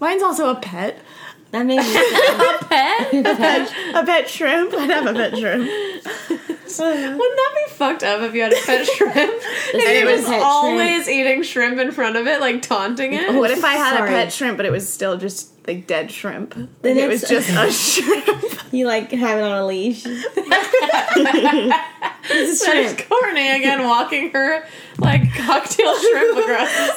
[0.00, 0.98] Mine's also a pet.
[1.52, 1.84] That made me.
[1.84, 3.12] A pet?
[3.12, 4.72] A pet, a pet shrimp.
[4.72, 5.64] I'd have a pet shrimp.
[6.78, 10.24] Wouldn't that be fucked up if you had a pet shrimp and is it was
[10.24, 13.28] pet always eating shrimp in front of it, like taunting it?
[13.28, 14.08] Oh, what if I had Sorry.
[14.08, 16.54] a pet shrimp, but it was still just like dead shrimp?
[16.82, 18.72] Then it was just a shrimp.
[18.72, 20.04] you like have it on a leash.
[22.28, 22.62] There's
[23.02, 24.64] Courtney again walking her
[24.98, 26.92] like cocktail shrimp across the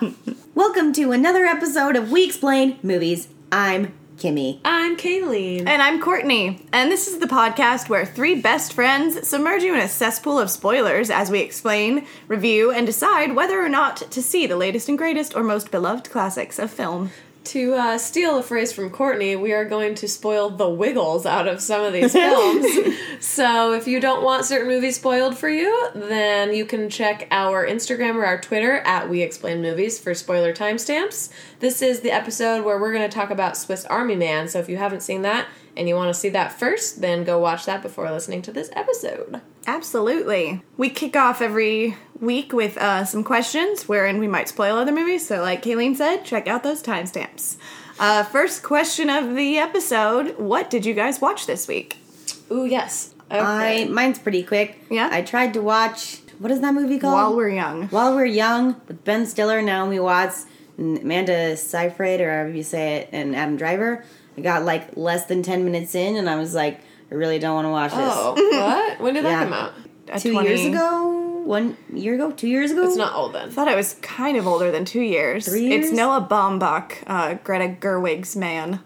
[0.00, 0.16] street.
[0.60, 3.28] Welcome to another episode of We Explain Movies.
[3.50, 4.60] I'm Kimmy.
[4.62, 5.66] I'm Kayleen.
[5.66, 9.80] And I'm Courtney, and this is the podcast where three best friends submerge you in
[9.80, 14.46] a cesspool of spoilers as we explain, review, and decide whether or not to see
[14.46, 17.10] the latest and greatest or most beloved classics of film.
[17.50, 21.48] To uh, steal a phrase from Courtney, we are going to spoil the wiggles out
[21.48, 22.64] of some of these films.
[23.20, 27.66] so if you don't want certain movies spoiled for you, then you can check our
[27.66, 31.30] Instagram or our Twitter at We Explain Movies for spoiler timestamps.
[31.58, 34.46] This is the episode where we're going to talk about Swiss Army Man.
[34.46, 35.48] So if you haven't seen that
[35.80, 38.68] and you want to see that first, then go watch that before listening to this
[38.74, 39.40] episode.
[39.66, 40.60] Absolutely.
[40.76, 45.26] We kick off every week with uh, some questions wherein we might spoil other movies.
[45.26, 47.56] So, like Kayleen said, check out those timestamps.
[47.98, 51.96] Uh, first question of the episode What did you guys watch this week?
[52.50, 53.14] Ooh, yes.
[53.30, 53.84] Okay.
[53.84, 54.84] I mine's pretty quick.
[54.90, 55.08] Yeah?
[55.10, 57.14] I tried to watch what is that movie called?
[57.14, 57.88] While We're Young.
[57.88, 60.44] While We're Young with Ben Stiller, Naomi Watts,
[60.76, 64.04] and Amanda Seyfried, or however you say it, and Adam Driver.
[64.40, 67.54] I got like less than ten minutes in, and I was like, I really don't
[67.54, 68.00] want to watch this.
[68.00, 68.34] Oh,
[68.66, 69.00] what?
[69.00, 69.44] When did that Yeah.
[69.44, 69.72] come out?
[70.12, 72.84] A Two 20 years ago, one year ago, two years ago.
[72.86, 73.48] It's not old then.
[73.48, 75.46] I thought it was kind of older than two years.
[75.46, 75.86] Three years?
[75.86, 78.80] It's Noah Baumbach, uh, Greta Gerwig's man.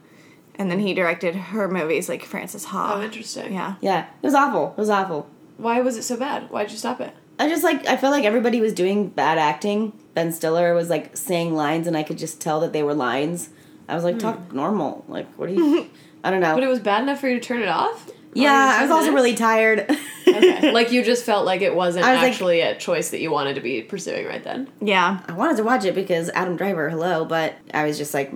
[0.57, 2.97] And then he directed her movies like Frances Ha.
[2.97, 3.55] Oh, interesting.
[3.55, 3.77] Yeah.
[3.81, 4.73] Yeah, it was awful.
[4.77, 5.29] It was awful.
[5.57, 6.51] Why was it so bad?
[6.51, 7.15] Why'd you stop it?
[7.39, 9.93] I just like I felt like everybody was doing bad acting.
[10.15, 13.49] Ben Stiller was like saying lines, and I could just tell that they were lines.
[13.89, 15.05] I was like, talk normal.
[15.09, 15.91] Like, what do you?
[16.25, 16.51] I don't know.
[16.51, 16.57] Hmm.
[16.57, 18.11] But it was bad enough for you to turn it off?
[18.36, 19.86] yeah, I was also really tired.
[20.27, 20.73] Okay.
[20.73, 23.31] like you just felt like it wasn't I was like- actually a choice that you
[23.31, 24.69] wanted to be pursuing right then.
[24.81, 25.20] Yeah.
[25.29, 28.33] I wanted to watch it because Adam Driver, hello, but I was just like,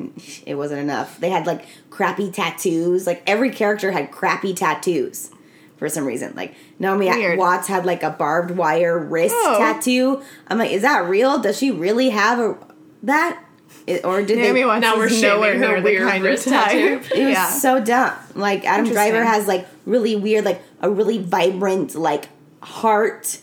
[0.46, 1.18] it wasn't enough.
[1.18, 3.06] They had like crappy tattoos.
[3.08, 5.30] Like every character had crappy tattoos
[5.78, 6.34] for some reason.
[6.36, 7.36] Like Naomi Weird.
[7.38, 9.56] Watts had like a barbed wire wrist Oh.
[9.58, 10.22] tattoo.
[10.46, 11.38] I'm like, is that real?
[11.40, 12.56] Does she really have a
[13.02, 13.42] that?
[13.88, 14.66] It- or did Naomi they?
[14.66, 16.98] Watts Now we're is shaming nowhere her near the weird kind of tattoo.
[17.00, 17.10] type.
[17.16, 17.50] It was yeah.
[17.50, 18.14] so dumb.
[18.34, 22.28] Like Adam Driver has like really weird, like a really vibrant like
[22.62, 23.38] heart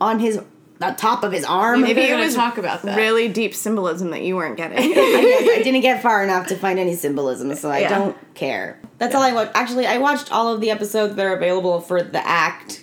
[0.00, 0.40] on his
[0.80, 1.82] the top of his arm.
[1.82, 2.96] Maybe Maybe we're it gonna was talk about that.
[2.96, 4.76] really deep symbolism that you weren't getting.
[4.78, 7.88] I, guess I didn't get far enough to find any symbolism, so I Yeah.
[7.98, 8.80] don't care.
[8.98, 9.52] That's all I watched.
[9.54, 12.82] Actually, I watched all of the episodes that are available for the act.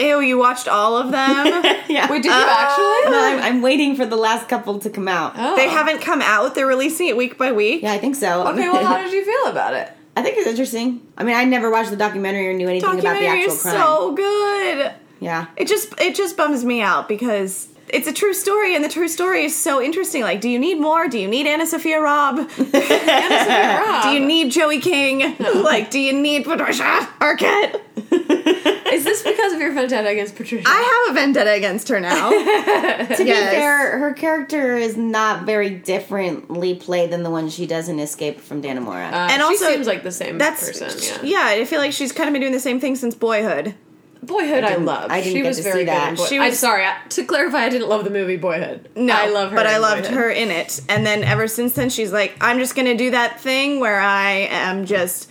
[0.00, 1.64] Ew, you watched all of them?
[1.90, 2.08] Yeah.
[2.08, 3.10] Wait, did you uh, actually?
[3.10, 5.32] no, I'm, I'm waiting for the last couple to come out.
[5.36, 5.56] Oh.
[5.56, 6.54] They haven't come out.
[6.54, 7.82] They're releasing it week by week.
[7.82, 8.46] Yeah, I think so.
[8.46, 9.90] Okay, well, how did you feel about it?
[10.16, 11.00] I think it's interesting.
[11.16, 13.62] I mean, I never watched the documentary or knew anything about the Documentary actual is
[13.62, 13.74] crime.
[13.74, 14.92] so good.
[15.18, 15.46] yeah.
[15.56, 19.08] It just it just bums me out because it's a true story and the true
[19.08, 20.22] story is so interesting.
[20.22, 21.08] Like, do you need more?
[21.08, 22.38] Do you need Anna Sophia Robb?
[22.58, 25.36] Rob, Do you need Joey King?
[25.38, 27.80] Like, do you need Patricia Arquette?
[28.92, 30.64] is this because of your vendetta against Patricia?
[30.66, 32.30] I have a vendetta against her now.
[32.30, 37.88] To be fair, her character is not very differently played than the one she does
[37.88, 39.12] in Escape from Dannemora.
[39.12, 41.18] Uh, And she also, seems like the same That's person.
[41.22, 41.44] Yeah.
[41.46, 43.74] I feel like she's kind of been doing the same thing since Boyhood.
[44.22, 45.10] Boyhood, I, didn't- loved.
[45.12, 46.08] I didn't she get was to very see that.
[46.10, 46.84] In Boy- She I'm sorry.
[46.84, 48.88] I- To clarify, I didn't love the movie Boyhood.
[48.94, 50.16] No, I love her, but I loved Boyhood.
[50.16, 50.80] her in it.
[50.88, 54.48] And then ever since then, she's like, I'm just gonna do that thing where I
[54.50, 55.28] am just,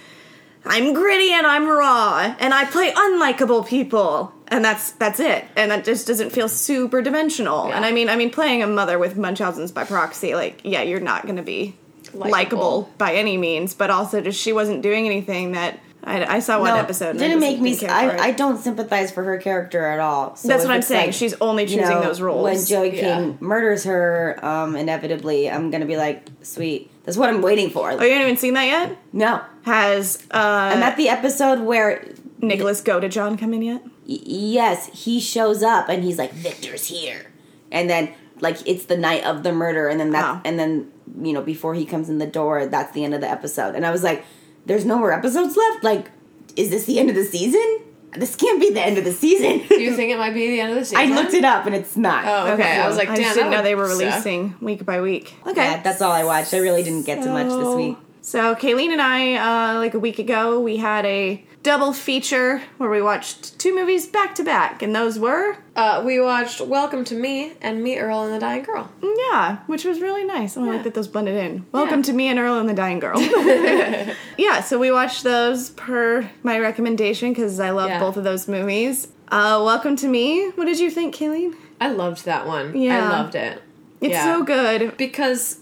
[0.66, 5.45] I'm gritty and I'm raw and I play unlikable people, and that's that's it.
[5.56, 7.69] And that just doesn't feel super dimensional.
[7.69, 7.75] Yeah.
[7.77, 11.00] And I mean, I mean, playing a mother with Munchausen's by proxy, like, yeah, you're
[11.00, 11.75] not gonna be
[12.13, 15.79] likable by any means, but also just she wasn't doing anything that.
[16.09, 17.18] I, I saw one No, episode.
[17.18, 17.72] Didn't make me.
[17.75, 18.20] didn't care for it.
[18.22, 20.36] I, I don't sympathize for her character at all.
[20.36, 21.08] So That's what I'm saying.
[21.08, 22.44] like, She's only you choosing know, those roles.
[22.44, 23.16] When Joey Yeah.
[23.20, 26.89] King murders her, um, inevitably, I'm gonna be like, sweet.
[27.06, 27.92] That's what I'm waiting for.
[27.92, 28.98] oh, you haven't even seen that yet?
[29.13, 30.38] no, Has uh,
[30.74, 32.06] I'm at the episode where
[32.39, 33.81] Nicholas Godejohn come in yet?
[34.07, 37.28] y- yes, he shows up and he's like, Victor's here,
[37.72, 40.42] and then like it's the night of the murder, and then that, Oh.
[40.45, 40.92] and then
[41.22, 43.86] you know before he comes in the door, that's the end of the episode, and
[43.86, 44.24] I was like,
[44.69, 45.83] there's no more episodes left.
[45.83, 46.12] Like,
[46.56, 47.80] is this the end of the season?
[48.13, 49.68] This can't be the end of the season.
[49.68, 51.00] Do you think it might be the end of the season?
[51.12, 52.24] I looked it up and it's not.
[52.25, 52.77] Oh, okay.
[52.80, 53.24] I was like, I damn.
[53.24, 54.00] just didn't know they would were suck.
[54.00, 55.33] releasing week by week.
[55.45, 56.54] Okay, Yeah, that's all I watched.
[56.54, 57.98] I really didn't get to much this week.
[58.30, 59.38] So Kayleen and I,
[59.74, 64.06] uh, like a week ago, we had a double feature where we watched two movies
[64.06, 68.26] back to back, and those were Uh, we watched Welcome to Me and Meet Earl
[68.26, 68.88] and the Dying Girl.
[69.31, 70.56] yeah, which was really nice.
[70.58, 71.66] I like that those blended in.
[71.72, 72.04] Welcome Yeah.
[72.04, 73.20] to me and Earl and the Dying Girl.
[74.38, 78.00] yeah, so we watched those per my recommendation because I love Yeah.
[78.00, 79.08] both of those movies.
[79.31, 80.50] Uh, Welcome to Me.
[80.54, 81.56] What did you think, Kayleen?
[81.81, 82.78] I loved that one.
[82.78, 83.08] Yeah.
[83.08, 83.64] I loved it.
[84.02, 84.24] It's Yeah.
[84.24, 84.96] so good.
[84.98, 85.58] because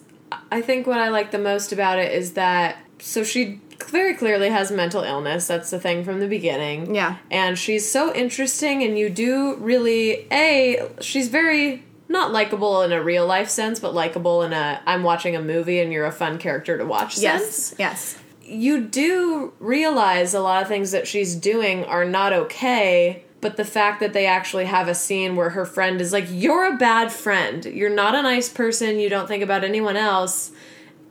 [0.52, 4.50] I think what I like the most about it is that so she very clearly
[4.50, 5.48] has mental illness.
[5.48, 6.94] That's the thing from the beginning.
[6.96, 7.18] Yeah.
[7.32, 13.04] And she's so interesting and you do really a she's very not likable in a
[13.04, 16.38] real life sense, but likable in a I'm watching a movie and you're a fun
[16.40, 18.20] character to watch sense Yes, yes.
[18.42, 23.66] you do realize a lot of things that she's doing are not okay but the
[23.66, 27.12] fact that they actually have a scene where her friend is like you're a bad
[27.12, 27.66] friend.
[27.66, 29.00] You're not a nice person.
[29.00, 30.52] You don't think about anyone else.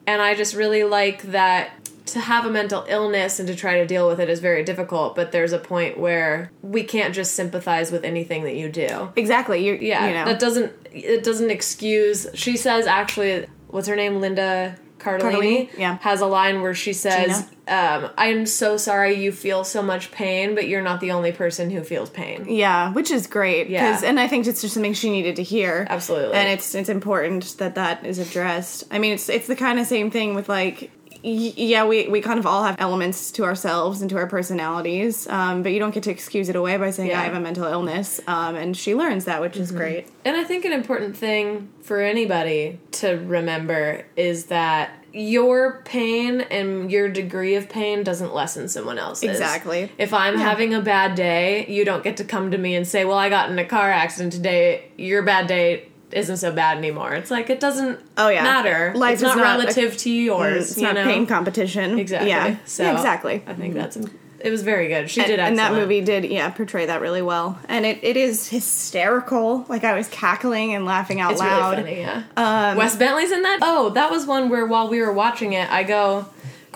[0.06, 1.72] And i just really like that
[2.06, 5.16] to have a mental illness and to try to deal with it is very difficult
[5.16, 9.12] but there's a point where we can't just sympathize with anything that you do.
[9.16, 9.64] Exactly.
[9.66, 10.24] You're, yeah you know.
[10.24, 14.20] that doesn't it doesn't excuse she says actually what's her name?
[14.20, 14.76] Linda
[15.06, 15.98] cardellini, Cardellini, yeah.
[16.00, 20.54] has a line where she says um, i'm so sorry you feel so much pain
[20.54, 23.68] but you're not the only person who feels pain Yeah, which is great.
[23.68, 24.00] Yeah.
[24.04, 25.86] and I think it's just something she needed to hear.
[25.88, 26.34] Absolutely.
[26.34, 28.84] And it's it's important that that is addressed.
[28.90, 30.90] I mean, it's it's the kind of same thing with like.
[31.26, 35.26] Y- Yeah, we, we kind of all have elements to ourselves and to our personalities,
[35.28, 37.20] um, but you don't get to excuse it away by saying Yeah.
[37.20, 38.20] I have a mental illness.
[38.26, 40.06] Um, and she learns that, which is great.
[40.24, 46.90] and i think an important thing for anybody to remember is that your pain and
[46.92, 49.30] your degree of pain doesn't lessen someone else's.
[49.30, 49.90] Exactly.
[49.96, 53.06] If I'm having a bad day, you don't get to come to me and say,
[53.06, 54.90] "Well, I got in a car accident today.
[54.98, 58.42] Your bad day isn't so bad anymore." It's like it doesn't Oh, yeah.
[58.42, 58.92] matter.
[58.96, 60.70] Life it's not, not a- relative to yours.
[60.70, 61.04] It's you not know?
[61.04, 61.98] pain competition.
[61.98, 62.30] Exactly.
[62.30, 62.56] Yeah.
[62.64, 63.42] So Yeah, exactly.
[63.46, 63.96] I think that's
[64.38, 65.10] it was very good.
[65.10, 68.16] She and, did and that movie did yeah portray that really well and it, it
[68.16, 72.22] is hysterical like i was cackling and laughing out It's loud really funny, yeah.
[72.70, 73.60] Um, Wes Bentley's in that.
[73.62, 76.26] Oh, that was one where while we were watching it, I go,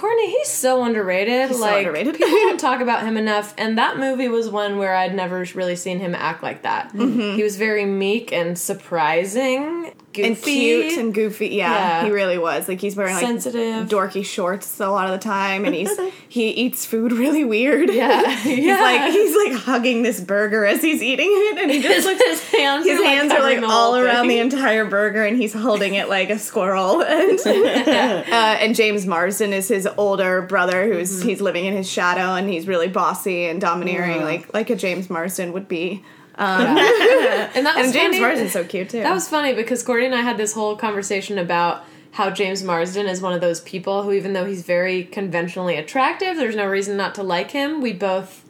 [0.01, 1.51] Courtney, he's so underrated.
[1.51, 2.15] so like underrated.
[2.17, 3.53] people don't talk about him enough.
[3.59, 6.89] And that movie was one where I'd never really seen him act like that.
[6.95, 7.37] Mm-hmm.
[7.37, 11.49] He was very meek and surprising, goofy, and cute and goofy.
[11.49, 12.05] Yeah, Yeah.
[12.05, 12.69] he really was.
[12.69, 13.89] Like he's wearing like sensitive.
[13.89, 15.91] dorky shorts a lot of the time, and he's
[16.29, 17.91] he eats food really weird.
[17.91, 18.81] yeah, he's yeah.
[18.81, 22.23] like he's like hugging this burger as he's eating it, and he just looks.
[22.25, 22.85] his hands.
[22.87, 25.95] His are, like, hands are like all whole around the entire burger, and he's holding
[25.95, 27.03] it like a squirrel.
[27.03, 31.29] And uh, and James Marsden is his older brother, who's Mm-hmm.
[31.29, 35.09] he's living in his shadow, and he's really bossy and domineering, like like a James
[35.11, 36.05] Marsden would be.
[36.37, 38.21] Um, and that was And James funny.
[38.21, 39.03] Marsden's so cute too.
[39.03, 43.07] That was funny because Courtney and I had this whole conversation about how James Marsden
[43.07, 46.97] is one of those people who, even though he's very conventionally attractive, there's no reason
[46.97, 47.81] not to like him.
[47.81, 48.45] We both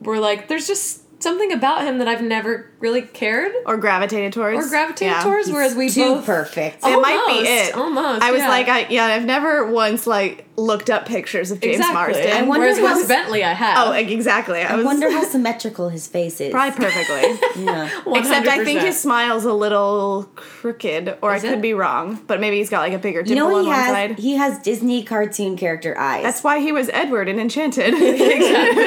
[0.00, 4.66] were like, there's just something about him that I've never really cared or gravitated towards
[4.66, 5.22] or gravitated Yeah.
[5.22, 5.50] towards.
[5.50, 6.78] Whereas we Too both perfect.
[6.84, 7.74] It might be it.
[7.74, 8.48] almost, I was yeah.
[8.48, 11.94] like, I yeah, I've never once like looked up pictures of James exactly.
[11.94, 12.32] Marsden.
[12.32, 13.88] I wonder Whereas how- Wes Bentley, I have.
[13.88, 14.60] oh, exactly.
[14.60, 16.50] I, I was wonder how symmetrical his face is.
[16.52, 17.38] probably perfectly.
[17.64, 17.90] Yeah.
[18.14, 21.62] Except I think his smile's a little crooked, or Is I could it?
[21.62, 22.18] be wrong.
[22.26, 24.18] But maybe he's got like a bigger You know on he one has side.
[24.18, 26.22] he has Disney cartoon character eyes.
[26.22, 27.92] That's why he was Edward in Enchanted.
[27.94, 28.84] Exactly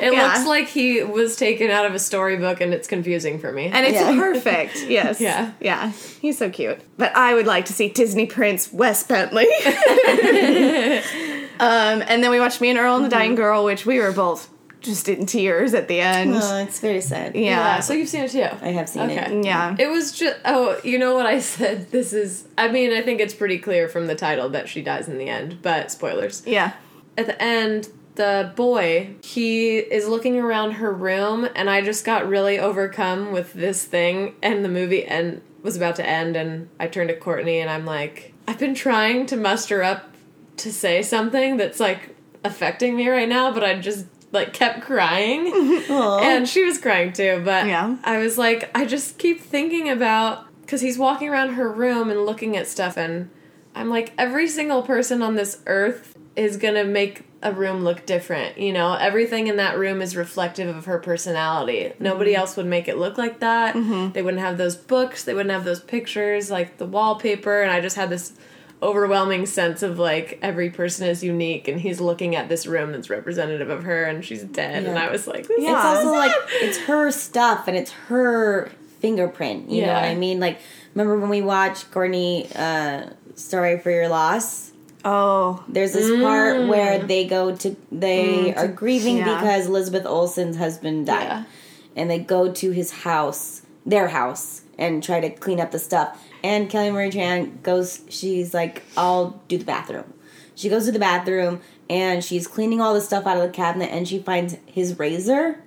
[0.00, 0.22] it Yeah.
[0.34, 3.07] looks like he was taken out of a storybook, and it's confusing
[3.40, 3.66] for me.
[3.66, 4.14] and it's Yeah.
[4.18, 4.76] perfect.
[4.88, 5.20] Yes.
[5.20, 5.52] Yeah.
[5.60, 5.92] Yeah.
[6.20, 6.78] He's so cute.
[6.96, 9.46] But I would like to see Disney Prince Wes Bentley.
[11.60, 13.18] um, and then we watched Me and Earl and the Mm-hmm.
[13.18, 14.48] Dying Girl, which we were both
[14.80, 16.32] just in tears at the end.
[16.36, 17.34] Oh, it's very sad.
[17.34, 17.42] yeah.
[17.42, 18.42] yeah, so you've seen it too.
[18.62, 19.38] I have seen Okay.
[19.38, 19.44] it.
[19.44, 19.74] Yeah.
[19.78, 21.90] It was just oh, you know what I said?
[21.90, 25.08] This is I mean, I think it's pretty clear from the title that she dies
[25.08, 26.42] in the end, but spoilers.
[26.46, 26.72] Yeah.
[27.16, 27.88] At the end,
[28.18, 33.54] the boy, he is looking around her room and I just got really overcome with
[33.54, 37.60] this thing and the movie and was about to end and I turned to Courtney
[37.60, 40.14] and I'm like, I've been trying to muster up
[40.58, 45.46] to say something that's like affecting me right now, but I just like kept crying.
[45.90, 47.96] And she was crying too but Yeah.
[48.04, 52.24] i was like i just keep thinking about because he's walking around her room and
[52.26, 53.30] looking at stuff and
[53.74, 58.58] i'm like every single person on this earth is gonna make a room look different
[58.58, 62.88] you know everything in that room is reflective of her personality nobody else would make
[62.88, 63.74] it look like that
[64.12, 67.80] they wouldn't have those books they wouldn't have those pictures like the wallpaper and i
[67.80, 68.32] just had this
[68.82, 73.10] overwhelming sense of like every person is unique and he's looking at this room that's
[73.10, 75.76] representative of her and she's dead and i was like this Yeah.
[75.76, 79.70] It's also like it's her stuff and it's her fingerprint.
[79.70, 80.40] You know what I mean?
[80.40, 80.58] Like
[80.94, 84.67] remember when we watched Courtney uh Sorry for Your Loss?
[85.04, 86.68] Oh, There's this part mm.
[86.68, 89.40] where they go to they mm, are grieving yeah.
[89.40, 91.22] because Elizabeth Olsen's husband died.
[91.22, 91.44] Yeah.
[91.96, 96.24] And they go to his house, their house, and try to clean up the stuff.
[96.42, 100.12] And Kelly Marie Tran goes she's like, I'll do the bathroom.
[100.54, 103.90] She goes to the bathroom and she's cleaning all the stuff out of the cabinet
[103.90, 105.62] and she finds his razor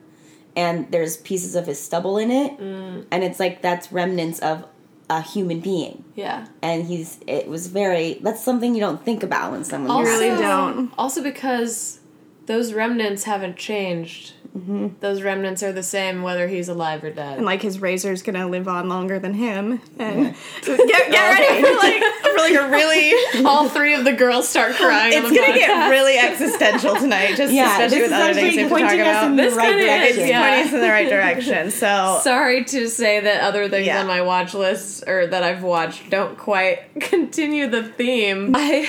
[0.56, 2.60] and there's pieces of his stubble in it.
[2.60, 3.06] Mm.
[3.12, 4.66] And it's like that's remnants of
[5.12, 6.06] a human being.
[6.16, 6.48] Yeah.
[6.62, 10.30] And he's it was very that's something you don't think about when someone Also, really
[10.30, 10.92] don't.
[10.98, 12.00] Also because
[12.46, 14.34] those remnants haven't changed.
[14.58, 14.88] Mm-hmm.
[15.00, 17.38] Those remnants are the same whether he's alive or dead.
[17.38, 19.82] and like his razor's gonna live on longer than him.
[19.98, 23.14] And get, get ready for like for like a really.
[23.46, 25.14] All three of the girls start crying.
[25.14, 28.70] It's the gonna get really existential tonight, just Yeah, especially with other things we have
[28.72, 29.24] to talk about.
[29.28, 30.28] in the This right kinda is, direction.
[30.28, 30.42] yeah.
[30.42, 31.72] Pointing us in the right direction.
[31.72, 34.02] So Sorry to say that other things Yeah.
[34.02, 38.54] on my watch list or that I've watched don't quite continue the theme.
[38.56, 38.88] I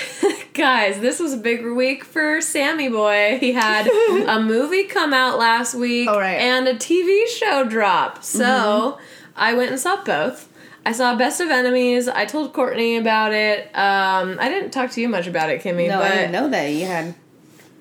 [0.55, 3.39] guys, this was a big week for Sammy Boy.
[3.41, 6.35] He had a movie come out last week Oh, right.
[6.41, 8.23] and a TV show drop.
[8.23, 8.99] So
[9.37, 10.49] I went and saw both.
[10.85, 12.09] I saw Best of Enemies.
[12.09, 13.67] I told Courtney about it.
[13.77, 15.89] Um, I didn't talk to you much about it, Kimmy.
[15.89, 17.15] No, but I didn't know that you had.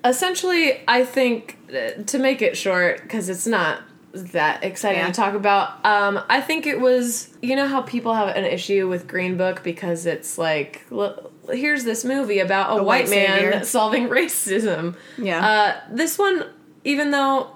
[0.04, 3.80] essentially i think uh, to make it short because it's not
[4.14, 5.06] that exciting Yeah.
[5.06, 8.88] to talk about um, i think it was you know how people have an issue
[8.88, 13.38] with green book because it's like l- here's this movie about a, white, white man
[13.40, 13.64] savior.
[13.64, 15.46] solving racism Yeah.
[15.46, 16.44] uh, this one
[16.84, 17.50] even though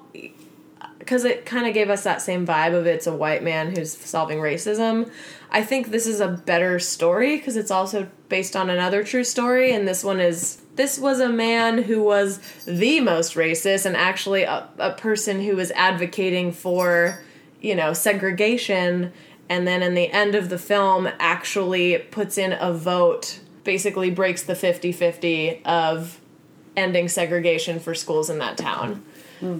[0.98, 3.96] because it kind of gave us that same vibe of it's a white man who's
[3.96, 5.08] solving racism.
[5.52, 9.72] I think this is a better story because it's also based on another true story,
[9.72, 14.42] and this one is this was a man who was the most racist and actually
[14.42, 17.22] a, a person who was advocating for
[17.60, 19.12] you know segregation,
[19.48, 24.42] and then in the end of the film actually puts in a vote, basically breaks
[24.44, 26.18] the 50-50 of
[26.76, 29.04] ending segregation for schools in that town.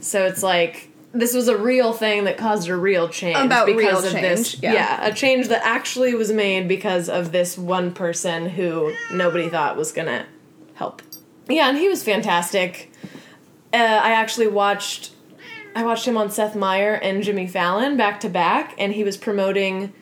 [0.00, 4.04] So it's like this was a real thing that caused a real change About because
[4.04, 4.62] of change, this.
[4.62, 5.06] yeah.
[5.06, 9.92] a change that actually was made because of this one person who nobody thought was
[9.92, 10.26] gonna
[10.74, 11.02] help.
[11.48, 12.90] Yeah, and he was fantastic.
[13.72, 15.12] Uh, I actually watched.
[15.74, 19.16] I watched him on Seth Meyer and Jimmy Fallon back to back, and he was
[19.18, 19.92] promoting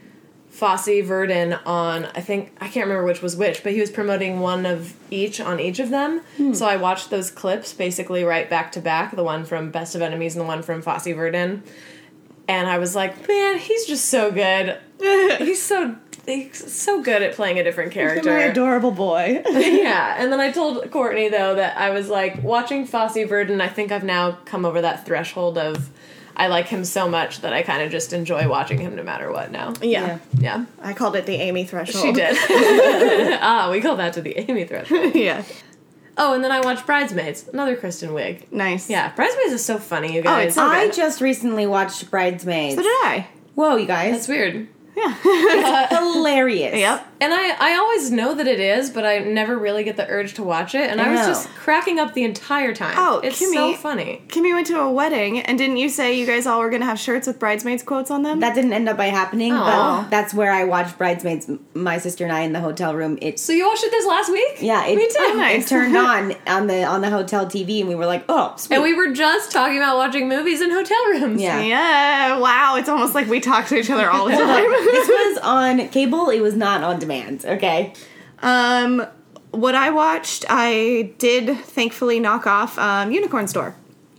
[0.54, 4.38] Fosse Verdon on I think I can't remember which was which, but he was promoting
[4.38, 6.20] one of each on each of them.
[6.36, 6.54] Hmm.
[6.54, 10.00] So I watched those clips basically right back to back, the one from Best of
[10.00, 11.64] Enemies and the one from Fosse Verdon.
[12.46, 14.78] And I was like, man, he's just so good.
[15.38, 18.30] he's so he's so good at playing a different character.
[18.30, 19.42] my adorable boy.
[19.50, 23.60] yeah, and then I told Courtney though that I was like watching Fosse Verdon.
[23.60, 25.90] I think I've now come over that threshold of
[26.36, 29.30] I like him so much that I kind of just enjoy watching him no matter
[29.30, 29.74] what now.
[29.80, 30.18] yeah.
[30.38, 32.04] Yeah, I called it the Amy threshold.
[32.04, 32.36] she did.
[33.40, 35.14] ah, we call that to the Amy threshold.
[35.14, 35.44] yeah.
[36.16, 38.50] Oh, and then I watched Bridesmaids, another Kristen Wiig.
[38.52, 38.88] Nice.
[38.88, 40.46] Yeah, Bridesmaids is so funny, you guys.
[40.48, 40.94] it's so I good.
[40.94, 42.76] just recently watched Bridesmaids.
[42.76, 43.26] So did I.
[43.54, 44.12] Whoa, you guys.
[44.12, 44.68] That's weird.
[44.96, 45.88] Yeah.
[45.88, 46.76] Hilarious.
[46.76, 47.04] yep.
[47.20, 50.34] And I, I always know that it is, but I never really get the urge
[50.34, 50.90] to watch it.
[50.90, 51.26] And I, I was know.
[51.28, 52.94] just cracking up the entire time.
[52.98, 53.54] Oh, it's Kimmy.
[53.54, 54.22] so funny.
[54.28, 56.98] Kimmy went to a wedding, and didn't you say you guys all were gonna have
[56.98, 58.40] shirts with bridesmaids quotes on them?
[58.40, 60.02] That didn't end up by happening, Aw.
[60.02, 61.48] but that's where I watched Bridesmaids.
[61.74, 63.18] My sister and I in the hotel room.
[63.22, 64.58] It So you watched it this last week?
[64.60, 65.14] yeah, it, me too.
[65.20, 65.64] Oh, nice.
[65.64, 68.74] it turned on on the on the hotel TV, and we were like, oh, sweet.
[68.76, 71.40] And we were just talking about watching movies in hotel rooms.
[71.40, 71.60] yeah.
[71.60, 72.38] yeah.
[72.38, 72.76] Wow.
[72.76, 74.70] It's almost like we talk to each other all the time.
[74.70, 76.28] this was on cable.
[76.30, 77.13] It was not on demand.
[77.44, 77.92] Okay.
[78.42, 79.06] Um,
[79.50, 83.76] what I watched, I did thankfully knock off um, Unicorn Store.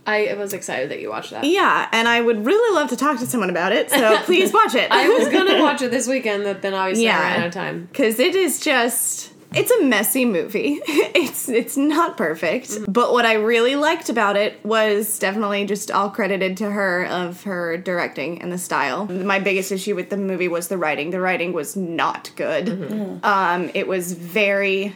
[0.08, 1.42] I was excited that you watched that.
[1.44, 4.74] Yeah, and I would really love to talk to someone about it, so please watch
[4.76, 4.88] it.
[4.92, 7.18] I was gonna watch it this weekend, but then obviously Yeah.
[7.18, 7.88] I ran out of time.
[7.90, 10.80] because it is just it's a messy movie.
[10.86, 16.10] it's it's not perfect, but what I really liked about it was definitely just all
[16.10, 19.06] credited to her of her directing and the style.
[19.06, 21.10] My biggest issue with the movie was the writing.
[21.10, 23.20] The writing was not good.
[23.22, 24.94] Um, it was very.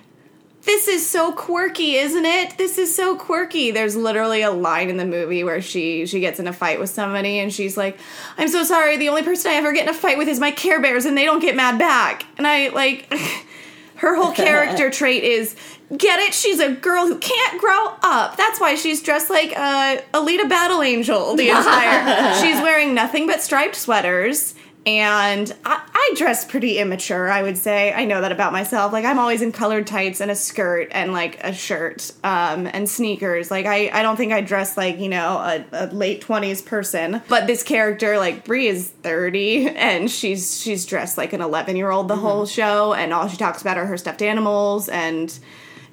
[0.62, 2.58] This is so quirky, isn't it?
[2.58, 3.70] This is so quirky.
[3.70, 6.90] There's literally a line in the movie where she she gets in a fight with
[6.90, 7.96] somebody and she's like,
[8.36, 8.98] "I'm so sorry.
[8.98, 11.16] The only person I ever get in a fight with is my Care Bears, and
[11.16, 13.10] they don't get mad back." And I like,
[14.00, 15.54] her whole character trait is
[15.96, 16.34] get it.
[16.34, 18.36] She's a girl who can't grow up.
[18.36, 22.34] That's why she's dressed like a Alita Battle Angel the entire.
[22.40, 24.54] she's wearing nothing but striped sweaters.
[24.86, 27.92] And I, I dress pretty immature, I would say.
[27.92, 28.92] I know that about myself.
[28.92, 32.88] Like I'm always in colored tights and a skirt and like a shirt um, and
[32.88, 33.50] sneakers.
[33.50, 37.20] Like I, I don't think I dress like you know a, a late twenties person.
[37.28, 41.90] But this character, like Brie, is thirty and she's she's dressed like an eleven year
[41.90, 42.94] old the whole show.
[42.94, 45.38] And all she talks about are her stuffed animals and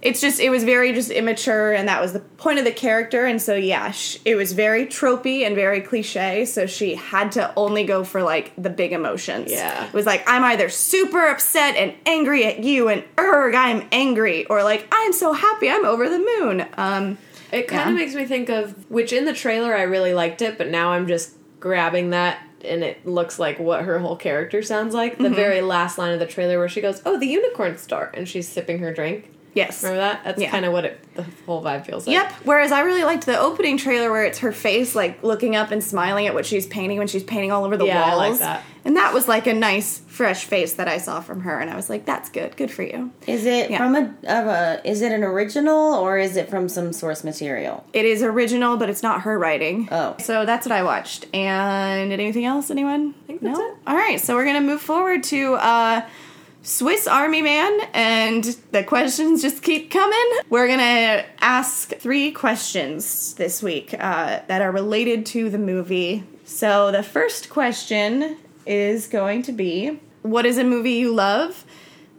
[0.02, 3.26] it's just it was very just immature and that was the point of the character
[3.26, 7.52] and so yeah sh- it was very tropey and very cliche so she had to
[7.56, 9.86] only go for like the big emotions Yeah.
[9.88, 14.46] it was like i'm either super upset and angry at you and erg i'm angry
[14.46, 17.18] or like i'm so happy i'm over the moon um
[17.52, 17.90] It kind Yeah.
[17.90, 20.92] of makes me think of which in the trailer I really liked it, but now
[20.92, 25.14] I'm just grabbing that and it looks like what her whole character sounds like.
[25.14, 25.24] Mm-hmm.
[25.24, 28.28] The very last line of the trailer where she goes, "Oh, the Unicorn Store," and
[28.28, 29.32] she's sipping her drink.
[29.58, 30.22] Yes Remember that?
[30.24, 30.52] That's Yeah.
[30.52, 32.14] kind of what it the whole vibe feels like.
[32.14, 32.32] Yep.
[32.44, 35.84] Whereas I really liked the opening trailer where it's her face like looking up and
[35.84, 38.32] smiling at what she's painting when she's painting all over the Yeah, I walls.
[38.34, 38.62] like that.
[38.86, 41.76] And that was like a nice fresh face that I saw from her and I
[41.76, 42.56] was like that's good.
[42.56, 43.12] Good for you.
[43.26, 43.80] Is it Yeah.
[43.80, 44.82] from a, of a?
[44.86, 47.84] Is it an original or is it from some source material?
[47.94, 49.90] It is original but it's not her writing.
[49.92, 50.16] Oh.
[50.20, 51.26] So that's what I watched.
[51.34, 53.16] And anything else anyone?
[53.24, 53.74] I think that's it.
[53.88, 54.22] All right.
[54.22, 56.02] So we're going to move forward to uh
[56.72, 58.44] Swiss Army Man, and
[58.74, 60.28] the questions just keep coming.
[60.50, 66.26] We're gonna ask three questions this week uh, that are related to the movie.
[66.44, 71.64] So, the first question is going to be What is a movie you love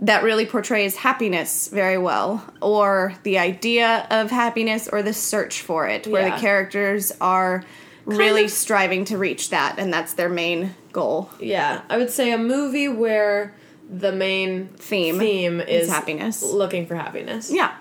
[0.01, 5.87] that really portrays happiness very well, or the idea of happiness, or the search for
[5.87, 6.35] it, where Yeah.
[6.37, 7.65] the characters are
[8.07, 11.29] really of- striving to reach that, and that's their main goal?
[11.39, 13.53] Yeah, I would say a movie where
[13.89, 16.43] the main Theme theme is is happiness.
[16.43, 17.51] looking for happiness.
[17.51, 17.75] Yeah.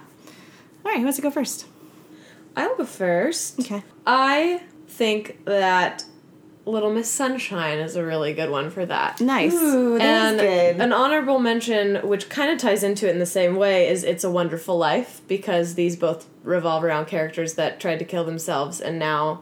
[0.85, 1.65] All right, who wants to go first?
[2.55, 3.59] I'll go first.
[3.59, 3.83] Okay.
[4.05, 6.05] I think that
[6.65, 9.21] Little Miss Sunshine is a really good one for that.
[9.21, 9.53] Nice.
[9.53, 10.81] Ooh, and that's good.
[10.81, 14.23] an honorable mention, which kind of ties into it in the same way, is It's
[14.23, 18.97] a Wonderful Life because these both revolve around characters that tried to kill themselves and
[18.97, 19.41] now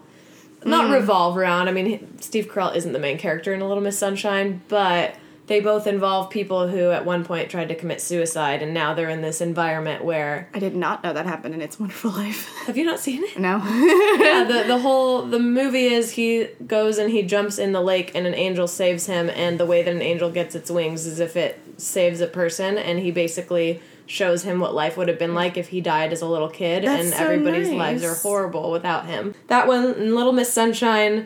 [0.64, 0.94] not mm.
[0.94, 1.68] revolve around.
[1.68, 5.16] I mean, Steve Carell isn't the main character in A Little Miss Sunshine, but
[5.48, 9.10] they both involve people who at one point tried to commit suicide and now they're
[9.10, 12.52] in this environment where I did not know that happened in It's Wonderful Life.
[12.66, 13.38] have you not seen it?
[13.40, 13.58] no.
[14.20, 18.12] yeah, the the whole the movie is he goes and he jumps in the lake
[18.16, 21.20] and an angel saves him and the way that an angel gets its wings is
[21.20, 25.34] if it saves a person and he basically shows him what life would have been
[25.34, 28.02] like if he died as a little kid That's and so everybody's nice.
[28.02, 29.34] lives are horrible without him.
[29.48, 31.26] That one Little Miss Sunshine,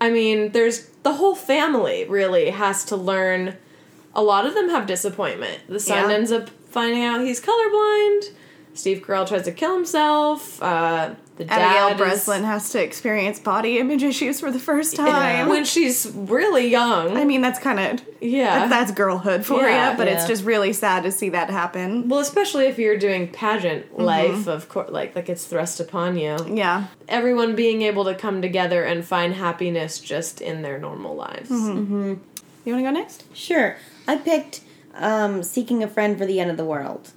[0.00, 3.56] I mean, there's the whole family really has to learn
[4.14, 5.60] a lot of them have disappointment.
[5.68, 6.16] The son Yeah.
[6.16, 8.30] ends up finding out he's colorblind.
[8.74, 10.60] Steve Carell tries to kill himself.
[10.62, 14.94] Uh, the Abigail dad is- Breslin has to experience body image issues for the first
[14.94, 15.48] time.
[15.48, 17.16] when she's really young.
[17.16, 18.60] I mean, that's kind of yeah.
[18.60, 22.08] that's, that's girlhood for Yeah, you, but it's just really sad to see that happen.
[22.08, 24.02] well, especially if you're doing pageant Mm-hmm.
[24.02, 26.36] life, of course, like that gets thrust upon you.
[26.48, 26.86] Yeah.
[27.08, 31.50] Everyone being able to come together and find happiness just in their normal lives.
[31.50, 32.14] Mm-hmm.
[32.64, 33.24] You want to go next?
[33.36, 33.76] Sure.
[34.06, 34.60] I picked
[34.94, 37.10] um, Seeking a Friend for the End of the World.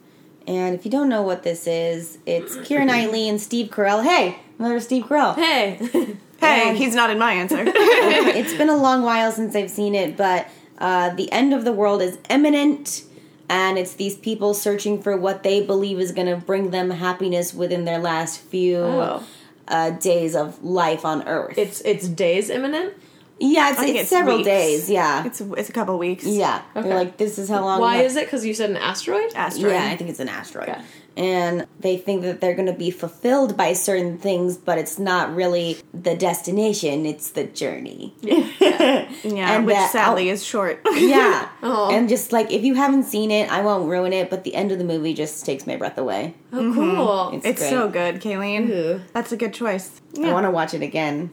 [0.47, 4.03] And if you don't know what this is, it's Keira Knightley and Steve Carell.
[4.03, 5.35] Hey, another Steve Carell.
[5.35, 5.77] Hey,
[6.39, 7.57] Hey, And- he's not in my answer.
[7.67, 11.73] it's been a long while since I've seen it, but uh, the end of the
[11.73, 13.03] world is imminent,
[13.49, 17.53] and it's these people searching for what they believe is going to bring them happiness
[17.55, 19.23] within their last few Oh.
[19.67, 21.57] uh, days of life on Earth.
[21.57, 22.93] it's it's days imminent.
[23.39, 24.47] Yeah, it's, I it's, it's several weeks.
[24.47, 24.89] days.
[24.89, 26.25] Yeah, it's it's a couple weeks.
[26.25, 26.61] yeah.
[26.75, 26.87] Okay.
[26.87, 27.79] They're like, this is how long.
[27.81, 28.25] Why that- is it?
[28.25, 29.33] Because you said an asteroid.
[29.35, 29.73] Asteroid.
[29.73, 30.69] Yeah, I think it's an asteroid.
[30.69, 30.81] Okay.
[31.15, 35.33] And they think that they're going to be fulfilled by certain things, but it's not
[35.35, 38.13] really the destination, it's the journey.
[38.21, 40.79] yeah, and which that sadly out- is short.
[40.95, 41.49] Yeah.
[41.63, 41.89] Oh.
[41.91, 44.71] And just like, if you haven't seen it, I won't ruin it, but the end
[44.71, 46.35] of the movie just takes my breath away.
[46.53, 46.83] Oh, cool.
[46.85, 47.35] Mm-hmm.
[47.37, 47.69] It's- it's great.
[47.71, 48.69] so good, Kayleen.
[48.69, 49.01] Ooh.
[49.13, 49.99] That's a good choice.
[50.21, 51.31] I want to watch it again.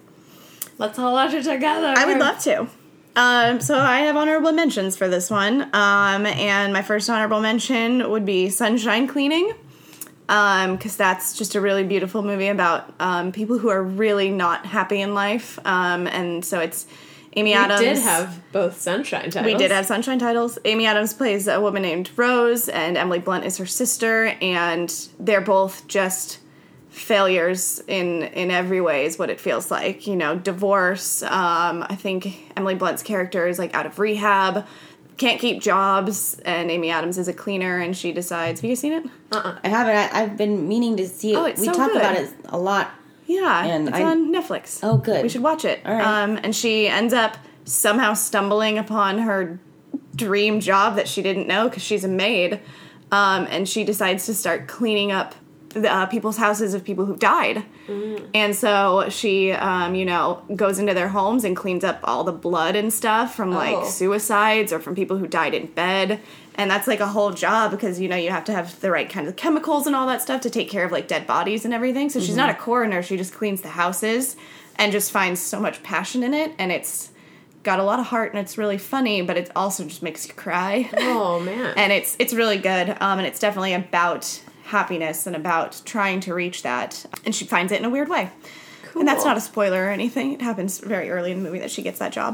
[0.78, 1.94] Let's all watch it together.
[1.96, 2.68] I would love to.
[3.16, 5.62] Um, so I have honorable mentions for this one.
[5.72, 9.52] Um, and my first honorable mention would be Sunshine Cleaning.
[10.26, 14.64] Um, because that's just a really beautiful movie about um, people who are really not
[14.64, 15.58] happy in life.
[15.66, 16.86] Um, and so it's
[17.36, 17.80] Amy We Adams.
[17.80, 19.52] We did have both sunshine titles.
[19.52, 20.58] We did have sunshine titles.
[20.64, 25.42] Amy Adams plays a woman named Rose, and Emily Blunt is her sister, and they're
[25.42, 26.38] both just
[26.94, 31.96] failures in in every way is what it feels like you know divorce um i
[31.96, 34.64] think emily blunt's character is like out of rehab
[35.16, 38.92] can't keep jobs and amy adams is a cleaner and she decides have you seen
[38.92, 39.96] it Uh, I haven't.
[39.96, 41.36] I, I've been meaning to see it.
[41.36, 41.96] Oh, it's we so talk good.
[42.00, 42.92] about it a lot.
[43.26, 45.22] yeah And it's I- on netflix Oh, good.
[45.24, 46.06] we should watch it All right.
[46.22, 49.58] um and she ends up somehow stumbling upon her
[50.14, 52.60] dream job that she didn't know because she's a maid
[53.10, 55.34] um and she decides to start cleaning up
[55.76, 57.64] uh, people's houses of people who died.
[58.34, 62.32] And so she, um, you know, goes into their homes and cleans up all the
[62.32, 63.84] blood and stuff from like Oh.
[63.88, 66.20] suicides or from people who died in bed.
[66.56, 69.10] And that's like a whole job because, you know, you have to have the right
[69.10, 71.74] kind of chemicals and all that stuff to take care of like dead bodies and
[71.74, 72.08] everything.
[72.10, 74.36] So she's not a coroner, she just cleans the houses
[74.76, 76.52] and just finds so much passion in it.
[76.58, 77.10] And it's
[77.64, 80.34] got a lot of heart and it's really funny, but it also just makes you
[80.34, 80.88] cry.
[80.96, 81.74] Oh man.
[81.76, 84.40] and it's it's really good um, and it's definitely about
[84.78, 86.90] happiness and about trying to reach that
[87.24, 88.24] and she finds it in a weird way
[88.96, 91.70] and that's not a spoiler or anything it happens very early in the movie that
[91.70, 92.32] she gets that job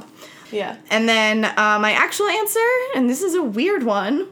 [0.52, 0.76] yeah.
[0.90, 4.26] and then uh, my actual answer and this is a weird one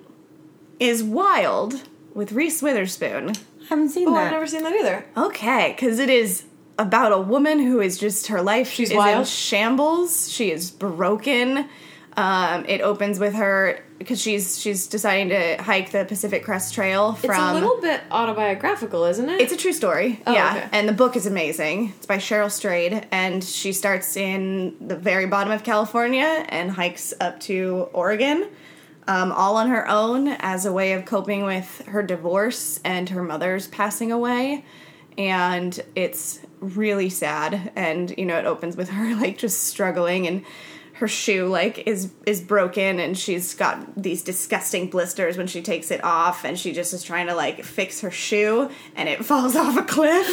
[0.81, 1.71] is wild
[2.15, 4.27] with reese witherspoon I haven't seen Oh, that.
[4.27, 5.05] I've never seen that either.
[5.17, 6.45] okay because it is
[6.79, 9.27] about a woman who is just her life She's is in wild?
[9.27, 11.69] shambles she is broken
[12.17, 17.15] um, it opens with her because she's she's deciding to hike the Pacific Crest Trail
[17.15, 19.41] from It's a little bit autobiographical, isn't it?
[19.41, 20.23] It's a true story.
[20.27, 20.57] Oh, yeah.
[20.57, 20.69] okay.
[20.73, 21.93] And the book is amazing.
[21.97, 23.07] It's by Cheryl Strayed.
[23.11, 28.49] And she starts in the very bottom of California and hikes up to Oregon,
[29.09, 33.23] um, all on her own as a way of coping with her divorce and her
[33.23, 34.65] mother's passing away.
[35.17, 37.73] And it's really sad.
[37.75, 40.45] And, you know, it opens with her like just struggling and
[40.99, 45.93] her shoe like is is broken and she's got these disgusting blisters when she takes
[45.93, 49.55] it off and she just is trying to like fix her shoe and it falls
[49.55, 50.27] off a cliff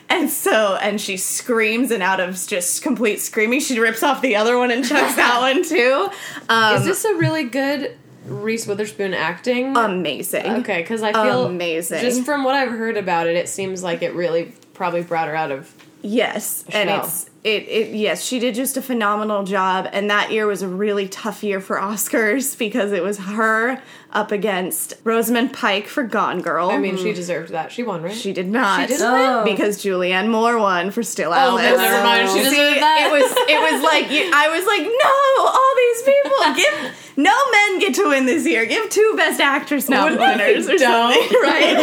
[0.08, 4.34] and so and she screams and out of just complete screaming she rips off the
[4.34, 6.08] other one and chucks that one too
[6.48, 9.76] um, Is this a really good Reese Witherspoon acting?
[9.76, 12.00] amazing okay, because I feel amazing.
[12.00, 15.34] Just from what I've heard about it, it seems like it really probably brought her
[15.34, 15.74] out of.
[16.02, 17.94] Yes, and it's it, it.
[17.94, 21.60] Yes, she did just a phenomenal job, and that year was a really tough year
[21.60, 26.70] for Oscars because it was her up against Rosamund Pike for Gone Girl.
[26.70, 27.72] I mean, she deserved that.
[27.72, 28.14] She won, right?
[28.14, 28.82] She did not.
[28.88, 29.44] She didn't win?
[29.44, 31.62] because Julianne Moore won for Still Oh, Alice.
[31.62, 32.28] then never mind.
[32.28, 33.08] She See, deserved that.
[33.08, 36.54] It was it was like I was like, no, all these people
[36.92, 38.64] give no men get to win this year.
[38.66, 41.74] Give two Best Actress now winners or something, right?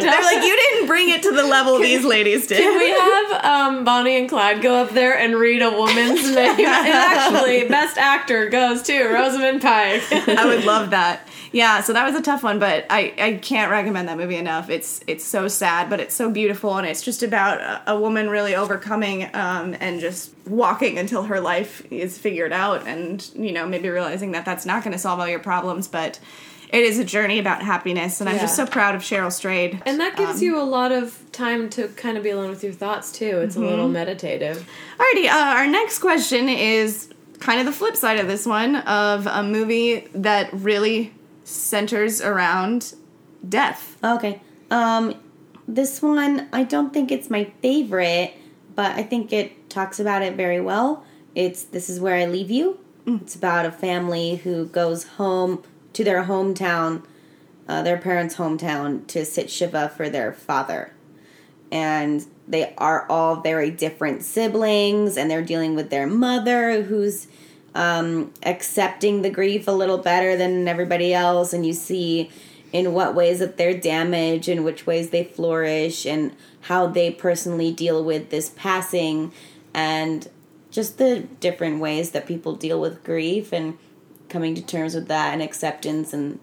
[0.00, 2.58] They're like, you didn't bring it to the level these ladies did.
[2.58, 6.60] Can we have um, Bonnie and Clyde go up there and read a woman's name?
[6.60, 10.02] And actually, best actor goes to Rosamund Pike.
[10.12, 11.28] I would love that.
[11.54, 14.68] Yeah, so that was a tough one, but I, I can't recommend that movie enough.
[14.68, 18.28] It's it's so sad, but it's so beautiful, and it's just about a, a woman
[18.28, 23.68] really overcoming um, and just walking until her life is figured out, and you know
[23.68, 26.18] maybe realizing that that's not going to solve all your problems, but
[26.70, 29.80] it is a journey about happiness, and I'm just so proud of Cheryl Strayed.
[29.86, 32.72] And that gives you a lot of time to kind of be alone with your
[32.72, 33.38] thoughts too.
[33.38, 34.68] It's a little meditative.
[34.98, 39.26] Alrighty, uh, our next question is kind of the flip side of this one of
[39.26, 42.94] a movie that really centers around
[43.48, 43.96] death.
[44.02, 44.40] Okay.
[44.70, 45.14] Um,
[45.68, 48.34] this one, I don't think it's my favorite,
[48.74, 51.04] but I think it talks about it very well.
[51.34, 52.80] It's This Is Where I Leave You.
[53.06, 55.62] It's about a family who goes home
[55.92, 57.04] to their hometown,
[57.68, 60.92] uh, their parents' hometown, to sit Shiva for their father.
[61.70, 67.26] And they are all very different siblings, and they're dealing with their mother who's
[67.74, 72.30] um, accepting the grief a little better than everybody else, and you see
[72.72, 77.72] in what ways that they're damaged and which ways they flourish and how they personally
[77.72, 79.32] deal with this passing
[79.72, 80.28] and
[80.74, 83.78] just the different ways that people deal with grief and
[84.28, 86.40] coming to terms with that and acceptance and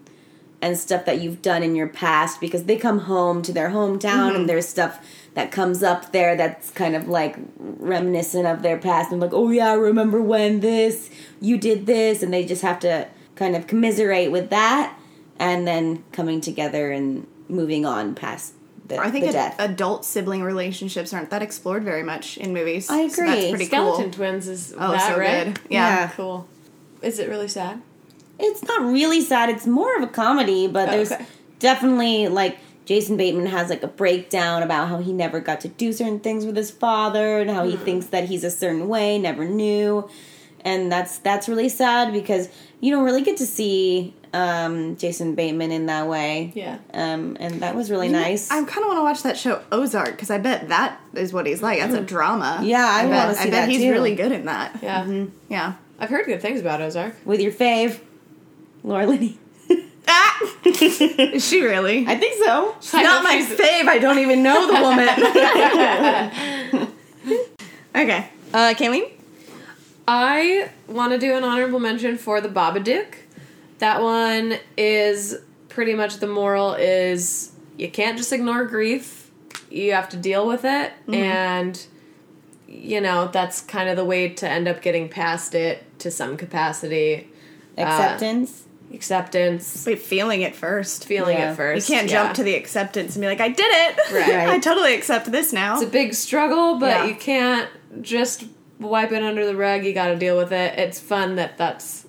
[0.62, 4.28] and stuff that you've done in your past because they come home to their hometown
[4.28, 4.46] and mm-hmm.
[4.46, 9.20] there's stuff that comes up there that's kind of like reminiscent of their past and
[9.20, 13.08] like oh yeah I remember when this you did this and they just have to
[13.34, 14.98] kind of commiserate with that
[15.38, 18.54] and then coming together and moving on past
[18.86, 19.56] the, I think the ad- death.
[19.60, 22.88] adult sibling relationships aren't that explored very much in movies.
[22.90, 23.50] I So that's agree.
[23.50, 24.12] pretty Skeleton cool.
[24.12, 25.44] Twins is Oh, that so right?
[25.54, 25.58] good.
[25.70, 25.88] Yeah.
[26.00, 26.08] Yeah.
[26.10, 26.46] Cool.
[27.00, 27.80] Is it really sad?
[28.38, 29.48] it's not really sad.
[29.50, 31.24] It's more of a comedy, but Oh, there's okay.
[31.60, 35.92] definitely like Jason Bateman has like a breakdown about how he never got to do
[35.92, 37.84] certain things with his father and how he Hmm.
[37.84, 40.08] thinks that he's a certain way, never knew.
[40.64, 42.48] And that's that's really sad because
[42.80, 46.52] you don't really get to see um, Jason Bateman in that way.
[46.54, 46.78] Yeah.
[46.92, 48.50] Um, and that was really nice.
[48.50, 51.46] I kind of want to watch that show Ozark because I bet that is what
[51.46, 51.80] he's like.
[51.80, 52.60] That's a drama.
[52.62, 53.90] Yeah, I bet, wanna see I bet that he's too.
[53.90, 54.78] really good in that.
[54.82, 55.26] Yeah.
[55.48, 55.74] Yeah.
[55.98, 57.14] I've heard good things about Ozark.
[57.24, 58.00] with your fave,
[58.82, 59.38] Laura Linney.
[60.08, 60.36] Ah!
[60.64, 62.04] is she really?
[62.08, 62.74] I think so.
[62.80, 63.86] She's not my fave.
[63.86, 65.08] I don't even know the woman.
[67.94, 68.28] okay.
[68.52, 69.10] Uh, Kayleen?
[70.08, 73.14] I want to do an honorable mention for the Babadook.
[73.82, 75.36] That one is
[75.68, 79.28] pretty much the moral is you can't just ignore grief.
[79.70, 81.14] you have to deal with it mm-hmm.
[81.14, 81.86] and
[82.68, 86.36] you know that's kind of the way to end up getting past it to some
[86.36, 87.28] capacity
[87.76, 88.64] uh, Acceptance.
[88.94, 91.06] acceptance Wait, feeling it first.
[91.06, 91.52] feeling Yeah.
[91.60, 92.22] it You can't yeah.
[92.22, 93.98] jump to the acceptance and be like, I did it.
[94.12, 94.48] Right.
[94.48, 95.74] I totally accept this now.
[95.74, 97.04] it's a big struggle but Yeah.
[97.06, 97.68] you can't
[98.00, 98.44] just
[98.78, 102.01] wipe it under the rug you got to deal with it it's fun that that's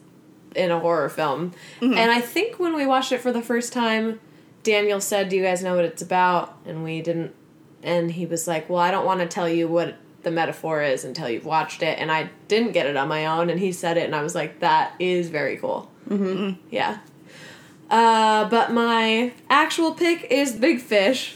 [0.55, 1.51] in a horror film.
[1.81, 1.97] Mm-hmm.
[1.97, 4.19] and i think when we watched it for the first time
[4.63, 6.57] daniel said do you guys know what it's about?
[6.65, 7.33] And we didn't.
[7.81, 11.03] And he was like well i don't want to tell you what the metaphor is
[11.03, 11.99] until you've watched it.
[11.99, 14.35] And i didn't get it on my own and he said it and i was
[14.35, 15.91] like that is very cool.
[16.09, 16.59] Mm-hmm.
[16.69, 16.99] yeah
[17.93, 21.35] uh, but my actual pick is Big Fish.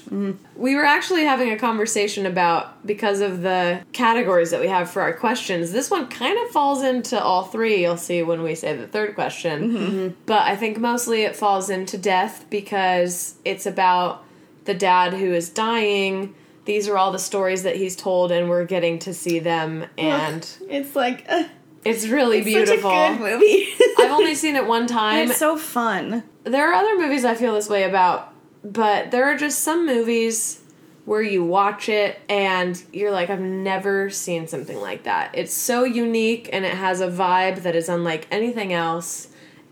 [0.55, 5.03] We were actually having a conversation about because of the categories that we have for
[5.03, 5.71] our questions.
[5.71, 7.81] This one kind of falls into all three.
[7.83, 10.15] You'll see when we say the third question.
[10.25, 14.23] But I think mostly it falls into death because it's about
[14.65, 16.33] the dad who is dying.
[16.65, 20.45] These are all the stories that he's told, and we're getting to see them, and
[20.67, 21.45] it's like, uh,
[21.83, 22.89] it's really it's beautiful.
[22.89, 23.67] such a good movie.
[23.97, 25.29] I've only seen it one time.
[25.29, 26.23] it's so fun.
[26.43, 30.61] there are other movies I feel this way about, but there are just some movies
[31.05, 35.31] where you watch it and you're like, I've never seen something like that.
[35.33, 39.26] It's so unique and it has a vibe that is unlike anything else.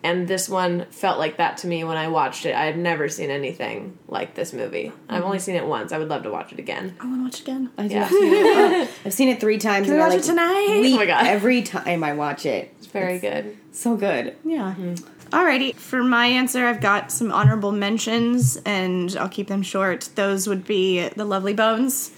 [0.05, 2.53] And this one felt like that to me when I watched it.
[2.55, 4.91] I have never seen anything like this movie.
[5.09, 5.91] I've only seen it once.
[5.91, 6.95] I would love to watch it again.
[6.99, 7.71] I want to watch it again.
[7.77, 8.07] I do Yeah.
[8.07, 8.15] too.
[8.21, 9.87] Oh, I've seen it three times.
[9.87, 10.79] Can we and I, watch it tonight?
[10.81, 11.25] weep Oh my God.
[11.25, 13.57] Every time I watch it, It's very good.
[13.71, 14.35] so good.
[14.45, 14.75] Yeah.
[14.77, 14.93] Mm-hmm.
[15.35, 15.75] Alrighty.
[15.75, 20.07] For my answer, I've got some honorable mentions, and I'll keep them short.
[20.15, 22.11] Those would be the Lovely Bones,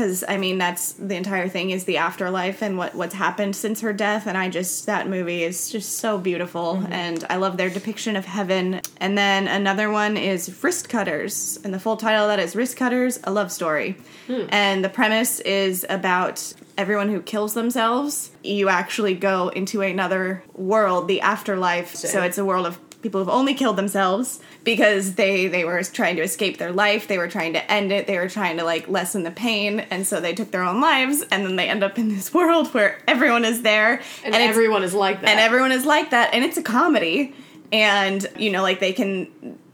[0.00, 3.80] because I mean that's the entire thing is the afterlife and what what's happened since
[3.82, 6.92] her death, and I just that movie is just so beautiful, mm-hmm.
[6.92, 8.80] and I love their depiction of heaven.
[8.98, 13.30] And then another one is Wristcutters, and the full title of that is Wristcutters: A
[13.30, 14.46] Love Story, hmm.
[14.48, 21.08] and the premise is about everyone who kills themselves, you actually go into another world,
[21.08, 21.94] the afterlife.
[21.94, 26.16] So it's a world of people who've only killed themselves because they they were trying
[26.16, 28.88] to escape their life, they were trying to end it, they were trying to like
[28.88, 31.98] lessen the pain, and so they took their own lives and then they end up
[31.98, 34.00] in this world where everyone is there.
[34.24, 35.30] And, it's- everyone is like that.
[35.30, 36.34] and everyone is like that.
[36.34, 37.34] And it's a comedy.
[37.72, 39.28] And you know like they can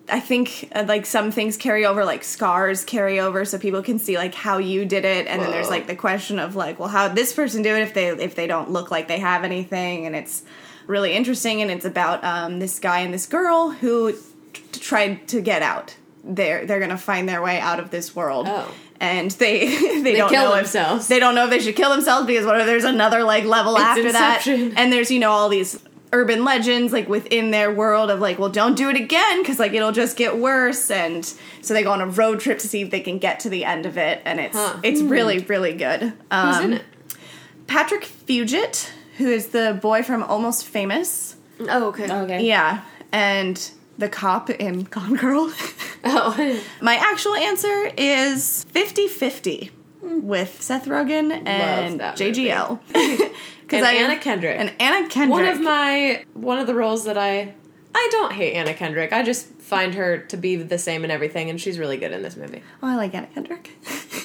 [0.09, 3.99] i think uh, like some things carry over like scars carry over so people can
[3.99, 5.27] see like how you did it.
[5.27, 7.93] And then there's like the question of like well how this person do it if
[7.95, 10.07] they if they don't look like they have anything?
[10.07, 10.45] And it's
[10.87, 14.13] really interesting and it's about um, this guy and this girl who
[14.53, 18.47] t- tried to get out they're they're gonna find their way out of this world
[18.49, 18.73] Oh.
[19.01, 19.67] and they
[20.03, 21.05] they, don't kill know themselves.
[21.05, 23.45] if they don't know if they should kill themselves because what if there's another like
[23.45, 24.71] level after Inception.
[24.71, 25.79] that and there's you know all these
[26.13, 29.73] urban legends like within their world of like well don't do it again because like
[29.73, 31.25] it'll just get worse and
[31.63, 33.65] so they go on a road trip to see if they can get to the
[33.65, 34.79] end of it and it's Huh.
[34.85, 36.83] it's really really good um, Who's in it?
[37.67, 42.07] patrick fugit who is the boy from almost famous Oh, okay.
[42.11, 42.45] Oh, okay.
[42.47, 45.53] yeah and the cop in gone girl
[46.05, 49.71] Oh, my actual answer is 50-50
[50.03, 52.79] with Seth Rogen and that JGL.
[53.69, 54.57] And Anna Kendrick.
[54.61, 55.33] And Anna Kendrick.
[55.33, 57.53] one of my one of the roles that I
[57.93, 59.13] I don't hate Anna Kendrick.
[59.13, 62.23] I just find her to be the same in everything, and she's really good in
[62.23, 62.63] this movie.
[62.81, 63.71] Oh, I like Anna Kendrick.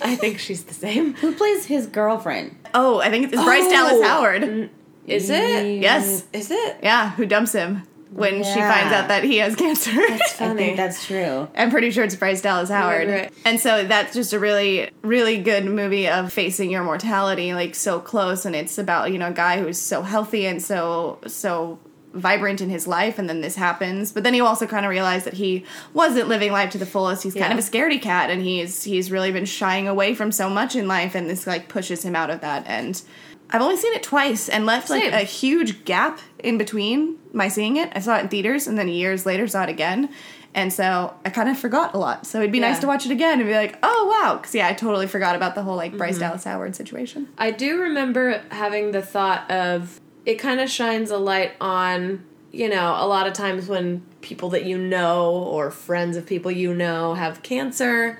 [0.03, 1.13] I think she's the same.
[1.15, 2.55] Who plays his girlfriend?
[2.75, 3.71] oh, I think it's Bryce Oh.
[3.71, 4.69] Dallas Howard.
[5.07, 5.81] Is it?
[5.81, 6.25] Yes.
[6.33, 6.77] Is it?
[6.83, 7.83] Yeah, who dumps him
[8.13, 8.71] when she Yeah.
[8.71, 9.91] finds out that he has cancer.
[9.91, 10.55] I Funny.
[10.63, 11.47] think that's true.
[11.55, 13.07] I'm pretty sure it's Bryce Dallas Howard.
[13.07, 13.33] Right, right.
[13.45, 17.99] And so that's just a really, really good movie of facing your mortality, like so
[17.99, 18.45] close.
[18.45, 21.79] And it's about, you know, a guy who's so healthy and so, so
[22.13, 23.17] vibrant in his life.
[23.17, 24.11] And then this happens.
[24.11, 27.23] But then you also kind of realize that he wasn't living life to the fullest.
[27.23, 27.57] He's kind Yeah.
[27.57, 30.85] of a scaredy cat and he's, he's really been shying away from so much in
[30.89, 31.15] life.
[31.15, 32.65] And this like pushes him out of that.
[32.67, 33.01] And
[33.51, 35.13] I've only seen it twice and left like Same.
[35.13, 37.91] a huge gap in between my seeing it.
[37.93, 40.09] I saw it in theaters and then years later saw it again.
[40.53, 42.25] And so I kind of forgot a lot.
[42.27, 44.35] So it'd be nice to watch it again and be like, oh wow.
[44.35, 45.97] Because yeah, I totally forgot about the whole like Mm-hmm.
[45.97, 47.27] Bryce Dallas Howard situation.
[47.37, 52.67] I do remember having the thought of it kind of shines a light on, you
[52.69, 56.73] know, a lot of times when people that you know or friends of people you
[56.73, 58.19] know have cancer,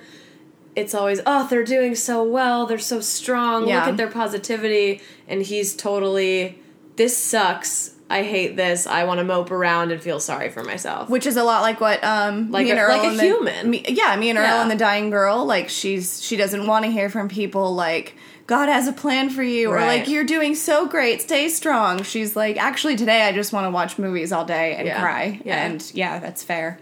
[0.74, 3.80] it's always, oh, they're doing so well, they're so strong, Yeah.
[3.80, 5.00] look at their positivity.
[5.28, 6.58] And he's totally,
[6.96, 7.90] this sucks.
[8.10, 8.86] I hate this.
[8.86, 11.08] I want to mope around and feel sorry for myself.
[11.08, 13.18] Which is a lot like what um Like me and a- Earl like a and
[13.18, 13.70] the- human.
[13.70, 14.62] me- yeah, me and Earl Yeah.
[14.62, 15.46] and the dying girl.
[15.46, 18.14] Like she's she doesn't want to hear from people like
[18.46, 22.02] God has a plan for you or like you're doing so great, stay strong.
[22.02, 25.00] She's like actually today I just want to watch movies all day and Yeah.
[25.00, 25.40] cry.
[25.44, 25.64] Yeah.
[25.64, 26.78] And yeah, that's fair.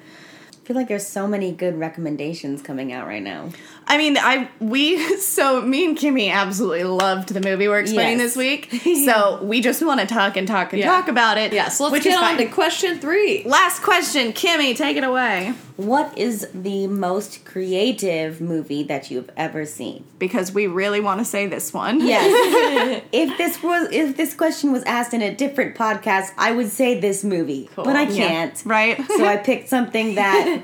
[0.52, 3.50] I feel like there's so many good recommendations coming out right now.
[3.90, 8.34] I mean, I we so me and Kimmy absolutely loved the movie we're explaining Yes.
[8.34, 8.82] this week.
[9.10, 10.86] So we just want to talk and talk and Yeah.
[10.86, 11.52] talk about it.
[11.52, 12.36] Yeah, so let's which get is on fine.
[12.38, 13.42] to question three.
[13.44, 15.54] Last question, Kimmy, take it away.
[15.76, 20.04] What is the most creative movie that you've ever seen?
[20.18, 22.06] Because we really want to say this one.
[22.06, 23.02] Yes.
[23.12, 27.00] if this was if this question was asked in a different podcast, I would say
[27.00, 27.68] this movie.
[27.74, 27.84] Cool.
[27.84, 28.60] But I can't.
[28.64, 29.04] Right?
[29.08, 30.62] So I picked something that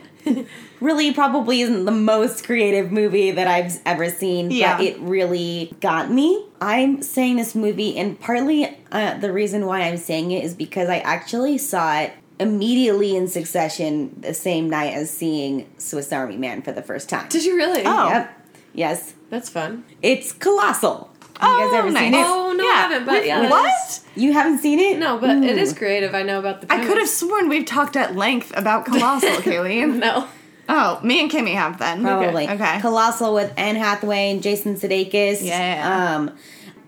[0.80, 4.76] really probably isn't the most creative movie that I've ever seen, Yeah.
[4.76, 6.44] but it really got me.
[6.60, 10.88] I'm saying this movie, and partly uh, the reason why I'm saying it is because
[10.88, 16.62] I actually saw it immediately in succession the same night as seeing Swiss Army Man
[16.62, 17.28] for the first time.
[17.28, 17.82] Did you really?
[17.84, 18.08] Oh.
[18.08, 18.48] Yep.
[18.74, 19.14] Yes.
[19.30, 19.84] That's fun.
[20.02, 21.10] It's Colossal.
[21.40, 22.02] Have you guys Oh, ever nice.
[22.04, 22.24] seen it?
[22.26, 24.00] Oh, no, I haven't, but yeah, What?
[24.14, 24.98] You haven't seen it?
[24.98, 25.60] No, but it Ooh.
[25.60, 26.14] is creative.
[26.14, 29.96] I know about the I could have sworn we've talked at length about Colossal, Kayleen.
[29.98, 30.28] No.
[30.68, 32.02] Oh, me and Kimmy have then.
[32.02, 32.48] Probably.
[32.48, 32.80] Okay.
[32.80, 35.42] Colossal with Anne Hathaway and Jason Sudeikis.
[35.42, 36.16] Yeah.
[36.16, 36.36] Um,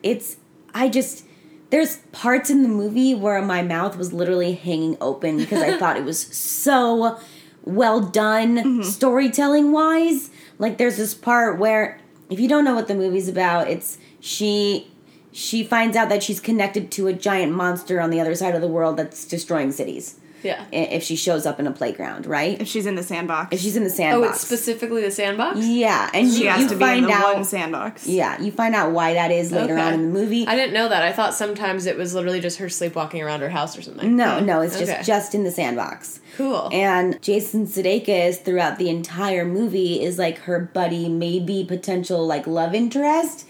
[0.03, 0.37] it's
[0.75, 1.25] I just
[1.71, 5.97] there's parts in the movie where my mouth was literally hanging open because I thought
[5.97, 7.19] it was so
[7.65, 8.83] well done Mm-hmm.
[8.83, 10.31] storytelling wise.
[10.59, 14.91] Like there's this part where if you don't know what the movie's about, it's she
[15.31, 18.61] she finds out that she's connected to a giant monster on the other side of
[18.61, 20.19] the world that's destroying cities.
[20.43, 20.65] Yeah.
[20.73, 22.61] If she shows up in a playground, right?
[22.61, 23.53] if she's in the sandbox.
[23.55, 24.29] If she's in the sandbox.
[24.29, 25.59] Oh, it's specifically the sandbox?
[25.61, 27.35] Yeah, and she you, has you to be find in the out.
[27.35, 28.07] one sandbox.
[28.07, 29.83] Yeah, you find out why that is later Okay.
[29.83, 30.47] on in the movie.
[30.47, 31.03] I didn't know that.
[31.03, 34.17] I thought sometimes it was literally just her sleepwalking around her house or something.
[34.17, 35.03] no, no, it's just Okay.
[35.03, 36.21] just in the sandbox.
[36.37, 36.69] Cool.
[36.73, 42.75] And Jason Sudeikis throughout the entire movie is like her buddy, maybe potential like love
[42.75, 43.45] interest,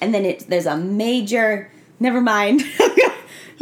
[0.00, 1.70] and then it there's a major.
[1.98, 2.64] Never mind.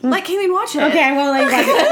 [0.00, 0.10] What?
[0.10, 0.82] Let Kayleen watch it.
[0.82, 1.84] Okay, I won't let you watch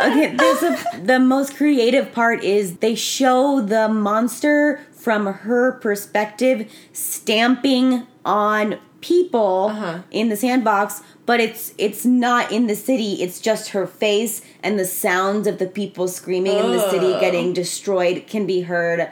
[0.00, 6.70] okay, there's a, the most creative part is they show the monster from her perspective
[6.92, 9.98] stamping on people Uh-huh.
[10.10, 13.14] in the sandbox, but it's it's not in the city.
[13.22, 17.52] It's just her face and the sounds of the people screaming in the city getting
[17.54, 19.08] destroyed can be heard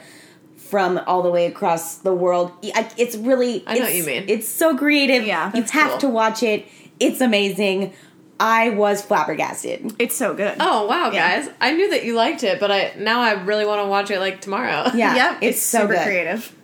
[0.56, 2.52] from all the way across the world.
[2.62, 4.24] It's really I know what you mean.
[4.28, 5.26] It's so creative.
[5.26, 5.98] Yeah, you have cool.
[6.00, 6.66] to watch it.
[7.00, 7.92] It's amazing.
[8.40, 9.96] I was flabbergasted.
[9.98, 10.56] It's so good.
[10.60, 11.40] Oh wow, Yeah.
[11.42, 11.50] guys!
[11.60, 14.20] I knew that you liked it, but I now I really want to watch it
[14.20, 14.90] like tomorrow.
[14.94, 15.38] Yeah, Yep.
[15.42, 16.04] it's, It's, so super good.
[16.04, 16.54] creative.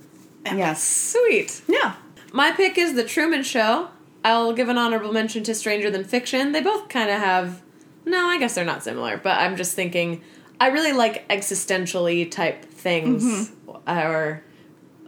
[0.47, 0.83] Yes.
[0.85, 1.63] Sweet.
[1.69, 1.95] Yeah.
[2.33, 3.89] My pick is The Truman Show.
[4.25, 6.53] I'll give an honorable mention to Stranger Than Fiction.
[6.53, 7.63] They both kind of have.
[8.07, 10.23] No, I guess they're not similar, but I'm just thinking.
[10.61, 13.91] I really like existentially type things, mm-hmm.
[13.91, 14.43] or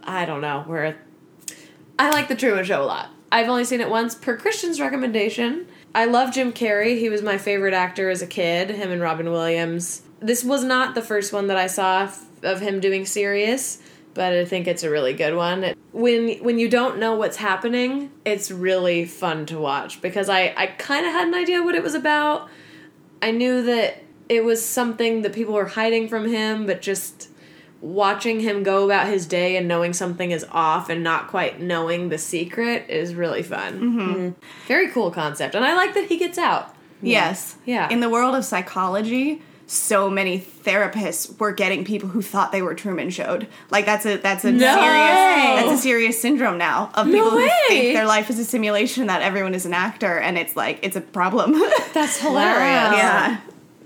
[0.03, 0.97] I don't know, where
[1.97, 3.09] I like The Truman Show a lot.
[3.31, 5.67] I've only seen it once per Christian's recommendation.
[5.93, 6.97] I love Jim Carrey.
[6.99, 10.01] He was my favorite actor as a kid, him and Robin Williams.
[10.19, 13.79] This was not the first one that I saw f- of him doing serious,
[14.13, 15.63] but I think it's a really good one.
[15.63, 20.53] It- When when you don't know what's happening, it's really fun to watch because I
[20.55, 22.47] I kind of had an idea what it was about.
[23.21, 27.29] I knew that it was something that people were hiding from him, but just
[27.81, 32.09] watching him go about his day and knowing something is off and not quite knowing
[32.09, 33.79] the secret is really fun.
[33.79, 34.29] Mm-hmm.
[34.67, 36.73] Very cool concept, and I like that he gets out.
[37.01, 37.55] Yes.
[37.65, 37.89] Yeah.
[37.89, 42.73] In the world of psychology, so many therapists were getting people who thought they were
[42.73, 43.47] Truman showed.
[43.69, 44.59] Like that's a that's a No.
[44.73, 49.07] serious that's a serious syndrome now of people who think their life is a simulation
[49.07, 51.51] that everyone is an actor and it's like it's a problem.
[51.93, 52.97] That's hilarious.
[52.97, 53.37] yeah.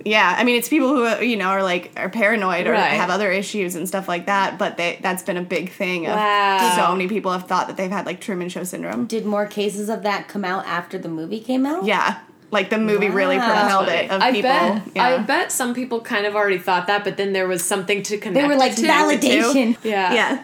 [0.05, 2.91] Yeah, I mean it's people who uh, you know are like are paranoid or Right.
[2.91, 6.15] have other issues and stuff like that, but they that's been a big thing of
[6.15, 6.73] Wow.
[6.75, 9.05] so many people have thought that they've had like Truman show syndrome.
[9.05, 11.85] Did more cases of that come out after the movie came out?
[11.85, 12.19] Yeah.
[12.51, 13.47] Like the movie really Wow.
[13.61, 14.49] propelled it of I people.
[14.49, 15.07] bet yeah.
[15.07, 18.17] I bet some people kind of already thought that, but then there was something to
[18.17, 18.41] connect.
[18.41, 18.81] They were like to.
[18.81, 19.77] validation.
[19.83, 20.13] Yeah.
[20.13, 20.43] yeah.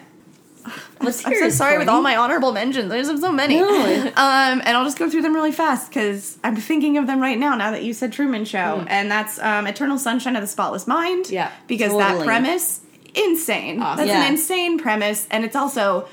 [1.00, 2.90] What's I'm so sorry with all my honorable mentions.
[2.90, 3.56] There's so many.
[3.56, 3.68] No.
[3.68, 7.38] Um, and I'll just go through them really fast because I'm thinking of them right
[7.38, 7.56] now.
[7.56, 11.30] Now that you said Truman Show, and that's um, Eternal Sunshine of the Spotless Mind.
[11.30, 12.82] Yeah, because that premise
[13.16, 13.82] insane.
[13.82, 13.98] Awesome.
[14.06, 14.26] That's Yeah.
[14.26, 16.08] an insane premise, and it's also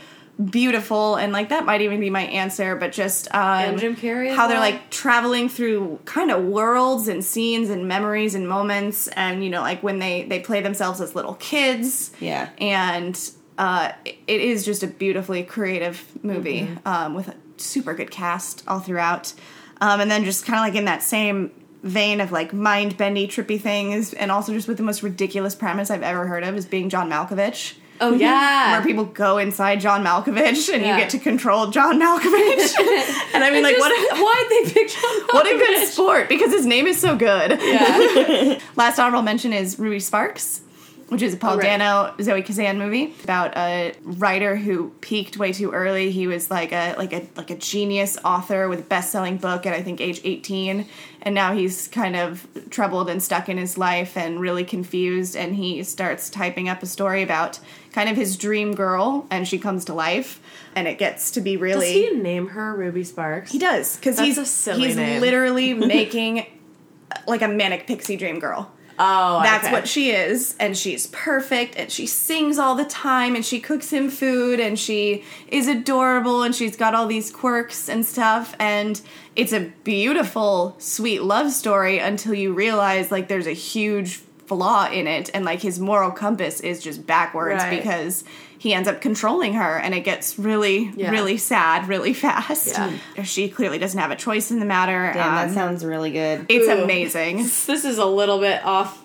[0.50, 1.14] beautiful.
[1.16, 4.48] And like that might even be my answer, but just um, And Jim Carrey how
[4.48, 9.50] they're like traveling through kind of worlds and scenes and memories and moments, and you
[9.50, 12.48] know like when they they play themselves as little kids Yeah.
[12.58, 13.18] and
[13.58, 16.88] uh, it is just a beautifully creative movie Mm-hmm.
[16.88, 19.32] um, with a super good cast all throughout.
[19.80, 21.50] Um, and then just kind of like in that same
[21.82, 25.90] vein of like mind bendy, trippy things, and also just with the most ridiculous premise
[25.90, 27.74] I've ever heard of is being John Malkovich.
[28.00, 28.72] Oh yeah.
[28.72, 30.94] where people go inside John Malkovich and Yeah.
[30.96, 32.74] you get to control John Malkovich.
[33.34, 36.50] and I mean, like, what a, why'd they pick John what a good sport because
[36.50, 37.52] his name is so good.
[37.60, 38.58] Yeah.
[38.74, 40.60] Last honorable mention is Ruby Sparks,
[41.08, 41.78] which is a Paul Oh, right.
[41.78, 46.10] Dano, Zoe Kazan movie about a writer who peaked way too early.
[46.10, 49.74] He was like a like a like a genius author with a best-selling book at
[49.74, 50.86] I think age 18,
[51.22, 55.54] and now he's kind of troubled and stuck in his life and really confused and
[55.56, 57.58] he starts typing up a story about
[57.92, 60.40] kind of his dream girl and she comes to life
[60.74, 63.52] and it gets to be really Does he name her Ruby Sparks?
[63.52, 65.20] he does because he's a silly he's name.
[65.20, 66.46] literally making
[67.28, 68.70] like a manic pixie dream girl.
[68.98, 69.72] Oh, That's okay.
[69.72, 73.90] what she is, and she's perfect, and she sings all the time, and she cooks
[73.90, 79.00] him food, and she is adorable, and she's got all these quirks and stuff, and
[79.34, 84.16] it's a beautiful, sweet love story until you realize like there's a huge
[84.46, 87.78] flaw in it, and like his moral compass is just backwards Right.
[87.82, 88.22] because
[88.64, 91.10] he ends up controlling her, and it gets really, Yeah.
[91.10, 92.68] really sad, really fast.
[93.16, 93.22] Yeah.
[93.24, 95.10] She clearly doesn't have a choice in the matter.
[95.12, 96.46] Damn, that Um, sounds really good.
[96.48, 96.82] it's Ooh.
[96.82, 97.38] amazing.
[97.66, 99.02] This is a little bit off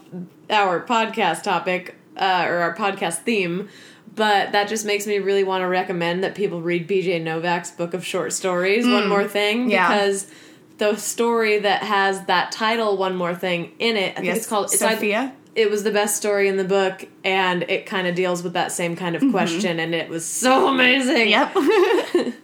[0.50, 3.68] our podcast topic uh, or our podcast theme,
[4.16, 7.94] but that just makes me really want to recommend that people read BJ Novak's book
[7.94, 9.72] of short stories, One More Thing, Mm.
[9.72, 9.88] Yeah.
[9.90, 10.28] because
[10.78, 14.48] the story that has that title, One More Thing, in it, I think Yes, it's
[14.48, 15.34] called it's either- Sophia.
[15.56, 18.72] It was the best story in the book, and it kind of deals with that
[18.72, 21.28] same kind of question, and it was so amazing.
[21.30, 22.18] Mm-hmm.
[22.18, 22.34] Yep.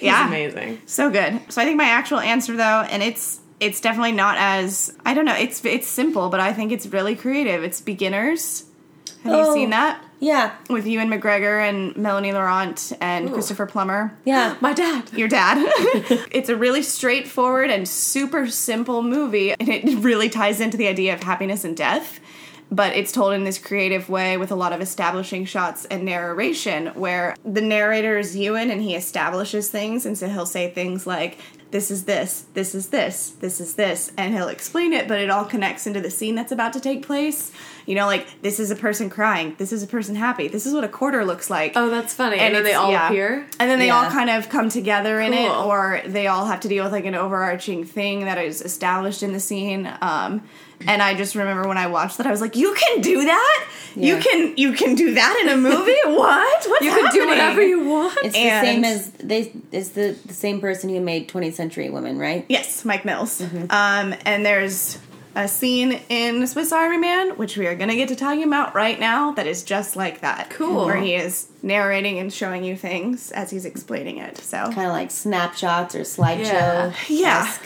[0.00, 0.26] Yeah.
[0.26, 0.80] amazing.
[0.86, 1.40] So good.
[1.48, 5.24] So I think my actual answer though, and it's it's definitely not as I don't
[5.24, 7.62] know, it's it's simple, but I think it's really creative.
[7.62, 8.64] It's beginners.
[9.22, 9.54] Have you Oh.
[9.54, 10.02] seen that?
[10.22, 14.16] Yeah, With Ewan McGregor and Melanie Laurent and Christopher Plummer.
[14.24, 14.56] yeah.
[14.60, 15.12] My dad.
[15.14, 15.56] Your dad.
[16.30, 21.12] it's a really straightforward and super simple movie, and it really ties into the idea
[21.12, 22.20] of happiness and death.
[22.70, 26.86] But it's told in this creative way with a lot of establishing shots and narration,
[26.94, 31.36] where the narrator is Ewan and he establishes things, and so he'll say things like,
[31.72, 35.30] This is this, this is this, this is this, and he'll explain it, but it
[35.30, 37.50] all connects into the scene that's about to take place.
[37.86, 40.74] You know, like, this is a person crying, this is a person happy, this is
[40.74, 41.72] what a quarter looks like.
[41.74, 42.38] Oh, that's funny.
[42.38, 43.08] And, then they all yeah.
[43.08, 43.46] appear.
[43.58, 46.68] And then they all kind of come together in it, or they all have to
[46.68, 49.90] deal with like an overarching thing that is established in the scene.
[50.02, 50.42] Um,
[50.86, 53.68] and I just remember when I watched that, I was like, "You can do that!
[53.94, 55.94] You can you can do that in a movie?
[56.06, 56.66] what?
[56.66, 58.16] What's You can do whatever you want.
[58.22, 59.52] It's And- the same as they.
[59.70, 62.44] It's the the same person who made 20th Century Women, right?
[62.48, 63.40] Yes, Mike Mills.
[63.40, 63.64] Mm-hmm.
[63.70, 64.98] Um, and there's
[65.34, 68.74] a scene in Swiss Army Man, which we are going to get to talking about
[68.74, 70.50] right now, that is just like that.
[70.50, 70.84] Cool.
[70.84, 74.36] Where he is narrating and showing you things as he's explaining it.
[74.36, 76.42] So Kind of like snapshots or slideshow.
[76.52, 76.92] Yeah.
[77.08, 77.56] yeah,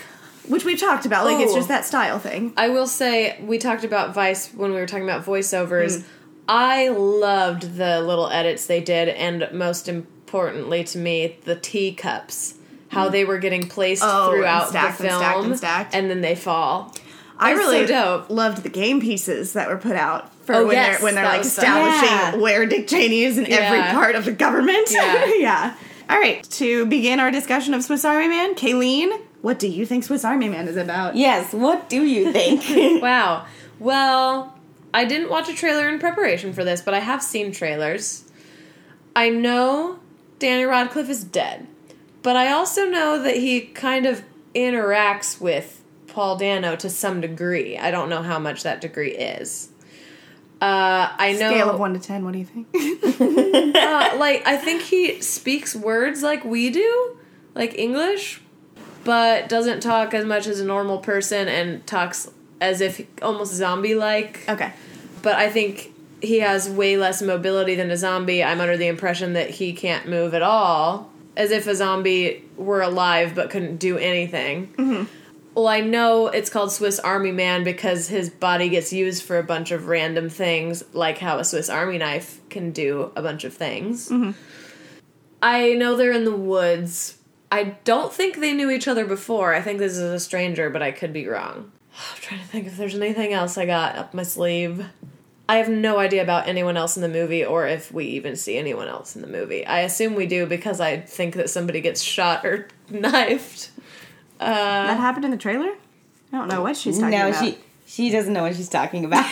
[0.47, 1.25] which we've talked about.
[1.25, 1.73] Like it's just oh.
[1.73, 2.53] that style thing.
[2.57, 5.99] I will say we talked about Vice when we were talking about voiceovers.
[5.99, 6.03] Mm.
[6.49, 12.55] I loved the little edits they did, and most importantly to me, the teacups.
[12.89, 13.11] How mm.
[13.11, 15.95] they were getting placed Oh, and throughout stacked the and film, stacked and stacked.
[15.95, 16.93] and then they fall.
[17.39, 20.97] I really so loved the game pieces that were put out for Oh, when yes,
[20.97, 22.35] they're when they're like establishing Yeah.
[22.37, 24.87] where Dick Cheney is in every part of the government.
[24.89, 25.33] Yeah.
[25.37, 25.75] yeah.
[26.09, 29.09] All right, to begin our discussion of Swiss Army Man, Kayleen,
[29.41, 31.15] what do you think Swiss Army Man is about?
[31.15, 31.53] Yes.
[31.53, 33.01] What do you think?
[33.01, 33.45] Wow.
[33.79, 34.57] Well,
[34.93, 38.23] I didn't watch a trailer in preparation for this, but I have seen trailers.
[39.15, 39.99] I know
[40.39, 41.67] Danny Radcliffe is dead,
[42.23, 44.23] but I also know that he kind of
[44.55, 47.77] interacts with Paul Dano to some degree.
[47.77, 49.69] I don't know how much that degree is.
[50.59, 52.25] Uh, I know, Scale of one to ten.
[52.25, 52.67] What do you think?
[53.75, 57.17] uh, like I think he speaks words like we do,
[57.53, 58.41] like English,
[59.07, 62.29] but doesn't talk as much as a normal person and talks
[62.59, 64.43] as if almost zombie like.
[64.49, 64.73] okay.
[65.21, 68.43] But I think he has way less mobility than a zombie.
[68.43, 72.81] I'm under the impression that he can't move at all, as if a zombie were
[72.81, 74.73] alive but couldn't do anything.
[74.73, 75.05] Mm-hmm.
[75.55, 79.43] Well, I know it's called Swiss Army Man because his body gets used for a
[79.43, 83.53] bunch of random things, like how a Swiss Army knife can do a bunch of
[83.53, 84.09] things.
[84.09, 84.31] Mm-hmm.
[85.41, 87.16] I know they're in the woods.
[87.51, 89.53] I don't think they knew each other before.
[89.53, 91.71] I think this is a stranger, but I could be wrong.
[91.93, 94.85] I'm trying to think if there's anything else I got up my sleeve.
[95.49, 98.57] I have no idea about anyone else in the movie or if we even see
[98.57, 99.65] anyone else in the movie.
[99.65, 103.71] I assume we do because I think that somebody gets shot or knifed.
[104.39, 104.45] Uh,
[104.87, 105.71] that happened in the trailer.
[106.33, 107.43] I don't know what she's talking no, about.
[107.43, 109.23] she she doesn't know what she's talking about.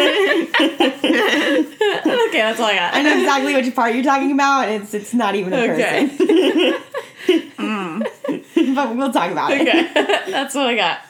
[2.28, 2.94] Okay, that's all I got.
[2.94, 4.68] I know exactly which part you're talking about.
[4.68, 6.08] It's it's not even a Okay.
[6.08, 6.82] person.
[7.60, 8.74] Mm.
[8.74, 9.60] but we'll talk about it.
[9.60, 9.90] Okay,
[10.30, 11.00] that's what I got.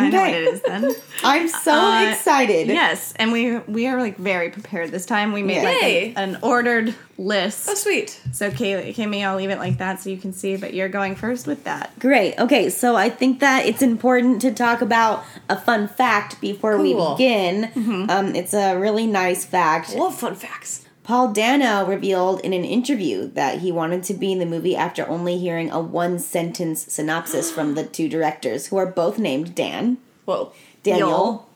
[0.00, 0.44] I know what Okay.
[0.44, 0.90] it is then.
[1.24, 2.68] I'm so Uh, excited.
[2.68, 5.32] yes, and we we are like very prepared this time.
[5.32, 7.68] We made like an, an ordered list.
[7.70, 8.20] Oh, sweet.
[8.32, 10.56] So Kaylee, Kimmy, I'll leave it like that so you can see.
[10.56, 11.96] But you're going first with that.
[11.98, 12.38] Great.
[12.38, 16.92] Okay, so I think that it's important to talk about a fun fact before we
[16.94, 17.14] Cool.
[17.16, 18.06] begin.
[18.10, 19.94] Um, it's a really nice fact.
[19.94, 20.86] Love fun facts.
[21.10, 25.08] Paul Dano revealed in an interview that he wanted to be in the movie after
[25.08, 29.98] only hearing a one sentence synopsis from the two directors, who are both named Dan.
[30.24, 30.52] Whoa.
[30.84, 31.48] Daniel.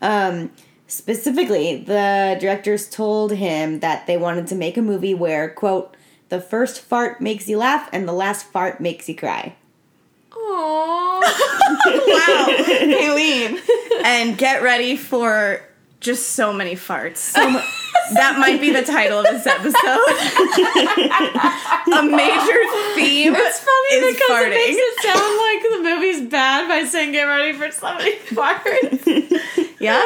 [0.00, 0.52] Um,
[0.86, 5.94] specifically, the directors told him that they wanted to make a movie where, quote,
[6.30, 9.54] the first fart makes you laugh and the last fart makes you cry.
[10.30, 11.22] Aww.
[11.84, 13.58] Wow, Kayleen,
[14.04, 15.60] and get ready for
[16.00, 17.18] just so many farts.
[17.18, 17.60] So mu-
[18.14, 19.72] that might be the title of this episode.
[21.92, 22.60] a major
[22.94, 24.46] theme It's funny is because farting.
[24.46, 28.16] it makes it sound like the movie's bad by saying get ready for so many
[28.16, 29.76] farts.
[29.80, 30.02] yeah.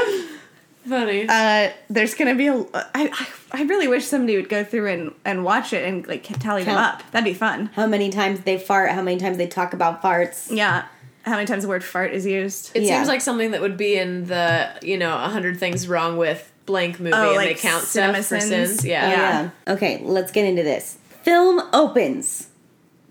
[0.89, 1.27] funny.
[1.29, 2.59] Uh, there's gonna be a.
[2.75, 6.25] I, I I really wish somebody would go through and, and watch it and like
[6.41, 7.03] tally them up.
[7.13, 7.67] That'd be fun.
[7.75, 10.55] How many times they fart, how many times they talk about farts.
[10.55, 10.85] Yeah.
[11.25, 12.71] How many times the word fart is used?
[12.77, 12.97] it yeah.
[12.97, 16.99] seems like something that would be in the, you know, 100 Things Wrong with blank
[17.01, 18.85] movie Oh, and like they count stuff for sins.
[18.85, 19.09] Yeah.
[19.09, 19.51] Yeah.
[19.67, 19.73] yeah.
[19.75, 20.99] Okay, let's get into this.
[21.23, 22.49] Film opens.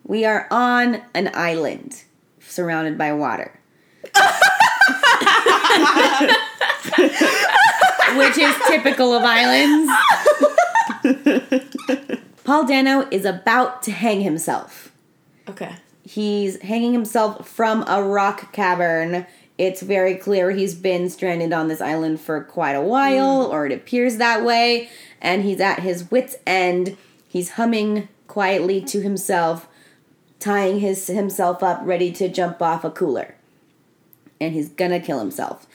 [0.04, 2.04] We are on an island
[2.40, 3.60] surrounded by water.
[8.16, 9.92] Which is typical of islands.
[12.44, 14.92] Paul Dano is about to hang himself.
[15.50, 15.76] Okay.
[16.04, 19.26] He's hanging himself from a rock cavern.
[19.58, 23.52] It's very clear he's been stranded on this island for quite a while, mm.
[23.52, 24.90] or it appears that way,
[25.22, 26.98] and he's at his wits' end.
[27.28, 29.68] He's humming quietly to himself,
[30.40, 33.36] tying his himself up, ready to jump off a cooler.
[34.42, 35.66] And he's gonna kill himself.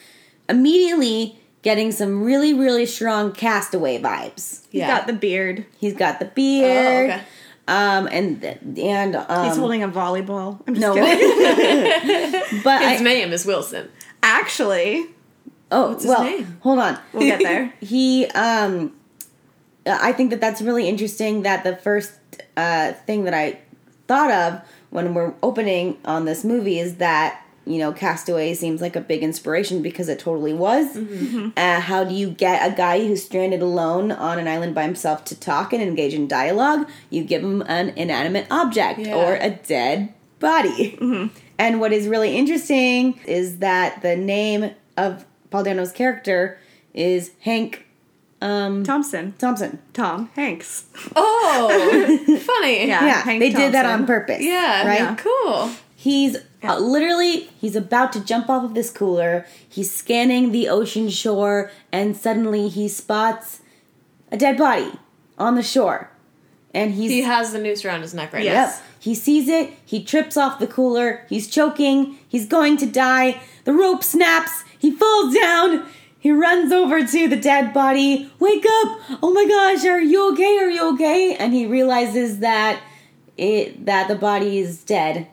[0.48, 4.60] Immediately getting some really, really strong castaway vibes.
[4.70, 4.98] He's Yeah.
[4.98, 5.64] got the beard.
[5.66, 7.10] Oh, he's got the beard.
[7.10, 7.22] Oh, okay.
[7.70, 8.44] Um and
[8.78, 10.60] and um He's holding a volleyball.
[10.66, 12.60] I'm just no, kidding.
[12.64, 13.88] but His I, name is Wilson.
[14.22, 15.06] Actually,
[15.70, 16.58] oh his well, name?
[16.62, 16.98] hold on.
[17.12, 17.72] we'll get there.
[17.80, 18.92] he um
[19.86, 22.12] i think that that's really interesting that the first
[22.56, 23.58] uh thing that i
[24.06, 24.60] thought of
[24.90, 29.22] when we're opening on this movie is that you know castaway seems like a big
[29.22, 30.96] inspiration because it totally was
[31.56, 35.24] uh, how do you get a guy who's stranded alone on an island by himself
[35.26, 39.14] to talk and engage in dialogue you give him an inanimate object Yeah.
[39.14, 45.62] or a dead body and what is really interesting is that the name of paul
[45.62, 46.58] dano's character
[46.94, 47.86] is hank
[48.42, 49.34] um, Thompson.
[49.36, 49.78] Thompson.
[49.92, 50.86] Tom Hanks.
[51.14, 51.68] Oh,
[52.40, 52.86] funny.
[52.86, 53.04] Yeah.
[53.04, 54.38] Yeah, Hank they did that on purpose.
[54.40, 54.86] Yeah.
[54.86, 55.00] right.
[55.00, 55.14] Yeah.
[55.16, 55.70] Cool.
[55.94, 59.46] He's uh, literally he's about to jump off of this cooler.
[59.68, 63.60] He's scanning the ocean shore, and suddenly he spots
[64.32, 64.92] a dead body
[65.38, 66.10] on the shore,
[66.74, 68.52] and he's He has the noose around his neck right Yeah.
[68.54, 68.60] now.
[68.66, 68.82] Yep.
[69.00, 69.72] He sees it.
[69.84, 71.24] He trips off the cooler.
[71.28, 72.18] He's choking.
[72.28, 73.40] He's going to die.
[73.64, 74.62] The rope snaps.
[74.78, 75.86] He falls down.
[76.18, 78.30] He runs over to the dead body.
[78.38, 79.00] Wake up!
[79.22, 80.58] Oh my gosh, are you okay?
[80.58, 81.34] Are you okay?
[81.34, 82.82] And he realizes that
[83.38, 85.28] it that the body is dead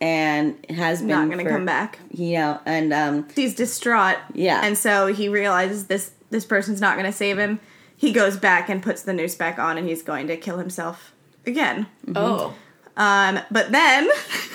[0.00, 1.98] and has been Not gonna come back.
[2.10, 4.16] You know, and um He's distraught.
[4.34, 4.60] Yeah.
[4.62, 7.60] And so he realizes this this person's not gonna save him.
[7.96, 11.12] He goes back and puts the noose back on and he's going to kill himself
[11.46, 11.86] again.
[12.14, 12.54] Oh.
[12.96, 14.08] Um, but then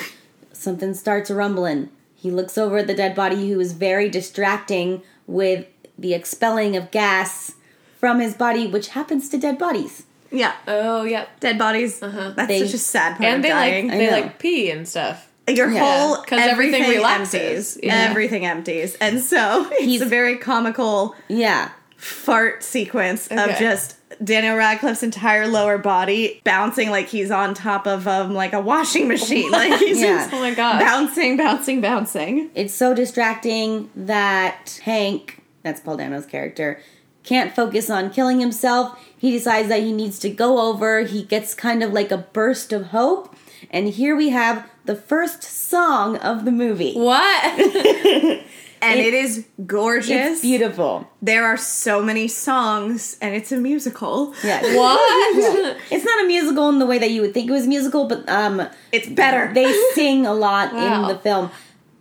[0.53, 1.89] something starts rumbling.
[2.15, 5.65] He looks over at the dead body, who is very distracting with
[5.97, 7.53] the expelling of gas
[7.97, 10.03] from his body, which happens to dead bodies.
[10.31, 10.53] Yeah.
[10.67, 11.25] Oh, yeah.
[11.39, 12.03] Dead bodies.
[12.03, 12.33] Uh-huh.
[12.35, 13.87] That's They- such a sad part And of they dying.
[13.87, 15.28] like they like pee and stuff.
[15.55, 15.79] Your Yeah.
[15.79, 17.33] whole 'Cause everything relaxes.
[17.35, 17.77] empties.
[17.83, 18.07] Yeah.
[18.09, 21.69] Everything empties, and so it's He's- a very comical Yeah.
[21.97, 28.07] fart sequence of just Daniel Radcliffe's entire lower body bouncing like he's on top of
[28.07, 29.51] um like a washing machine.
[29.51, 30.17] Like he's Yeah.
[30.17, 30.81] just Oh my gosh.
[30.81, 32.49] bouncing, bouncing, bouncing.
[32.55, 36.79] It's so distracting that Hank, that's Paul Dano's character,
[37.23, 38.97] can't focus on killing himself.
[39.17, 41.01] He decides that he needs to go over.
[41.01, 43.35] He gets kind of like a burst of hope.
[43.71, 46.93] And here we have the first song of the movie.
[46.93, 48.43] What?
[48.81, 50.09] And It- it is gorgeous.
[50.09, 51.05] It's beautiful.
[51.21, 54.33] There are so many songs, and it's a musical.
[54.41, 54.61] Yeah.
[54.77, 55.77] what?
[55.91, 58.05] It's not a musical in the way that you would think it was a musical,
[58.07, 59.53] but um It's better.
[59.53, 61.01] they sing a lot Wow.
[61.01, 61.51] in the film.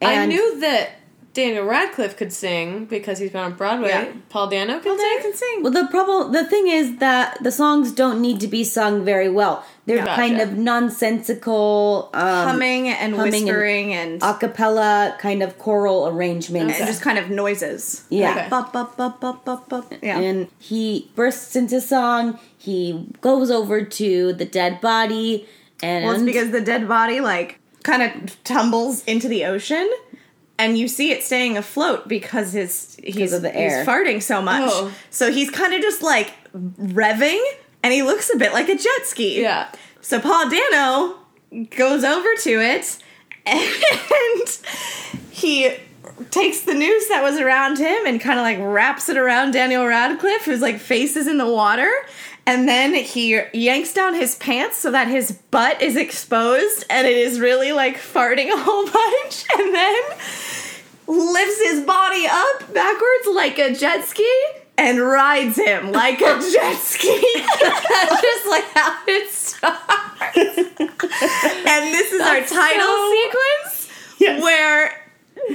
[0.00, 0.90] I knew that
[1.34, 3.88] Daniel Radcliffe could sing because he's been on Broadway.
[3.88, 4.12] Yeah.
[4.28, 5.16] Paul Dano can Well, sing.
[5.18, 5.62] I can sing.
[5.64, 9.28] Well, the problem, the thing is that the songs don't need to be sung very
[9.28, 9.64] well.
[9.88, 10.20] They're Gotcha.
[10.20, 16.06] kind of nonsensical, um, humming and humming and whispering and, a cappella kind of choral
[16.08, 16.78] arrangements.
[16.78, 18.04] and just kind of noises.
[18.10, 18.32] Yeah.
[18.32, 18.48] Okay.
[18.50, 19.92] Bup, bup, bup, bup, bup, bup.
[20.02, 20.18] Yeah.
[20.18, 22.38] And he bursts into song.
[22.58, 25.48] He goes over to the dead body,
[25.82, 29.88] and Well, it's because the dead body like kind of tumbles into the ocean,
[30.58, 33.78] and you see it staying afloat because his he's of the air.
[33.78, 34.68] he's farting so much.
[34.70, 34.92] Oh.
[35.08, 37.42] So he's kind of just like revving,
[37.82, 39.40] and he looks a bit like a jet ski.
[39.42, 39.70] Yeah.
[40.00, 41.16] So Paul Dano
[41.76, 42.98] goes over to it,
[43.46, 44.58] and
[45.30, 45.76] he
[46.30, 49.86] takes the noose that was around him and kind of like wraps it around Daniel
[49.86, 51.90] Radcliffe, whose like face is in the water.
[52.46, 57.16] And then he yanks down his pants so that his butt is exposed and it
[57.16, 59.44] is really like farting a whole bunch.
[59.58, 60.02] And then
[61.06, 64.30] lifts his body up backwards like a jet ski
[64.78, 67.20] and rides him like a jet ski.
[67.90, 69.78] That's just like how it starts.
[71.66, 73.88] and this is our title so- sequence
[74.20, 74.42] Yes.
[74.42, 75.04] where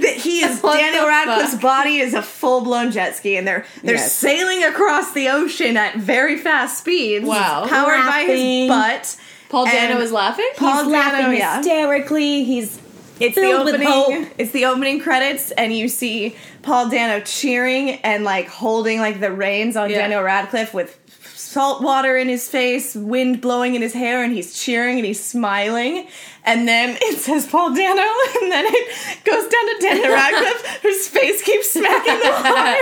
[0.02, 1.62] that he is What Daniel Radcliffe's fuck?
[1.62, 4.16] body is a full blown jet ski, and they're they're Yes.
[4.16, 7.26] sailing across the ocean at very fast speeds.
[7.26, 7.66] Wow.
[7.68, 9.18] powered by his butt.
[9.50, 10.50] Paul Dano And is laughing.
[10.56, 11.58] Paul He's laughing Dano, yeah.
[11.58, 12.44] hysterically.
[12.46, 12.80] He's
[13.24, 14.30] It's the opening.
[14.38, 19.32] It's the opening credits, and you see Paul Dano cheering and like holding like the
[19.32, 20.00] reins on Yeah.
[20.00, 21.00] Daniel Radcliffe with
[21.36, 25.24] salt water in his face, wind blowing in his hair, and he's cheering and he's
[25.24, 26.08] smiling.
[26.46, 28.02] And then it says Paul Dano,
[28.42, 32.78] and then it goes down to Daniel Radcliffe, whose face keeps smacking the water,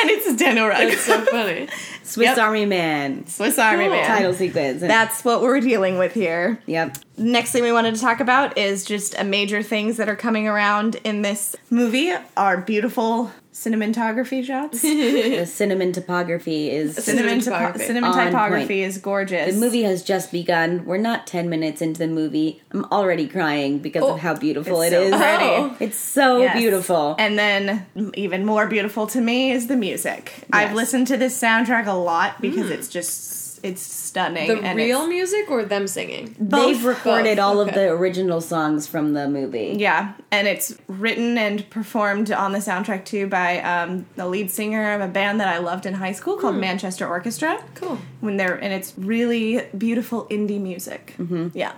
[0.00, 1.24] and it's Daniel That's Radcliffe.
[1.24, 1.68] so funny.
[2.10, 2.38] Swiss Yep.
[2.38, 3.26] Army Man.
[3.26, 3.92] Swiss Army Cool.
[3.94, 4.06] Man.
[4.06, 4.80] Title sequence.
[4.80, 6.60] That's what we're dealing with here.
[6.66, 6.98] Yep.
[7.16, 10.48] Next thing we wanted to talk about is just a major things that are coming
[10.48, 13.30] around in this movie are beautiful
[13.60, 14.82] cinematography shots.
[15.40, 16.96] The cinnamon topography is.
[16.96, 17.78] Cinnamon, Cinematography.
[17.86, 19.54] cinnamon typography is gorgeous.
[19.54, 20.84] The movie has just begun.
[20.84, 22.62] We're not 10 minutes into the movie.
[22.72, 25.10] I'm already crying because Oh, of how beautiful it's it so is.
[25.10, 25.44] pretty.
[25.44, 25.76] Oh.
[25.80, 26.56] It's so Yes.
[26.56, 27.16] beautiful.
[27.18, 30.32] And then even more beautiful to me is the music.
[30.52, 32.72] I've listened to this soundtrack a lot because mm.
[32.72, 34.48] it's just it's stunning.
[34.48, 36.34] The and real music or them singing?
[36.38, 36.66] both.
[36.66, 37.68] They've recorded Both, all okay.
[37.70, 39.76] of the original songs from the movie.
[39.78, 44.94] Yeah, and it's written and performed on the soundtrack too by um, the lead singer
[44.94, 47.62] of a band that I loved in high school called Manchester Orchestra.
[47.74, 47.98] Cool.
[48.20, 51.14] When they're and it's really beautiful indie music.
[51.18, 51.48] Mm-hmm.
[51.54, 51.72] Yeah,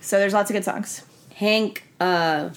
[0.00, 1.02] so there's lots of good songs.
[1.34, 2.50] Hank uh,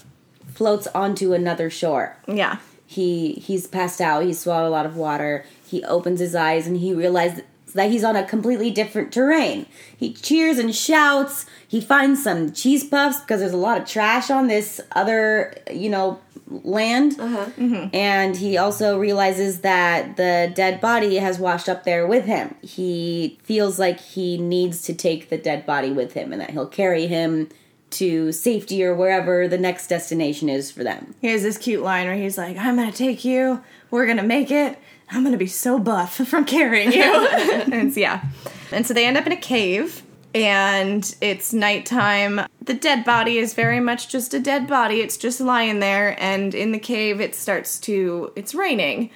[0.54, 2.18] floats onto another shore.
[2.28, 4.24] Yeah, He he's passed out.
[4.24, 5.46] He swallowed a lot of water.
[5.66, 7.44] He opens his eyes and he realizes
[7.74, 9.66] that he's on a completely different terrain.
[9.96, 11.46] He cheers and shouts.
[11.68, 15.90] He finds some cheese puffs because there's a lot of trash on this other, you
[15.90, 17.20] know, land.
[17.20, 17.46] Uh-huh.
[17.58, 17.96] Mm-hmm.
[17.96, 22.56] And he also realizes that the dead body has washed up there with him.
[22.62, 26.68] He feels like he needs to take the dead body with him and that he'll
[26.68, 27.50] carry him
[27.92, 31.14] to safety or wherever the next destination is for them.
[31.22, 33.62] he has this cute line where he's like, "I'm gonna take you.
[33.90, 34.80] We're gonna make it.
[35.12, 38.24] I'm gonna be so buff from carrying you." and it's, yeah,
[38.72, 40.04] and so they end up in a cave.
[40.34, 42.40] And it's nighttime.
[42.62, 45.02] The dead body is very much just a dead body.
[45.02, 46.16] It's just lying there.
[46.24, 49.10] And in the cave, it starts to, it's raining.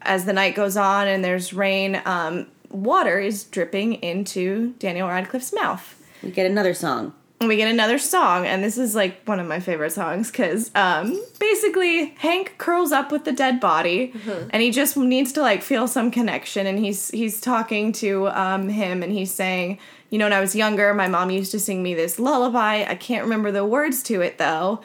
[0.00, 5.52] As the night goes on and there's rain, um, water is dripping into Daniel Radcliffe's
[5.52, 6.02] mouth.
[6.22, 7.12] We get another song.
[7.42, 10.70] And we get another song, and this is like one of my favorite songs because
[10.76, 14.14] um, basically Hank curls up with the dead body,
[14.50, 16.68] and he just needs to like feel some connection.
[16.68, 20.54] And he's he's talking to um, him, and he's saying, you know, when I was
[20.54, 22.84] younger, my mom used to sing me this lullaby.
[22.88, 24.80] I can't remember the words to it though.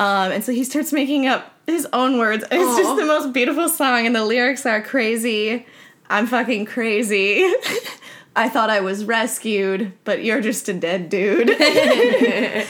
[0.00, 2.42] Um, and so he starts making up his own words.
[2.50, 5.64] It's just the most beautiful song, and the lyrics are crazy.
[6.08, 7.48] I'm fucking crazy.
[8.36, 11.50] I thought I was rescued, but you're just a dead dude.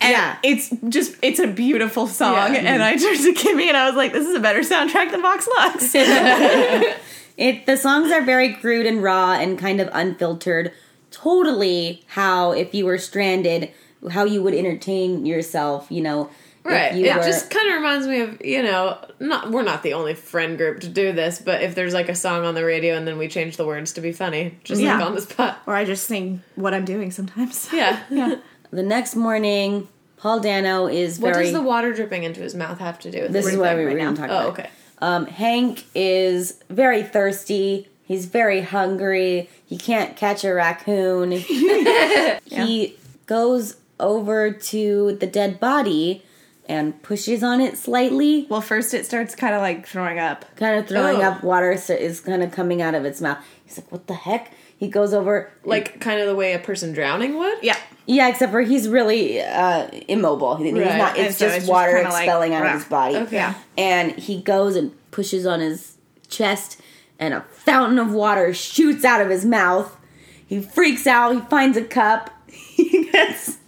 [0.00, 0.36] And Yeah.
[0.42, 2.60] it's just it's a beautiful song, Yeah.
[2.60, 3.04] and I mm-hmm.
[3.04, 5.94] turned to Kimmy and I was like, "This is a better soundtrack than Vox Lux."
[7.36, 10.72] It the songs are very crude and raw and kind of unfiltered.
[11.10, 13.70] Totally how if you were stranded,
[14.10, 16.28] how you would entertain yourself, you know.
[16.64, 16.94] If Right.
[16.96, 20.14] It were- just kind of reminds me of, you know, not we're not the only
[20.14, 23.06] friend group to do this, but if there's like a song on the radio and
[23.06, 24.96] then we change the words to be funny, just Yeah.
[24.98, 25.58] like on the spot.
[25.66, 27.68] or I just sing what I'm doing sometimes.
[27.72, 28.00] Yeah.
[28.10, 28.36] yeah.
[28.70, 32.78] the next morning, Paul Dano is What very does the water dripping into his mouth
[32.78, 33.58] have to do with This is it?
[33.58, 34.10] what we right were going now.
[34.12, 34.48] to talk Oh, about.
[34.58, 34.70] okay.
[35.00, 37.88] Um, Hank is very thirsty.
[38.06, 39.50] He's very hungry.
[39.66, 41.32] He can't catch a raccoon.
[42.46, 42.96] He
[43.26, 46.22] goes over to the dead body
[46.66, 48.46] and pushes on it slightly.
[48.48, 50.44] Well, first it starts kind of like throwing up.
[50.56, 53.38] Kind of throwing up water so is kind of coming out of its mouth.
[53.64, 56.92] He's like, "What the heck?" He goes over, Like kind of the way a person
[56.92, 57.58] drowning would.
[57.62, 57.76] Yeah.
[58.06, 60.56] yeah, except for he's really uh, immobile.
[60.56, 60.98] He's Right.
[60.98, 61.16] not.
[61.16, 63.16] It's so just it's water like, expelling out of his body.
[63.18, 63.36] Okay.
[63.36, 63.54] Yeah.
[63.78, 65.96] and he goes and pushes on his
[66.28, 66.80] chest
[67.20, 69.96] and a fountain of water shoots out of his mouth
[70.44, 73.58] he freaks out he finds a cup he gets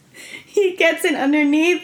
[0.45, 1.83] he gets it underneath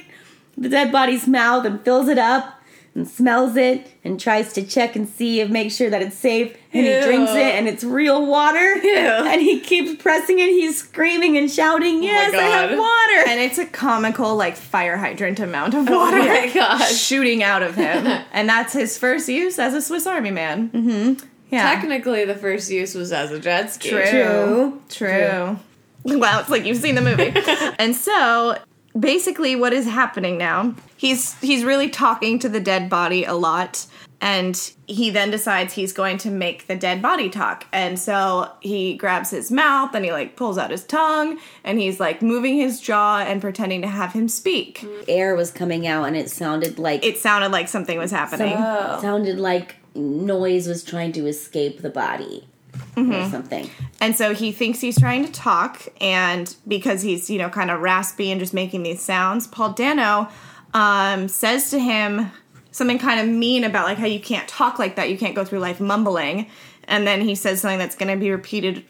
[0.63, 2.59] the dead body's mouth and fills it up
[2.95, 6.55] and smells it and tries to check and see and make sure that it's safe
[6.75, 11.39] and he drinks it and it's real water and he keeps pressing it he's screaming
[11.39, 15.89] and shouting yes i have water And it's a comical, like, fire hydrant amount of
[15.89, 16.95] water Oh my gosh.
[16.95, 18.07] shooting out of him.
[18.33, 20.69] and that's his first use as a Swiss Army man.
[20.71, 21.27] Mm-hmm.
[21.51, 21.63] Yeah.
[21.75, 23.89] Technically, the first use was as a jet ski.
[23.91, 24.83] True.
[24.89, 25.59] True.
[26.05, 27.33] Wow, it's like you've seen the movie.
[27.79, 28.59] and so
[28.99, 33.87] basically what is happening now, he's he's really talking to the dead body a lot
[34.23, 37.67] and he then decides he's going to make the dead body talk.
[37.73, 41.99] And so he grabs his mouth and he like pulls out his tongue and he's
[41.99, 44.87] like moving his jaw and pretending to have him speak.
[45.09, 48.55] air was coming out and it sounded like It sounded like something was happening.
[48.57, 49.01] Oh.
[49.03, 52.47] sounded like noise was trying to escape the body
[52.97, 53.69] or something.
[54.01, 57.81] And so he thinks he's trying to talk, and because he's, you know, kind of
[57.81, 60.29] raspy and just making these sounds, Paul Dano
[60.75, 62.31] um, says to him
[62.71, 65.45] something kind of mean about like how you can't talk like that, you can't go
[65.45, 66.49] through life mumbling.
[66.85, 68.85] And then he says something that's going to be repeated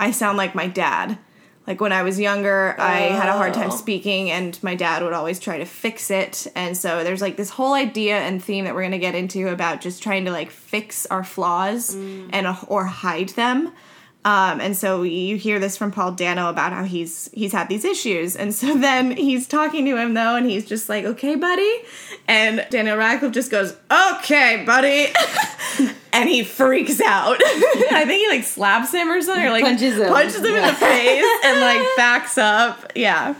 [0.00, 1.18] I sound like my dad.
[1.68, 3.76] Like when I was younger, I had a hard time Oh.
[3.76, 6.46] speaking, and my dad would always try to fix it.
[6.56, 9.82] And so there's like this whole idea and theme that we're gonna get into about
[9.82, 13.72] just trying to like fix our flaws and uh, or hide them.
[14.24, 17.84] Um, and so you hear this from Paul Dano about how he's he's had these
[17.84, 21.72] issues, and so then he's talking to him though, and he's just like, "Okay, buddy,"
[22.26, 25.06] and Daniel Radcliffe just goes, "Okay, buddy,"
[26.12, 27.38] and he freaks out.
[27.42, 30.08] I think he like slaps him or something, or like Punches him.
[30.08, 32.92] punches him in the face, and like backs up.
[32.96, 33.34] Yeah,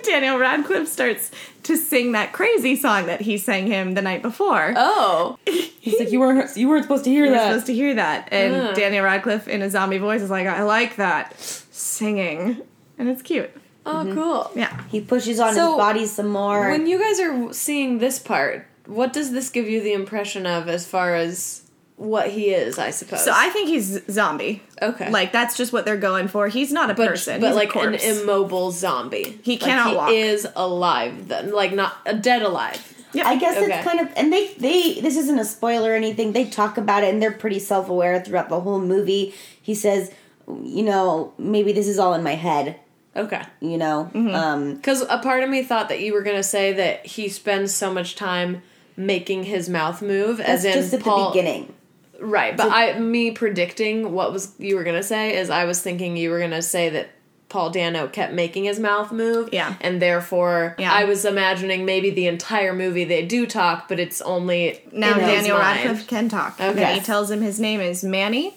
[0.04, 1.30] Daniel Radcliffe starts
[1.64, 4.74] to sing that crazy song that he sang him the night before.
[4.76, 5.38] Oh.
[5.46, 7.48] He's like, you weren't you weren't supposed to hear You're that.
[7.48, 8.28] supposed to hear that.
[8.32, 8.74] And Ugh.
[8.76, 12.60] Daniel Radcliffe in a zombie voice is like, I like that singing.
[12.98, 13.50] And it's cute.
[13.86, 14.14] Oh, mm-hmm.
[14.14, 14.50] cool.
[14.54, 14.82] Yeah.
[14.88, 16.68] he pushes on So, his body some more.
[16.70, 20.68] When you guys are seeing this part, what does this give you the impression of
[20.68, 21.62] as far as
[22.00, 23.22] what he is, I suppose?
[23.24, 24.62] So I think he's zombie.
[24.80, 25.10] Okay.
[25.10, 26.48] Like that's just what they're going for.
[26.48, 27.40] He's not a but, person.
[27.42, 29.38] but he's like a an immobile zombie.
[29.42, 30.10] He Like, cannot he walk.
[30.12, 31.52] is alive then.
[31.52, 32.80] Like not a dead alive.
[33.12, 33.26] Yep.
[33.26, 33.74] I guess Okay.
[33.78, 36.32] it's kind of and they they this isn't a spoiler or anything.
[36.32, 39.34] They talk about it and they're pretty self aware throughout the whole movie.
[39.60, 40.10] He says,
[40.48, 42.76] you know, maybe this is all in my head.
[43.14, 43.42] Okay.
[43.60, 44.34] You know, Mm-hmm.
[44.34, 47.74] um, Because a part of me thought that you were gonna say that he spends
[47.74, 48.62] so much time
[48.96, 51.24] making his mouth move, that's as in just at Paul.
[51.24, 51.74] the beginning.
[52.20, 56.16] Right, but I me predicting what was you were gonna say is I was thinking
[56.16, 57.10] you were gonna say that
[57.48, 59.48] Paul Dano kept making his mouth move.
[59.52, 59.74] Yeah.
[59.80, 60.92] And therefore Yeah.
[60.92, 65.58] I was imagining maybe the entire movie they do talk, but it's only now Daniel.
[65.58, 66.60] Radcliffe can talk.
[66.60, 66.82] Okay.
[66.82, 68.54] And he tells him his name is Manny.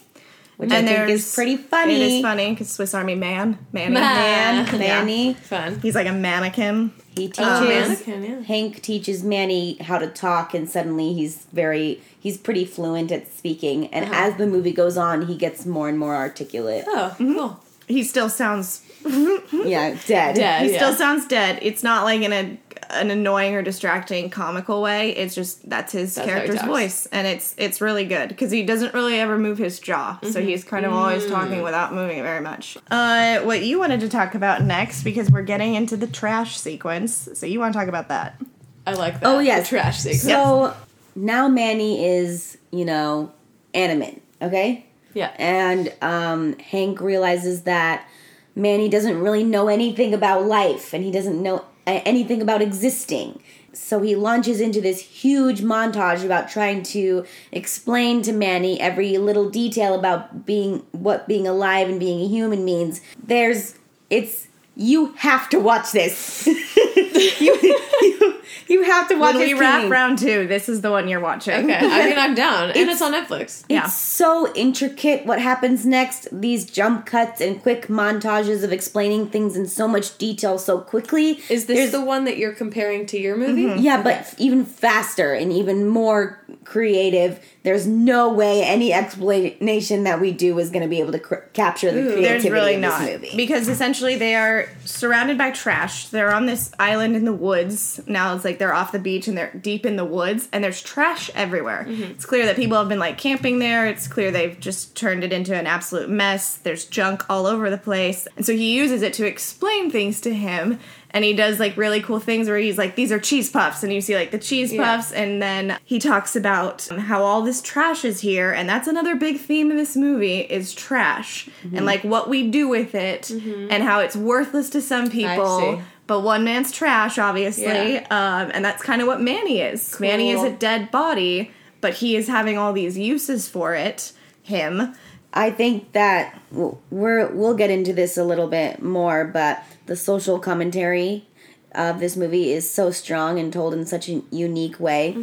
[0.63, 1.95] Which I think there's- is pretty funny.
[2.01, 3.57] It is funny because Swiss Army Man.
[3.71, 3.93] Manny.
[3.93, 4.65] Man.
[4.65, 5.33] Man, Manny.
[5.35, 5.79] Fun.
[5.81, 6.91] He's like a mannequin.
[7.15, 8.41] He teaches Oh, mannequin, yeah.
[8.41, 13.87] Hank teaches Manny how to talk, and suddenly he's very he's pretty fluent at speaking.
[13.87, 14.13] And Uh-huh.
[14.15, 16.85] as the movie goes on, he gets more and more articulate.
[16.87, 17.33] Oh, Mm-hmm.
[17.35, 17.59] cool.
[17.87, 18.81] He still sounds
[19.51, 20.35] Yeah, dead.
[20.35, 20.63] Dead.
[20.65, 20.77] he yeah.
[20.77, 21.59] still sounds dead.
[21.61, 22.57] It's not like in a
[22.93, 25.11] an annoying or distracting comical way.
[25.15, 28.93] It's just that's his That's character's voice, and it's it's really good because he doesn't
[28.93, 30.47] really ever move his jaw, so Mm-hmm.
[30.47, 31.63] he's kind of always talking Mm.
[31.63, 32.77] without moving it very much.
[32.91, 37.29] Uh, what you wanted to talk about next because we're getting into the trash sequence,
[37.33, 38.39] so you want to talk about that?
[38.87, 39.27] I like that.
[39.27, 39.63] Oh, yes.
[39.69, 40.23] The trash sequence.
[40.23, 40.73] So
[41.15, 43.31] now Manny is, you know,
[43.73, 44.85] animate, okay?
[45.13, 45.31] yeah.
[45.37, 48.07] And um, Hank realizes that
[48.55, 53.41] Manny doesn't really know anything about life and he doesn't know a- anything about existing.
[53.73, 59.49] So he launches into this huge montage about trying to explain to Manny every little
[59.49, 63.01] detail about being what being alive and being a human means.
[63.21, 63.75] There's
[64.09, 66.47] it's you have to watch this.
[67.15, 67.57] you,
[68.01, 69.91] you, you have to watch When we wrap Katie.
[69.91, 71.53] round two, this is the one you're watching.
[71.65, 71.77] Okay.
[71.77, 72.69] I mean I'm down.
[72.71, 73.63] and it's on Netflix.
[73.69, 73.85] Yeah.
[73.85, 76.27] It's so intricate what happens next.
[76.31, 81.39] These jump cuts and quick montages of explaining things in so much detail so quickly.
[81.49, 83.65] Is this There's- the one that you're comparing to your movie?
[83.65, 83.79] Mm-hmm.
[83.81, 87.39] Yeah, but even faster and even more creative.
[87.63, 91.35] There's no way any explanation that we do is going to be able to cr-
[91.53, 93.37] capture the creativity There's really of not this movie.
[93.37, 96.07] because essentially they are surrounded by trash.
[96.07, 97.99] They're on this island island in the woods.
[98.07, 100.79] Now it's like they're off the beach and they're deep in the woods and there's
[100.81, 101.85] trash everywhere.
[101.89, 102.03] Mm-hmm.
[102.03, 103.87] It's clear that people have been like camping there.
[103.87, 106.55] It's clear they've just turned it into an absolute mess.
[106.57, 108.27] There's junk all over the place.
[108.37, 110.79] And so he uses it to explain things to him.
[111.13, 113.83] And he does like really cool things where he's like, these are cheese puffs.
[113.83, 114.83] And you see like the cheese Yeah.
[114.97, 115.11] puffs.
[115.11, 118.51] And then he talks about how all this trash is here.
[118.51, 122.67] And that's another big theme of this movie is trash and like what we do
[122.67, 125.81] with it and how it's worthless to some people.
[126.07, 127.63] But one man's trash, obviously.
[127.93, 128.07] Yeah.
[128.09, 129.99] Um, and that's kind of what Manny is.
[129.99, 134.11] Manny is a dead body, but he is having all these uses for it.
[134.41, 134.93] Him.
[135.33, 140.39] I think that we're we'll get into this a little bit more, but the social
[140.39, 141.27] commentary
[141.73, 145.17] of this movie is so strong and told in such a unique way,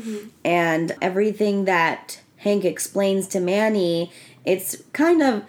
[0.44, 4.10] and everything that Hank explains to Manny,
[4.44, 5.44] it's kind of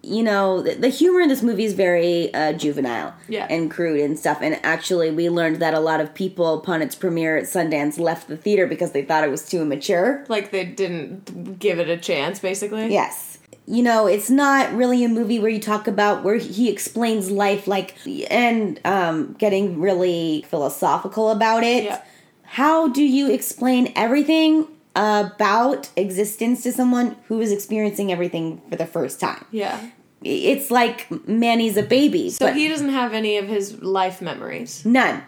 [0.00, 3.46] you know the, the humor in this movie is very uh, juvenile Yeah.
[3.48, 6.94] and crude and stuff and actually we learned that a lot of people upon its
[6.94, 10.66] premiere at sundance left the theater because they thought it was too immature Like they
[10.66, 12.92] didn't give it a chance, basically.
[12.92, 13.33] Yes.
[13.66, 17.66] You know, it's not really a movie where you talk about where he explains life
[17.66, 17.96] like
[18.30, 21.84] and um getting really philosophical about it.
[21.84, 22.02] Yeah.
[22.42, 28.86] How do you explain everything about existence to someone who is experiencing everything for the
[28.86, 29.44] first time?
[29.50, 29.80] Yeah.
[30.22, 34.82] It's like Manny's a baby, So he doesn't have any of his life memories.
[34.84, 35.22] none.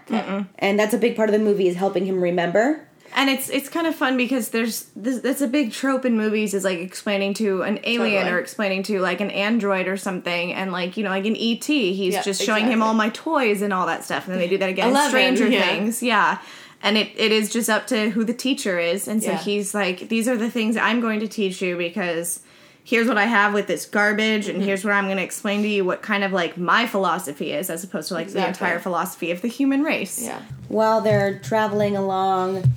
[0.58, 2.85] And that's a big part of the movie is helping him remember.
[3.14, 6.52] And it's it's kind of fun because there's this that's a big trope in movies
[6.54, 8.32] is like explaining to an alien Totally.
[8.36, 11.64] or explaining to like an android or something and like you know like in ET
[11.64, 14.48] he's Yeah, just showing him all my toys and all that stuff and then they
[14.48, 15.62] do that again Eleven, Stranger yeah.
[15.62, 16.38] Things yeah
[16.82, 19.38] and it, it is just up to who the teacher is and so Yeah.
[19.38, 22.40] he's like these are the things I'm going to teach you because
[22.84, 24.56] here's what I have with this garbage Mm-hmm.
[24.56, 27.52] and here's what I'm going to explain to you what kind of like my philosophy
[27.52, 30.42] is as opposed to like the entire philosophy of the human race Yeah.
[30.68, 32.74] While they're traveling along,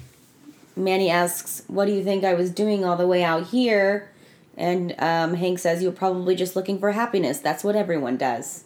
[0.76, 4.11] Manny asks, What do you think I was doing all the way out here?
[4.57, 7.39] And um, Hank says, You're probably just looking for happiness.
[7.39, 8.63] That's what everyone does.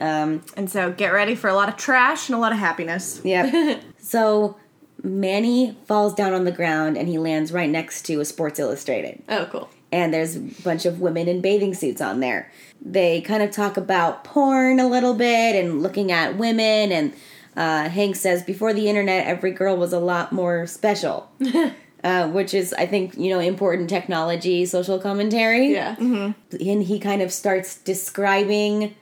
[0.00, 3.20] Um, and so get ready for a lot of trash and a lot of happiness
[3.24, 3.78] yeah.
[3.98, 4.56] so
[5.02, 9.22] Manny falls down on the ground and he lands right next to a Sports Illustrated.
[9.28, 9.68] Oh, cool.
[9.92, 12.50] and there's a bunch of women in bathing suits on there.
[12.80, 17.12] They kind of talk about porn a little bit and looking at women, and
[17.56, 21.30] uh, Hank says before the internet, every girl was a lot more special,
[22.04, 25.72] uh, which is, I think, you know, important technology, social commentary.
[25.72, 25.96] Yeah.
[25.98, 28.94] And he kind of starts describing,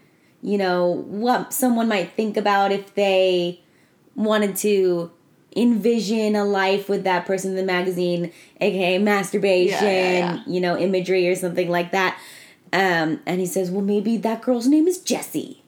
[0.43, 3.61] you know, what someone might think about if they
[4.17, 5.11] wanted to
[5.57, 10.43] envision a life with that person in the magazine, aka masturbation, Yeah, yeah, yeah.
[10.47, 12.19] you know, imagery or something like that.
[12.73, 15.60] Um, and he says, well, maybe that girl's name is Jessie.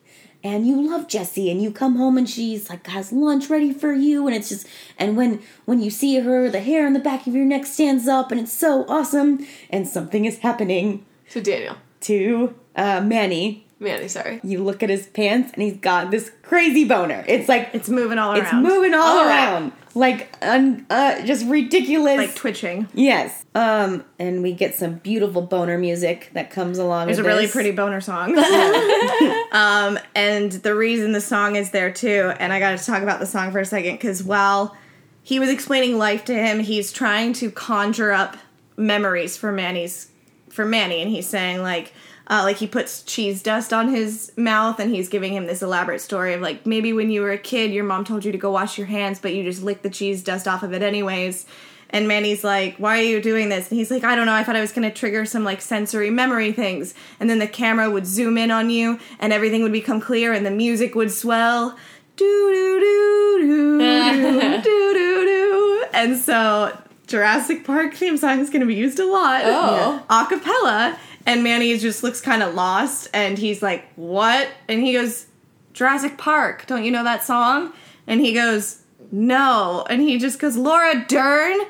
[0.44, 3.92] And you love Jessie, and you come home and she's like has lunch ready for
[3.92, 4.66] you, and it's just
[4.98, 8.08] and when when you see her, the hair on the back of your neck stands
[8.08, 11.76] up, and it's so awesome, and something is happening To Daniel.
[12.02, 13.61] to uh, Manny.
[13.82, 14.40] Manny, sorry.
[14.42, 17.24] You look at his pants, and he's got this crazy boner.
[17.26, 19.48] It's like it's moving all it's around It's moving all All right.
[19.48, 22.16] around, like un, uh, just ridiculous.
[22.16, 23.44] like twitching yes.
[23.54, 27.06] Um, and we get some beautiful boner music that comes along.
[27.06, 27.52] There's a with really this.
[27.52, 28.36] pretty boner song.
[29.52, 33.20] um, and the reason the song is there too, and I got to talk about
[33.20, 34.76] the song for a second, because while
[35.22, 38.36] he was explaining life to him, he's trying to conjure up
[38.76, 40.08] memories for Manny's
[40.48, 41.92] for Manny, and he's saying like.
[42.32, 46.00] Uh, like he puts cheese dust on his mouth and he's giving him this elaborate
[46.00, 48.50] story of like maybe when you were a kid your mom told you to go
[48.50, 51.44] wash your hands but you just licked the cheese dust off of it anyways
[51.90, 54.32] and Manny's like, "Why are you doing this?" And he's like, "I don't know.
[54.32, 57.46] I thought I was going to trigger some like sensory memory things." And then the
[57.46, 61.12] camera would zoom in on you, and everything would become clear, and the music would
[61.12, 61.76] swell.
[62.16, 65.84] Do do do do do do do.
[65.92, 66.72] And so
[67.12, 69.42] Jurassic Park theme song is going to be used a lot.
[69.44, 70.02] Oh.
[70.08, 70.98] a cappella.
[71.26, 75.26] And Manny just looks kind of lost, and he's like, "What?" And he goes,
[75.74, 76.66] "Jurassic Park.
[76.66, 77.74] Don't you know that song?"
[78.06, 78.80] And he goes,
[79.12, 81.60] "No." And he just goes, "Laura Dern."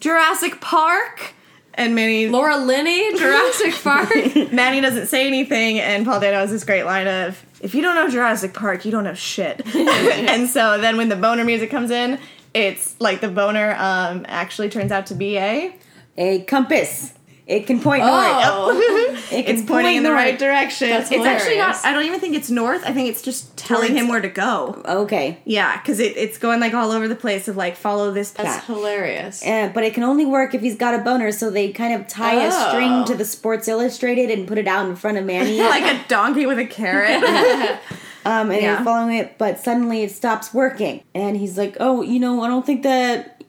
[0.00, 1.32] Jurassic Park.
[1.76, 4.52] And Manny Laura Linney, Jurassic Park.
[4.52, 7.94] Manny doesn't say anything, and Paul Dano has this great line of, "If you don't
[7.94, 11.90] know Jurassic Park, you don't know shit." and so then when the boner music comes
[11.90, 12.18] in,
[12.54, 15.74] it's like the boner um, actually turns out to be a.
[16.16, 17.12] a compass.
[17.46, 18.72] It can point Oh.
[18.72, 19.32] north.
[19.32, 20.18] It can It's pointing in the north.
[20.22, 20.88] right direction.
[20.88, 21.76] That's it's actually not.
[21.84, 22.82] I don't even think it's north.
[22.86, 24.80] I think it's just telling Towards- him where to go.
[24.86, 25.38] Okay.
[25.44, 28.46] Yeah, because it, it's going like all over the place of like follow this path.
[28.46, 29.44] That's hilarious.
[29.44, 32.08] Uh, but it can only work if he's got a boner, so they kind of
[32.08, 32.68] tie a Oh.
[32.70, 35.58] string to the Sports Illustrated and put it out in front of Manny.
[35.60, 37.22] like a donkey with a carrot.
[38.24, 38.82] Um, and Yeah.
[38.84, 41.02] following it, but suddenly it stops working.
[41.14, 43.42] And he's like, "Oh, you know, I don't think that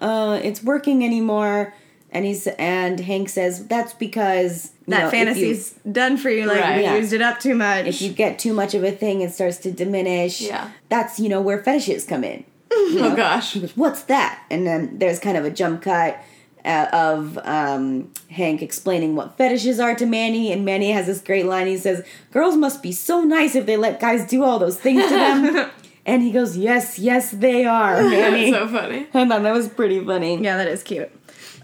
[0.00, 1.74] uh, it's working anymore."
[2.12, 6.28] And he's and Hank says that's because you that know, if you- fantasy's done for
[6.30, 6.46] you.
[6.46, 6.76] Like Right.
[6.78, 6.96] you Yeah.
[6.96, 7.86] used it up too much.
[7.86, 10.40] if you get too much of a thing, it starts to diminish.
[10.40, 10.68] Yeah.
[10.88, 12.44] that's you know where fetishes come in.
[12.72, 13.52] Oh gosh.
[13.52, 16.16] He goes, "What's that?" And then there's kind of a jump cut
[16.64, 21.46] uh, of um, Hank explaining what fetishes are to Manny, and Manny has this great
[21.46, 21.66] line.
[21.66, 25.02] He says, "Girls must be so nice if they let guys do all those things
[25.04, 25.70] to them."
[26.06, 29.06] and he goes, "Yes, yes, they are, Manny." That's so funny.
[29.14, 30.42] I thought that was pretty funny.
[30.42, 31.10] Yeah, that is cute.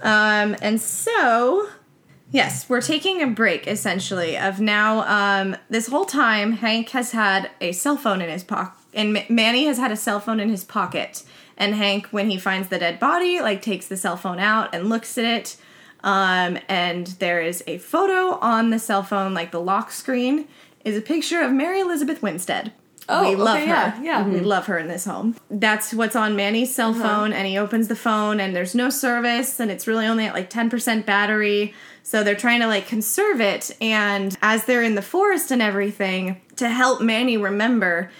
[0.03, 1.69] Um, and so,
[2.31, 5.01] yes, we're taking a break essentially of now.
[5.07, 9.21] Um, this whole time, Hank has had a cell phone in his pocket, and Ma-
[9.29, 11.23] Manny has had a cell phone in his pocket.
[11.57, 14.89] And Hank, when he finds the dead body, like takes the cell phone out and
[14.89, 15.57] looks at it.
[16.05, 20.47] Um, and there is a photo on the cell phone, like the lock screen,
[20.85, 22.73] is a picture of Mary Elizabeth Winstead.
[23.09, 23.73] Oh, we love okay, her.
[23.73, 24.29] yeah, yeah.
[24.29, 25.37] We love her in this home.
[25.49, 29.61] That's what's on Manny's cell phone, and he opens the phone, and there's no service,
[29.61, 31.73] and it's really only at like 10% battery.
[32.03, 33.71] So they're trying to like conserve it.
[33.81, 38.11] And as they're in the forest and everything, to help Manny remember,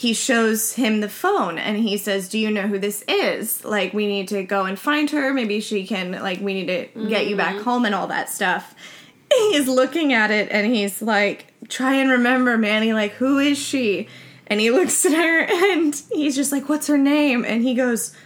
[0.00, 3.62] he shows him the phone and he says, Do you know who this is?
[3.66, 5.34] Like, we need to go and find her.
[5.34, 7.64] Maybe she can, like, we need to get you back mm-hmm.
[7.64, 8.74] home and all that stuff.
[9.30, 12.94] He's looking at it and he's like, Try and remember, Manny.
[12.94, 14.08] Like, who is she?
[14.46, 15.42] And he looks at her
[15.74, 17.44] and he's just like, What's her name?
[17.44, 18.16] And he goes,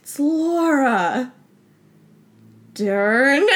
[0.00, 1.32] It's Laura.
[2.80, 3.42] Dern.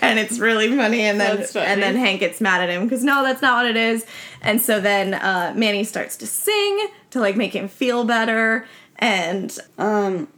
[0.00, 1.66] and it's really funny and then funny.
[1.66, 4.04] and then Hank gets mad at him because no that's not what it is
[4.42, 8.66] and so then uh, Manny starts to sing to like make him feel better
[8.98, 10.28] and Um,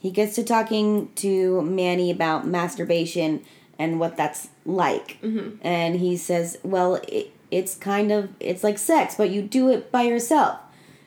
[0.00, 3.42] he gets to talking to Manny about masturbation
[3.78, 9.14] and what that's like, and he says, "Well, it, it's kind of it's like sex,
[9.16, 10.58] but you do it by yourself."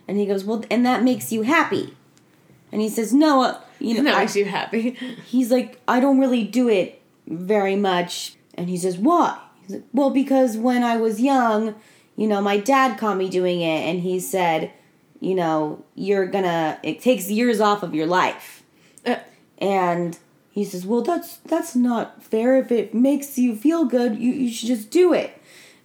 [0.07, 1.95] And he goes, "Well, and that makes you happy."
[2.71, 4.91] And he says, "No, you know, That I- makes you happy.
[5.25, 8.35] he's like, I don't really do it very much.
[8.55, 9.39] And he says, Why?
[9.61, 11.75] He's like, well, because when I was young,
[12.15, 14.71] you know, my dad caught me doing it, and he said,
[15.19, 18.63] you know, you're gonna, it takes years off of your life.
[19.05, 19.15] Uh,
[19.57, 20.17] And
[20.51, 22.57] he says, Well, that's that's not fair.
[22.57, 25.41] If it makes you feel good, you, you should just do it.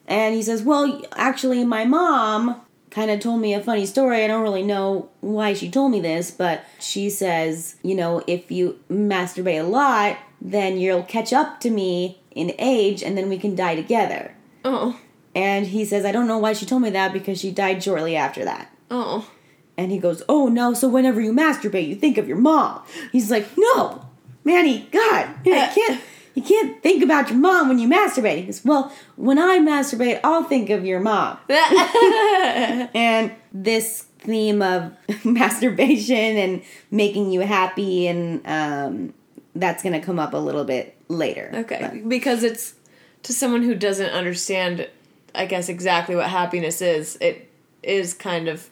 [0.07, 2.61] And he says, Well, actually, my mom
[2.91, 4.25] kind of told me a funny story.
[4.25, 8.51] I don't really know why she told me this, but she says, You know, if
[8.51, 13.39] you masturbate a lot, then you'll catch up to me in age and then we
[13.39, 14.35] can die together.
[14.65, 14.99] oh.
[15.33, 18.17] And he says, I don't know why she told me that because she died shortly
[18.17, 18.75] after that.
[18.91, 19.31] Oh.
[19.79, 20.75] And he goes, "Oh no!
[20.75, 22.83] So whenever you masturbate, you think of your mom."
[23.13, 24.05] He's like, "No,
[24.45, 26.01] Manny, God, you can't,
[26.35, 30.21] you can't think about your mom when you masturbate." He goes, "Well, when I masturbate,
[30.25, 34.93] I'll think of your mom." and this theme of
[35.25, 39.15] masturbation and making you happy, and um,
[39.55, 41.51] that's gonna come up a little bit later.
[41.55, 42.75] Okay, because it's
[43.23, 44.89] to someone who doesn't understand,
[45.35, 47.17] I guess exactly what happiness is.
[47.21, 47.51] It
[47.83, 48.69] is kind of.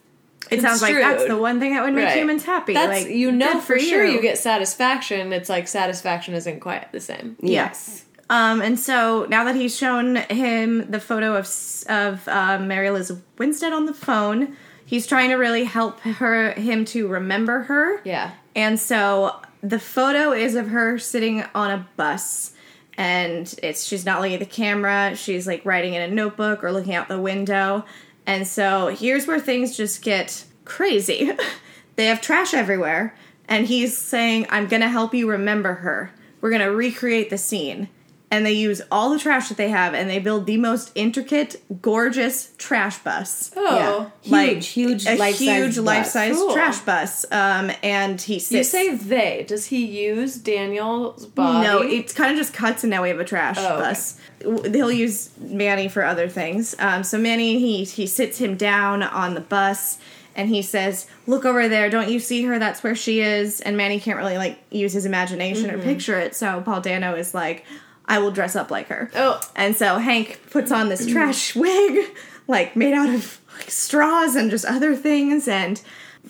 [0.50, 2.16] It sounds like that's the one thing that would make Right.
[2.16, 5.32] humans happy That's like you know good for sure you get satisfaction.
[5.32, 7.36] It's like satisfaction isn't quite the same.
[7.40, 8.04] Yes.
[8.30, 11.48] Um, and so now that he's shown him the photo of
[11.88, 16.84] of um, Mary Elizabeth Winstead on the phone, he's trying to really help her him
[16.86, 18.00] to remember her.
[18.04, 18.32] Yeah.
[18.54, 22.52] And so the photo is of her sitting on a bus,
[22.96, 25.14] and it's she's not looking at the camera.
[25.16, 27.84] She's like writing in a notebook or looking out the window.
[28.28, 31.32] And so here's where things just get crazy.
[31.96, 33.14] they have trash everywhere,
[33.48, 36.12] and he's saying, "I'm gonna help you remember her.
[36.42, 37.88] We're gonna recreate the scene."
[38.30, 41.62] And they use all the trash that they have, and they build the most intricate,
[41.80, 44.12] gorgeous trash bus Oh.
[44.22, 44.30] Yeah.
[44.30, 46.52] like Huge, huge, a life-size huge life-size Cool.
[46.52, 47.24] trash bus.
[47.32, 48.52] Um, and he sits.
[48.52, 49.46] You say they.
[49.48, 51.66] Does he use Daniel's body?
[51.66, 54.18] no, it's kind of just cuts, and now we have a trash Oh, bus.
[54.42, 56.74] W- He'll use Manny for other things.
[56.78, 59.96] Um, so Manny, he he sits him down on the bus,
[60.36, 61.88] and he says, "Look over there.
[61.88, 62.58] Don't you see her?
[62.58, 65.80] That's where she is." And Manny can't really like use his imagination Mm-hmm.
[65.80, 66.36] or picture it.
[66.36, 67.64] So Paul Dano is like,
[68.08, 69.40] "I will dress up like her." Oh.
[69.54, 72.08] And so Hank puts on this trash wig,
[72.48, 75.80] like made out of like straws and just other things, and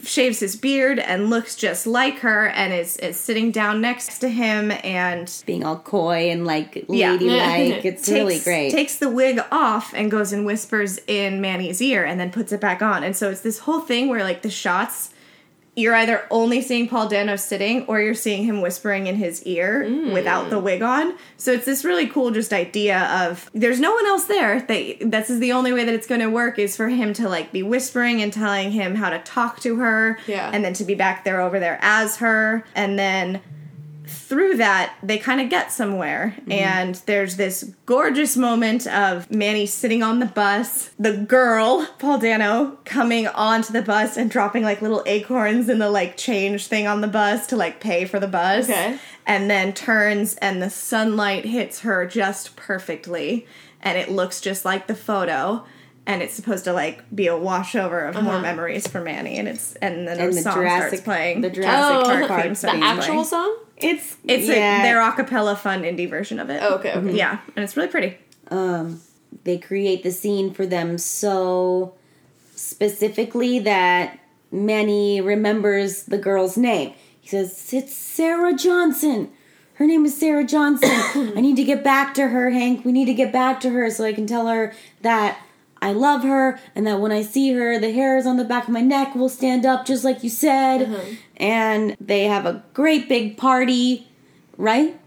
[0.05, 4.29] shaves his beard and looks just like her, and is is sitting down next to
[4.29, 7.13] him, and being all coy and like Yeah.
[7.21, 7.85] ladylike.
[7.85, 8.71] it's takes, really great.
[8.71, 12.61] Takes the wig off and goes and whispers in Manny's ear, and then puts it
[12.61, 13.03] back on.
[13.03, 15.11] And so it's this whole thing where like the shots.
[15.79, 19.85] You're either only seeing Paul Dano sitting or you're seeing him whispering in his ear
[19.89, 20.13] mm.
[20.13, 21.17] without the wig on.
[21.37, 24.61] So it's this really cool just idea of there's no one else there.
[24.61, 27.29] That this is the only way that it's going to work is for him to
[27.29, 30.51] like be whispering and telling him how to talk to her Yeah.
[30.53, 33.41] and then to be back there over there as her and then
[34.09, 36.35] through that they kind of get somewhere.
[36.41, 36.53] Mm-hmm.
[36.53, 42.79] And there's this gorgeous moment of manny sitting on the bus the girl paul dano
[42.85, 47.01] coming onto the bus and dropping like little acorns in the like change thing on
[47.01, 48.65] the bus to like pay for the bus.
[48.65, 48.99] Okay.
[49.27, 53.47] and then turns and the sunlight hits her just perfectly.
[53.81, 55.65] And it looks just like the photo
[56.09, 59.75] and it's supposed to like be a washover of more memories for Manny, and it's
[59.77, 61.41] and then And the the song Jurassic- starts playing.
[61.43, 63.25] the Jurassic Oh, Park theme the actual playing.
[63.25, 63.57] song?
[63.77, 64.81] It's It's yeah.
[64.81, 66.61] a, their a cappella fun indie version of it.
[66.63, 67.13] Oh, okay, okay.
[67.15, 68.19] Yeah, and it's really pretty.
[68.51, 69.01] um,
[69.45, 71.95] they create the scene for them so
[72.55, 74.19] specifically that
[74.51, 76.93] Manny remembers the girl's name.
[77.21, 79.31] He says, It's Sarah Johnson.
[79.75, 80.91] Her name is Sarah Johnson.
[81.37, 82.85] I need to get back to her, Hank.
[82.85, 85.39] We need to get back to her so I can tell her that
[85.81, 88.71] I love her and that when I see her, the hairs on the back of
[88.71, 90.83] my neck will stand up just like you said.
[90.83, 91.15] Uh-huh.
[91.37, 94.09] And they have a great big party,
[94.57, 94.99] right?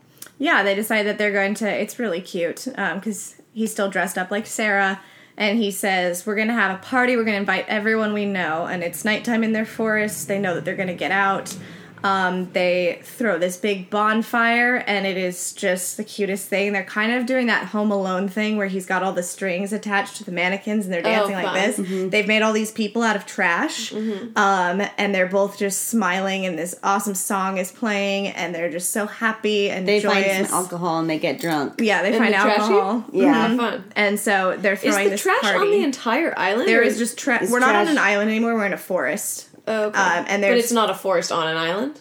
[0.42, 1.70] Yeah, they decide that they're going to.
[1.70, 5.00] It's really cute um, because he's still dressed up like Sarah,
[5.38, 7.16] and he says, "We're going to have a party.
[7.16, 10.28] We're going to invite everyone we know." And it's nighttime in their forest.
[10.28, 11.56] They know that they're going to get out.
[12.04, 16.74] Um, they throw this big bonfire, and it is just the cutest thing.
[16.74, 20.16] They're kind of doing that Home Alone thing where he's got all the strings attached
[20.18, 21.86] to the mannequins, and they're dancing like fun.
[21.86, 22.12] this.
[22.12, 26.58] They've made all these people out of trash, um, and they're both just smiling, and
[26.58, 30.26] this awesome song is playing, and they're just so happy and They joyous.
[30.38, 31.76] find some alcohol and they get drunk.
[31.80, 32.62] Yeah, they In find the trashy?
[32.62, 33.06] alcohol.
[33.14, 33.48] Yeah.
[33.50, 33.58] Mhm.
[33.58, 33.84] Fun.
[33.96, 35.60] And so they're Is throwing the this trash party.
[35.60, 36.68] on the entire island?
[36.68, 37.50] There is, is just trash.
[37.50, 38.56] We're not on an island anymore.
[38.56, 39.48] We're in a forest.
[39.68, 40.00] Oh, okay.
[40.00, 42.00] um, and but it's not a forest on an island.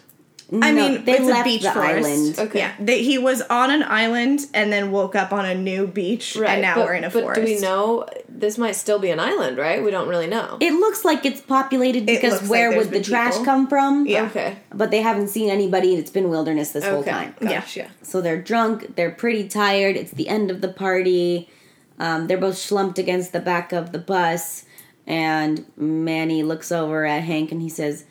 [0.53, 2.05] I No, mean, they it's left a beach the forest.
[2.09, 2.39] island.
[2.39, 2.59] Okay.
[2.59, 6.35] Yeah, they, he was on an island and then woke up on a new beach,
[6.35, 6.49] Right.
[6.49, 7.39] and now but, we're in a but forest.
[7.39, 9.57] do we know this might still be an island?
[9.57, 9.81] Right.
[9.81, 10.57] We don't really know.
[10.59, 13.45] It looks like it's populated because looks like where there's would the trash people.
[13.45, 14.05] come from?
[14.07, 14.23] Yeah.
[14.25, 14.57] Okay.
[14.73, 15.95] But they haven't seen anybody.
[15.95, 17.11] It's been wilderness this whole Okay.
[17.11, 17.35] time.
[17.39, 17.87] Gotcha.
[18.01, 18.97] So they're drunk.
[18.97, 19.95] They're pretty tired.
[19.95, 21.49] It's the end of the party.
[21.97, 24.65] Um, they're both slumped against the back of the bus.
[25.11, 28.05] And Manny looks over at Hank and he says,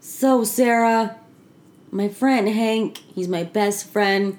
[0.00, 1.16] So, Sarah,
[1.92, 4.36] my friend Hank, he's my best friend.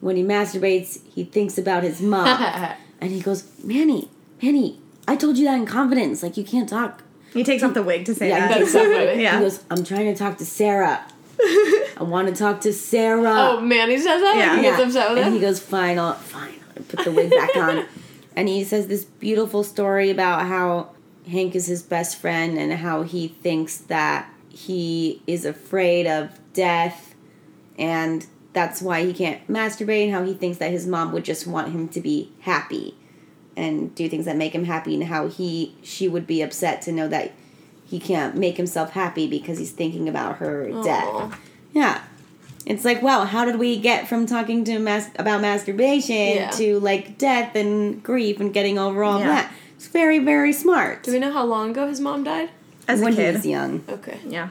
[0.00, 2.26] When he masturbates, he thinks about his mom.
[3.00, 4.08] and he goes, Manny,
[4.42, 6.22] Manny, I told you that in confidence.
[6.22, 7.02] Like, you can't talk.
[7.34, 8.54] he takes off the wig to say Yeah, that.
[8.54, 9.22] he That's so funny.
[9.22, 9.36] Yeah.
[9.38, 11.04] He goes, I'm trying to talk to Sarah.
[11.40, 13.34] I want to talk to Sarah.
[13.50, 14.34] Oh, Manny says that.
[14.38, 14.56] Yeah.
[14.56, 15.38] He gets upset with and it.
[15.38, 16.54] he goes, fine, I'll, fine.
[16.76, 17.84] I'll put the wig back on.
[18.38, 20.90] And he says this beautiful story about how
[21.28, 27.16] Hank is his best friend and how he thinks that he is afraid of death
[27.76, 31.48] and that's why he can't masturbate and how he thinks that his mom would just
[31.48, 32.96] want him to be happy
[33.56, 36.92] and do things that make him happy and how he she would be upset to
[36.92, 37.32] know that
[37.86, 40.82] he can't make himself happy because he's thinking about her Aw.
[40.84, 41.40] death.
[41.72, 42.02] Yeah.
[42.66, 46.50] It's like, wow, how did we get from talking to mas- about masturbation Yeah.
[46.50, 49.26] to like death and grief and getting over all Yeah.
[49.28, 49.52] that?
[49.76, 51.04] It's very, very smart.
[51.04, 52.50] Do we know how long ago his mom died?
[52.88, 53.82] As when a he was young.
[53.88, 54.18] Okay.
[54.26, 54.48] Yeah.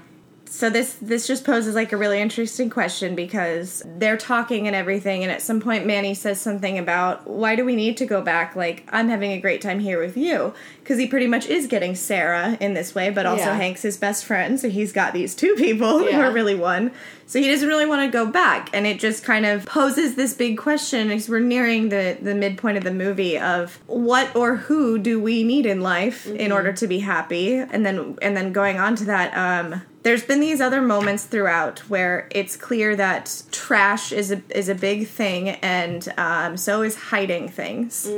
[0.57, 5.21] So this this just poses like a really interesting question because they're talking and everything
[5.21, 8.55] and at some point Manny says something about why do we need to go back?
[8.55, 10.55] Like I'm having a great time here with you.
[10.79, 13.55] Because he pretty much is getting Sarah in this way but also Yeah.
[13.55, 16.89] Hank's his best friend so he's got these two people who are really one.
[17.27, 20.33] So he doesn't really want to go back and it just kind of poses this
[20.33, 24.97] big question as we're nearing the the midpoint of the movie of what or who
[24.97, 27.57] do we need in life in order to be happy?
[27.57, 31.79] And then and then going on to that um there's been these other moments throughout
[31.89, 36.95] where it's clear that trash is a is a big thing, and um, so is
[36.95, 38.09] hiding things.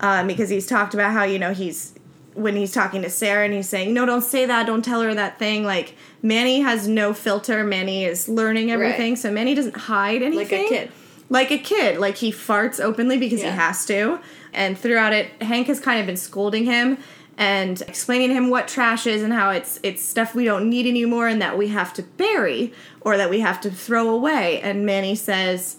[0.00, 1.94] Um, because he's talked about how you know he's
[2.34, 4.66] when he's talking to Sarah and he's saying, "No, don't say that.
[4.66, 7.62] Don't tell her that thing." Like Manny has no filter.
[7.62, 10.58] Manny is learning everything, so Manny doesn't hide anything.
[10.60, 10.92] Like a kid.
[11.30, 11.98] Like a kid.
[11.98, 13.52] Like he farts openly because Yeah.
[13.52, 14.18] he has to.
[14.52, 16.98] And throughout it, Hank has kind of been scolding him
[17.38, 20.86] and explaining to him what trash is and how it's it's stuff we don't need
[20.86, 24.60] anymore and that we have to bury or that we have to throw away.
[24.60, 25.76] And Manny says,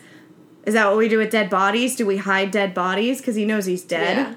[0.65, 1.97] "Is that what we do with dead bodies?
[1.97, 4.35] Do we hide dead bodies because he knows he's dead?" Yeah.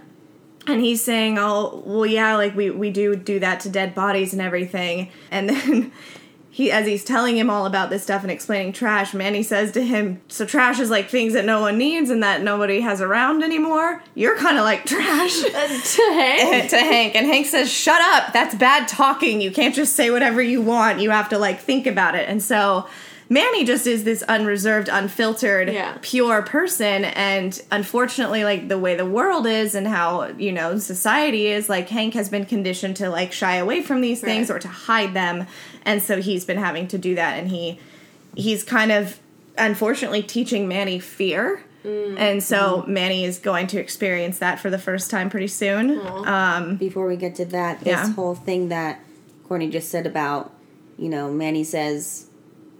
[0.67, 4.33] And he's saying, "Oh, well, yeah, like we we do do that to dead bodies
[4.33, 5.93] and everything." And then
[6.55, 9.83] he as he's telling him all about this stuff and explaining trash, Manny says to
[9.83, 13.43] him, "So trash is like things that no one needs and that nobody has around
[13.43, 14.05] anymore.
[14.15, 16.69] You're kind of like trash." to Hank.
[16.71, 18.35] to Hank, and Hank says, "Shut up!
[18.35, 19.41] That's bad talking.
[19.41, 21.01] You can't just say whatever you want.
[21.01, 22.87] You have to like think about it." And so
[23.29, 25.97] Manny just is this unreserved, unfiltered, Yeah.
[26.03, 31.47] pure person, and unfortunately, like the way the world is and how you know society
[31.47, 34.57] is, like Hank has been conditioned to like shy away from these things Right.
[34.57, 35.47] or to hide them,
[35.85, 37.79] and so he's been having to do that, and he
[38.35, 39.19] he's kind of
[39.59, 41.63] unfortunately teaching Manny fear.
[41.85, 46.01] And so Manny is going to experience that for the first time pretty soon.
[46.25, 48.13] Um, Before we get to that, this Yeah.
[48.13, 49.01] whole thing that
[49.49, 50.53] Courtney just said about,
[50.97, 52.27] you know, Manny says,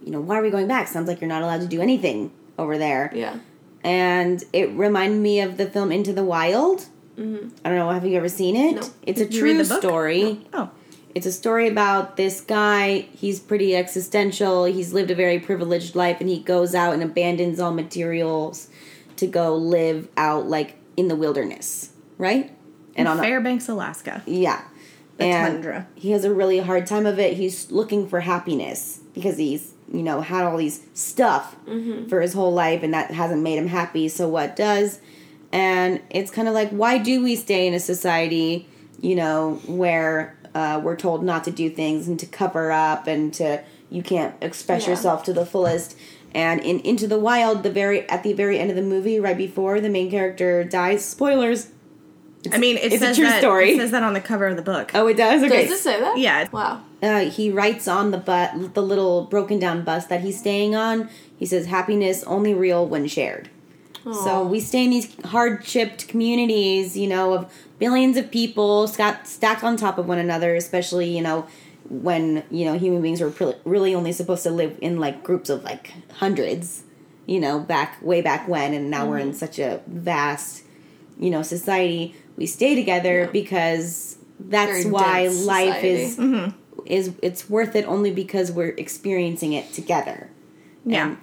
[0.03, 0.87] you know, why are we going back?
[0.87, 3.11] Sounds like you're not allowed to do anything over there.
[3.13, 3.37] Yeah.
[3.83, 6.85] And it reminded me of the film Into the Wild.
[7.17, 7.49] Mm-hmm.
[7.63, 8.75] I don't know, have you ever seen it?
[8.75, 8.89] No.
[9.03, 9.81] It's a Did you read true the book?
[9.81, 10.41] story.
[10.53, 10.69] oh,
[11.13, 13.07] It's a story about this guy.
[13.13, 14.65] He's pretty existential.
[14.65, 18.67] He's lived a very privileged life, and he goes out and abandons all materials
[19.17, 22.51] to go live out like in the wilderness, right?
[22.95, 24.23] And on a, Fairbanks, Alaska.
[24.25, 24.63] yeah,
[25.17, 25.87] The and tundra.
[25.95, 27.37] he has a really hard time of it.
[27.37, 31.55] He's looking for happiness because he's you know had all these stuff
[32.09, 34.07] for his whole life, and that hasn't made him happy.
[34.09, 34.99] So what does?
[35.51, 38.67] And it's kind of like, why do we stay in a society,
[38.99, 43.33] you know, where uh, we're told not to do things and to cover up and
[43.35, 44.91] to you can't express Yeah.
[44.91, 45.95] yourself to the fullest.
[46.33, 49.37] And in Into the Wild, the very at the very end of the movie, right
[49.37, 51.67] before the main character dies, spoilers.
[52.51, 53.73] I mean, it it's a true that, story.
[53.73, 54.91] It says that on the cover of the book.
[54.95, 55.43] Oh, it does.
[55.43, 55.67] Okay.
[55.67, 56.17] Does it say that?
[56.17, 56.47] Yeah.
[56.51, 56.81] Wow.
[57.03, 61.09] Uh, he writes on the but the little broken down bus that he's staying on.
[61.37, 63.49] He says happiness only real when shared.
[64.11, 69.27] So we stay in these hard chipped communities, you know, of billions of people stacked
[69.27, 70.55] stacked on top of one another.
[70.55, 71.47] Especially, you know,
[71.89, 75.49] when you know human beings were pre- really only supposed to live in like groups
[75.49, 76.83] of like hundreds,
[77.25, 80.63] you know, back way back when, and now we're in such a vast,
[81.17, 82.13] you know, society.
[82.35, 85.87] We stay together because that's Very why dense life society.
[85.89, 86.53] is
[86.85, 90.29] is it's worth it only because we're experiencing it together.
[90.85, 91.07] Yeah.
[91.07, 91.17] And-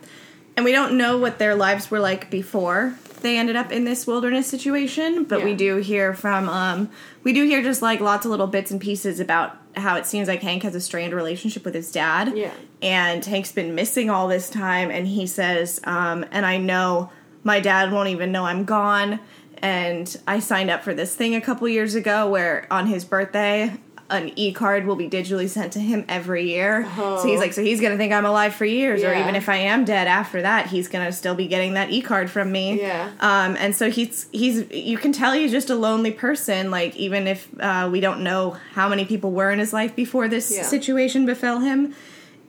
[0.57, 4.07] And we don't know what their lives were like before they ended up in this
[4.07, 6.89] wilderness situation, but we do hear from um
[7.23, 10.27] we do hear just like lots of little bits and pieces about how it seems
[10.27, 12.37] like Hank has a strained relationship with his dad.
[12.37, 12.51] Yeah.
[12.83, 17.11] And Hank's been missing all this time and he says, um, and I know
[17.45, 19.21] my dad won't even know I'm gone.
[19.63, 23.73] And I signed up for this thing a couple years ago where on his birthday
[24.11, 26.87] an e-card will be digitally sent to him every year.
[26.97, 29.57] So he's like, so he's gonna think I'm alive for years, or even if I
[29.57, 32.81] am dead after that, he's gonna still be getting that e-card from me.
[32.81, 33.11] Yeah.
[33.21, 36.71] Um, and so he's he's you can tell he's just a lonely person.
[36.71, 40.29] Like even if uh, we don't know how many people were in his life before
[40.29, 40.63] this Yeah.
[40.63, 41.95] situation befell him,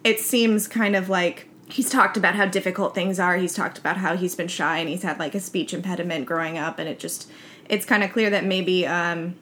[0.04, 3.38] it seems kind of like he's talked about how difficult things are.
[3.38, 6.58] He's talked about how he's been shy and he's had like a speech impediment growing
[6.58, 7.30] up, and it just
[7.70, 9.36] it's kind of clear that maybe um,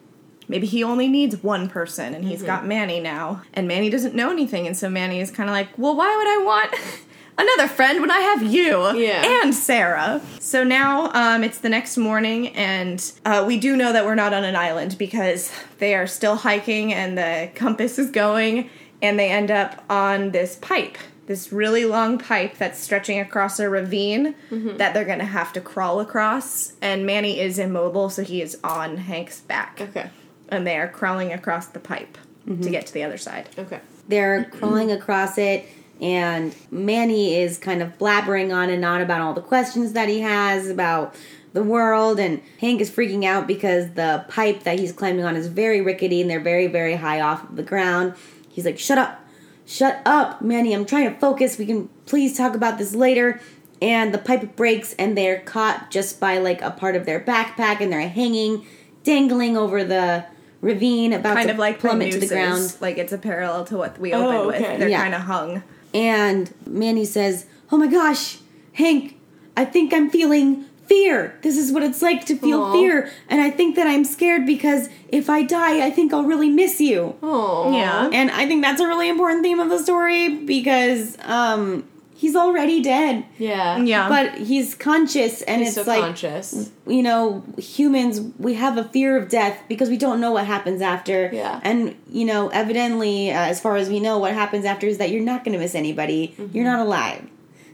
[0.50, 2.30] maybe he only needs one person, and Mm-hmm.
[2.30, 5.54] he's got Manny now, and Manny doesn't know anything, and so Manny is kind of
[5.54, 6.74] like, well, why would I want?
[7.38, 9.42] Another friend when I have you Yeah.
[9.42, 10.20] and Sarah.
[10.40, 14.34] So now um, it's the next morning, and uh, we do know that we're not
[14.34, 18.68] on an island because they are still hiking and the compass is going,
[19.00, 20.98] and they end up on this pipe,
[21.28, 26.00] this really long pipe that's stretching across a ravine that they're gonna have to crawl
[26.00, 26.74] across.
[26.82, 30.10] And Manny is immobile, so he is on Hank's back, Okay.
[30.50, 32.70] And they are crawling across the pipe to mm-hmm.
[32.70, 33.48] get to the other side.
[33.58, 33.80] Okay.
[34.08, 35.66] They're crawling across it,
[36.00, 40.20] and Manny is kind of blabbering on and on about all the questions that he
[40.20, 41.14] has about
[41.52, 45.48] the world, and Hank is freaking out because the pipe that he's climbing on is
[45.48, 48.14] very rickety and they're very, very high off of the ground.
[48.48, 49.24] He's like, Shut up!
[49.66, 51.56] Shut up, Manny, I'm trying to focus.
[51.56, 53.40] We can please talk about this later.
[53.80, 57.80] And the pipe breaks, and they're caught just by like a part of their backpack,
[57.80, 58.66] and they're hanging,
[59.04, 60.26] dangling over the
[60.60, 62.76] ravine, about Kind to of like plummet to the ground.
[62.80, 64.56] Like it's a parallel to what we opened Oh, with.
[64.56, 64.76] okay.
[64.76, 65.02] They're Yeah.
[65.02, 65.62] kind of hung.
[65.94, 68.38] And Manny says, Oh my gosh,
[68.74, 69.16] Hank,
[69.56, 71.38] I think I'm feeling fear.
[71.42, 72.72] This is what it's like to feel Aw.
[72.72, 73.10] fear.
[73.28, 76.80] And I think that I'm scared because if I die, I think I'll really miss
[76.80, 77.14] you.
[77.22, 77.72] Oh.
[77.72, 78.10] Yeah.
[78.12, 81.84] And I think that's a really important theme of the story because um,
[82.20, 83.24] he's already dead.
[83.38, 83.78] Yeah.
[83.78, 84.06] Yeah.
[84.06, 86.70] But he's conscious, and He's it's so like, conscious.
[86.86, 90.82] you know, humans, we have a fear of death because we don't know what happens
[90.82, 91.30] after.
[91.32, 91.60] Yeah.
[91.62, 95.10] And, you know, evidently, uh, as far as we know, what happens after is that
[95.10, 96.34] you're not going to miss anybody.
[96.36, 96.54] Mm-hmm.
[96.54, 97.26] You're not alive.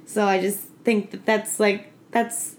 [0.06, 2.54] So I just think that that's like, that's,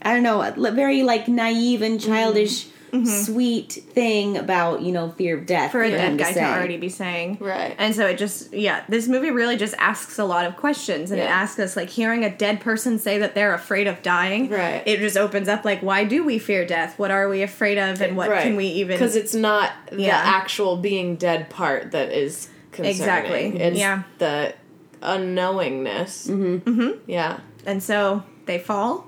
[0.00, 2.68] I don't know, very like naive and childish
[3.04, 6.44] sweet thing about you know fear of death for a dead guy to say.
[6.44, 7.38] already be saying.
[7.40, 7.74] Right.
[7.78, 11.20] And so it just, yeah, this movie really just asks a lot of questions and
[11.20, 14.48] it asks us, like, hearing a dead person say that they're afraid of dying.
[14.48, 14.82] Right.
[14.86, 16.98] It just opens up, like, why do we fear death?
[16.98, 18.00] What are we afraid of?
[18.00, 18.94] And what can we even.
[18.96, 20.20] Because it's not the Yeah.
[20.22, 22.90] actual being dead part that is concerning.
[22.90, 23.60] Exactly.
[23.60, 24.02] It's Yeah.
[24.18, 24.54] the
[25.02, 26.28] unknowingness.
[26.28, 26.70] Mm-hmm.
[26.70, 27.10] Mm-hmm.
[27.10, 27.40] Yeah.
[27.66, 29.06] and so they fall.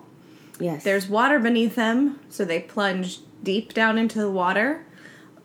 [0.59, 4.85] Yes, There's water beneath them, so they plunge deep down into the water.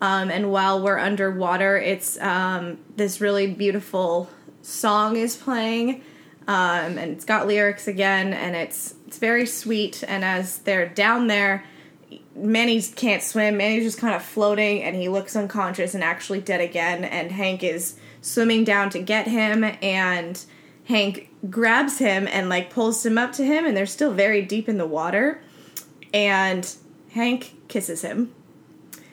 [0.00, 4.28] Um, and while we're underwater, it's um, this really beautiful
[4.62, 6.02] song is playing,
[6.46, 10.04] um, and it's got lyrics again, and it's it's very sweet.
[10.06, 11.64] And as they're down there,
[12.34, 13.56] Manny can't swim.
[13.56, 17.04] Manny's just kind of floating, and he looks unconscious and actually dead again.
[17.04, 20.44] And Hank is swimming down to get him, and
[20.84, 24.68] Hank grabs him and like pulls him up to him, and they're still very deep
[24.68, 25.40] in the water.
[26.12, 26.70] And
[27.16, 28.32] Hank kisses him.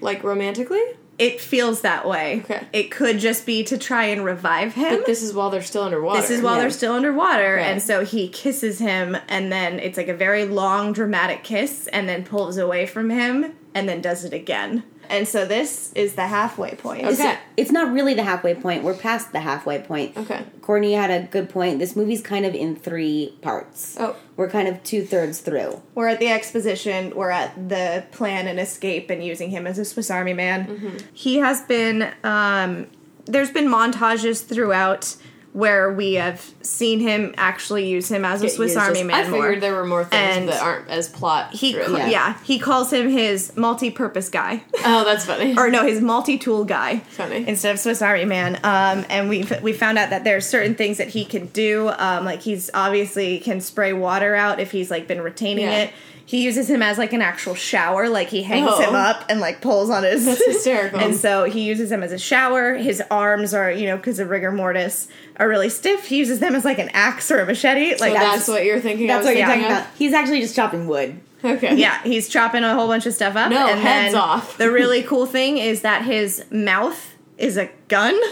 [0.01, 0.81] Like romantically?
[1.17, 2.41] It feels that way.
[2.43, 2.67] Okay.
[2.73, 4.97] It could just be to try and revive him.
[4.97, 6.19] But this is while they're still underwater.
[6.19, 6.61] This is while Yeah.
[6.61, 7.61] they're still underwater, Right.
[7.67, 12.09] and so he kisses him, and then it's like a very long, dramatic kiss, and
[12.09, 14.83] then pulls away from him, and then does it again.
[15.09, 17.05] And so this is the halfway point.
[17.05, 17.37] Okay.
[17.57, 18.83] it's not really the halfway point.
[18.83, 20.17] We're past the halfway point.
[20.17, 20.45] Okay.
[20.61, 21.79] Courtney had a good point.
[21.79, 23.97] This movie's kind of in three parts.
[23.99, 24.15] Oh.
[24.37, 25.81] We're kind of two thirds through.
[25.93, 29.85] We're at the exposition, we're at the plan and escape, and using him as a
[29.85, 30.67] Swiss Army man.
[30.67, 30.97] Mm-hmm.
[31.13, 32.87] He has been, um,
[33.25, 35.15] there's been montages throughout
[35.53, 39.39] where we have seen him actually use him as a Swiss Army man I figured
[39.39, 39.59] more.
[39.59, 41.53] there were more things And that aren't as plot.
[41.53, 42.07] He, yeah.
[42.07, 42.37] Yeah.
[42.43, 44.63] he calls him his multi-purpose guy.
[44.83, 45.55] Oh, that's funny.
[45.55, 46.97] or no, his multi-tool guy.
[46.99, 47.47] Funny.
[47.47, 48.55] Instead of Swiss Army Man.
[48.63, 51.89] Um, and we we found out that there are certain things that he can do.
[51.97, 55.83] Um, like he's obviously can spray water out if he's like been retaining Yeah.
[55.83, 55.93] it.
[56.25, 58.07] He uses him as like an actual shower.
[58.09, 58.79] Like he hangs Oh.
[58.81, 59.09] him uh-huh.
[59.09, 60.25] up and like pulls on his.
[60.25, 60.99] That's hysterical.
[61.01, 62.75] and so he uses him as a shower.
[62.75, 66.07] His arms are you know because of rigor mortis are really stiff.
[66.07, 67.91] He uses them as like an axe or a machete.
[67.97, 69.07] Like so that's what you're thinking.
[69.07, 69.93] That's what you're talking thinking about.
[69.97, 71.19] He's actually just chopping wood.
[71.45, 71.75] Okay.
[71.75, 73.49] yeah, he's chopping a whole bunch of stuff up.
[73.51, 74.57] No, and heads off.
[74.57, 78.17] the really cool thing is that his mouth is a gun.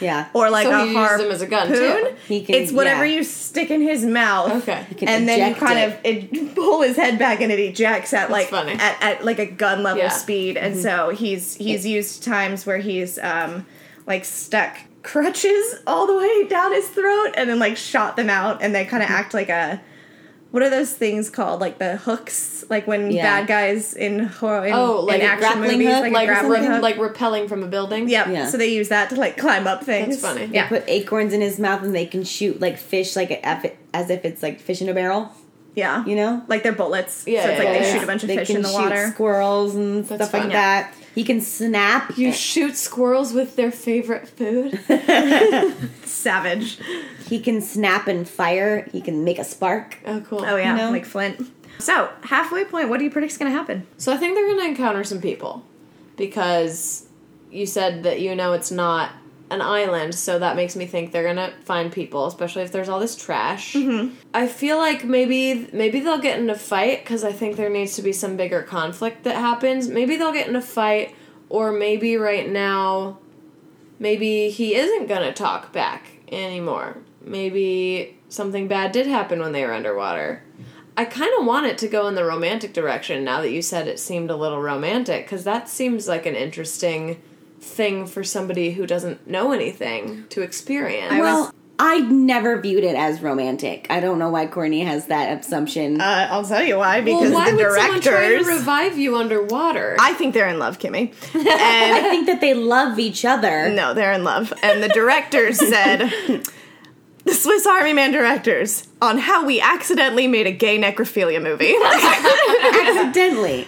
[0.00, 0.28] Yeah.
[0.34, 1.18] or like So a he uses harpoon.
[1.26, 2.16] them as a gun, too?
[2.26, 3.16] He can- it's whatever yeah.
[3.18, 4.62] you stick in his mouth.
[4.62, 4.86] Okay.
[5.06, 5.88] And then you kind it.
[5.88, 8.72] of it, pull his head back and it ejects at like funny.
[8.72, 10.08] at, at like a gun level Yeah.
[10.08, 10.56] speed.
[10.56, 13.66] And so he's he's used times where he's um
[14.06, 18.62] like stuck crutches all the way down his throat and then like shot them out
[18.62, 19.80] and they kind of act like a
[20.50, 21.60] what are those things called?
[21.60, 23.22] Like the hooks, like when Yeah.
[23.40, 26.02] bad guys in horror, in, Oh, like in a action grappling movies, hook?
[26.04, 26.82] like, Like a grappling re- hook.
[26.82, 28.08] like repelling from a building.
[28.08, 28.26] Yep.
[28.28, 28.46] Yeah.
[28.48, 30.20] So they use that to like climb up things.
[30.20, 30.50] That's funny.
[30.52, 30.68] Yeah.
[30.68, 33.30] Put acorns in his mouth and they can shoot like fish, like
[33.94, 35.32] as if it's like fish in a barrel.
[35.80, 36.04] Yeah.
[36.04, 36.44] You know?
[36.48, 37.24] Like they're bullets.
[37.26, 37.92] Yeah, So it's like yeah, they yeah.
[37.94, 39.10] shoot a bunch of they fish can in the shoot water.
[39.14, 40.50] squirrels and That's stuff like fun.
[40.52, 40.94] that.
[41.14, 42.16] He can snap.
[42.16, 44.78] You shoot squirrels with their favorite food.
[46.04, 46.78] Savage.
[47.28, 48.88] He can snap and fire.
[48.92, 49.98] He can make a spark.
[50.06, 50.44] Oh, cool.
[50.44, 50.90] Oh yeah, You know?
[50.90, 51.40] like Flint.
[51.78, 53.86] So halfway point, what do you predict is gonna happen?
[53.96, 55.64] So I think they're going to encounter some people
[56.16, 57.06] because
[57.50, 59.10] you said that you know it's not
[59.50, 63.00] an island, so that makes me think they're to find people, especially if there's all
[63.00, 63.74] this trash.
[63.74, 64.14] Mm-hmm.
[64.32, 67.96] I feel like maybe maybe they'll get in a fight because I think there needs
[67.96, 69.88] to be some bigger conflict that happens.
[69.88, 71.14] Maybe they'll get in a fight,
[71.48, 73.18] or maybe right now,
[73.98, 76.98] maybe he isn't to talk back anymore.
[77.20, 80.44] Maybe something bad did happen when they were underwater.
[80.96, 83.88] I kind of want it to go in the romantic direction now that you said
[83.88, 87.20] it seemed a little romantic because that seems like an interesting
[87.60, 91.12] thing for somebody who doesn't know anything to experience.
[91.12, 93.86] well, I never viewed it as romantic.
[93.88, 95.98] I don't know why Courtney has that assumption.
[95.98, 97.00] Uh, I'll tell you why.
[97.00, 98.46] well, Because why the would try to directors.
[98.46, 99.96] revive you underwater?
[99.98, 101.14] I think they're in love, Kimmy.
[101.34, 103.70] And I think that they love each other.
[103.70, 104.52] no, they're in love.
[104.62, 106.00] And the directors said,
[107.24, 111.74] the Swiss Army Man directors, on how we accidentally made a gay necrophilia movie.
[111.82, 113.66] Accidentally.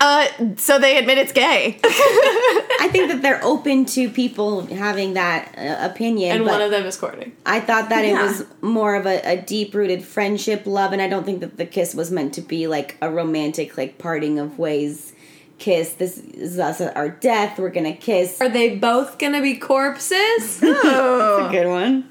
[0.00, 1.78] Uh, so they admit it's gay.
[1.84, 6.36] I think that they're open to people having that uh, opinion.
[6.36, 7.32] and one of them is courting.
[7.46, 8.20] I thought that Yeah.
[8.20, 11.56] it was more of a, a deep rooted friendship, love, and I don't think that
[11.56, 15.12] the kiss was meant to be like a romantic, like parting of ways
[15.58, 15.94] kiss.
[15.94, 17.58] This is us at our death.
[17.58, 18.40] We're gonna kiss.
[18.42, 20.60] Are they both gonna be corpses?
[20.62, 21.38] oh.
[21.40, 22.10] That's a good one.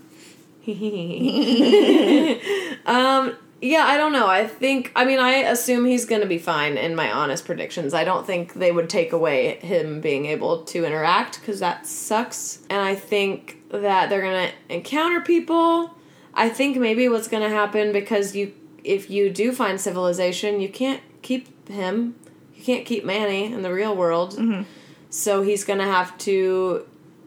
[2.88, 4.27] um, yeah, I don't know.
[4.27, 7.94] I think, I mean, I assume he's going to be fine in my honest predictions.
[7.94, 12.60] I don't think they would take away him being able to interact because that sucks.
[12.69, 15.95] And I think that they're going to encounter people.
[16.34, 18.53] I think maybe what's going to happen because you,
[18.84, 22.15] if you do find civilization, you can't keep him.
[22.53, 24.34] You can't keep Manny in the real world.
[24.34, 24.64] Mm-hmm.
[25.10, 26.86] So he's gonna have to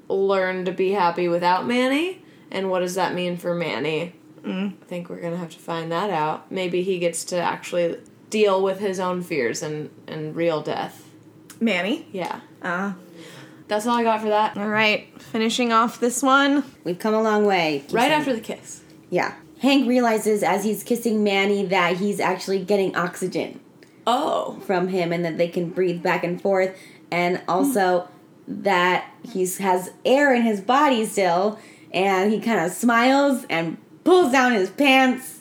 [0.09, 2.23] learn to be happy without Manny.
[2.51, 4.15] And what does that mean for Manny?
[4.45, 6.51] I think we're gonna have to find that out.
[6.51, 7.97] Maybe he gets to actually
[8.31, 11.05] deal with his own fears and, and real death.
[11.61, 12.07] Manny.
[12.13, 12.41] Yeah.
[12.63, 12.93] Uh,
[13.69, 14.57] That's all I got for that.
[14.57, 16.65] all right, finishing off this one.
[16.85, 17.85] We've come a long way.
[17.91, 18.83] Right after the kiss.
[19.11, 19.35] Yeah.
[19.61, 23.61] Hank realizes as he's kissing Manny that he's actually getting oxygen
[24.07, 24.61] Oh.
[24.67, 26.77] from him and that they can breathe back and forth
[27.11, 28.09] and also
[28.47, 31.59] that he has air in his body still
[31.93, 33.77] and he kind of smiles and
[34.09, 35.41] pulls down his pants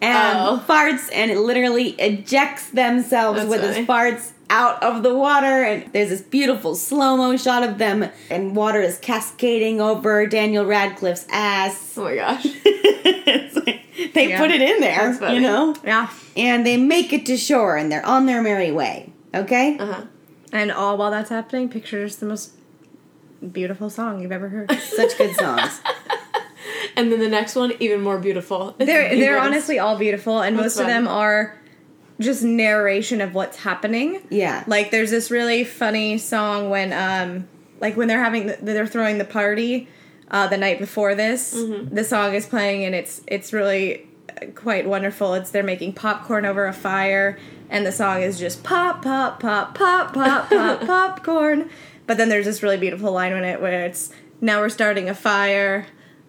[0.00, 0.62] and Oh.
[0.68, 3.74] farts and it literally ejects themselves That's with funny.
[3.74, 8.56] his farts out of the water and there's this beautiful slow-mo shot of them and
[8.56, 12.46] water is cascading over Daniel Radcliffe's ass Oh my gosh.
[13.30, 13.80] It's like,
[14.14, 14.38] they Yeah.
[14.40, 15.34] put it in there, That's funny.
[15.36, 15.74] you know?
[15.84, 16.08] Yeah.
[16.36, 19.12] And they make it to shore and they're on their merry way.
[19.34, 19.76] Okay?
[19.78, 20.00] Uh huh.
[20.52, 22.52] And all while that's happening, picture just the most
[23.52, 24.72] beautiful song you've ever heard.
[24.96, 25.80] Such good songs.
[26.96, 28.74] And then the next one, even more beautiful.
[28.78, 31.56] It's they're the they're honestly all beautiful, and That's most of them are
[32.20, 34.20] just narration of what's happening.
[34.30, 34.64] Yeah.
[34.66, 37.48] Like there's this really funny song when um
[37.80, 39.88] like when they're having the, they're throwing the party
[40.30, 41.52] uh the night before this.
[41.52, 45.34] The song is playing and it's it's really uh, quite wonderful.
[45.34, 47.38] It's they're making popcorn over a fire
[47.70, 51.70] and the song is just pop pop pop pop pop pop popcorn.
[52.06, 55.14] But then there's this really beautiful line in it where it's now we're starting a
[55.14, 55.86] fire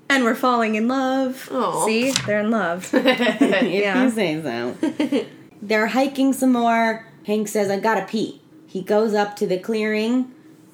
[0.09, 1.47] and we're falling in love.
[1.51, 1.85] Aw.
[1.85, 2.11] See?
[2.25, 2.89] They're in love.
[2.93, 4.03] if Yeah.
[4.03, 5.25] you say so.
[5.61, 7.05] they're hiking some more.
[7.25, 8.41] Hank says, I gotta pee.
[8.67, 10.31] He goes up to the clearing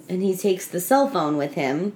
[0.09, 1.95] and he takes the cell phone with him.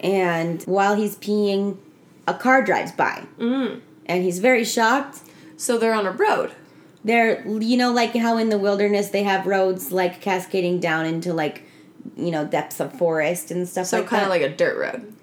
[0.00, 1.78] And while he's peeing,
[2.26, 3.24] a car drives by.
[3.38, 3.80] Mm.
[4.06, 5.18] And he's very shocked.
[5.56, 6.52] So they're on a road.
[7.04, 11.32] They're, you know, like how in the wilderness they have roads like cascading down into
[11.32, 11.62] like,
[12.16, 14.26] you know, depths of forest and stuff So like kind that.
[14.26, 15.14] of like a dirt road.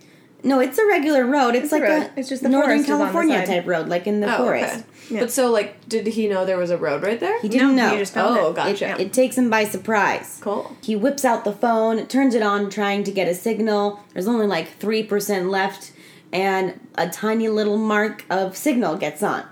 [0.46, 1.56] No, it's a regular road.
[1.56, 2.12] It's, a like road.
[2.16, 4.76] a It's just the Northern forest the California type road, like in the Oh, forest.
[4.76, 4.84] okay.
[5.10, 5.20] Yeah.
[5.22, 7.40] But so, like, did he know there was a road right there?
[7.42, 7.90] He didn't No, know.
[7.92, 8.56] he just found Oh, it.
[8.56, 8.92] gotcha.
[8.94, 10.40] It, it takes him by surprise.
[10.42, 10.76] Cool.
[10.82, 14.00] He whips out the phone, turns it on, trying to get a signal.
[14.14, 15.92] There's only like 3% left,
[16.32, 19.44] and a tiny little mark of signal gets on.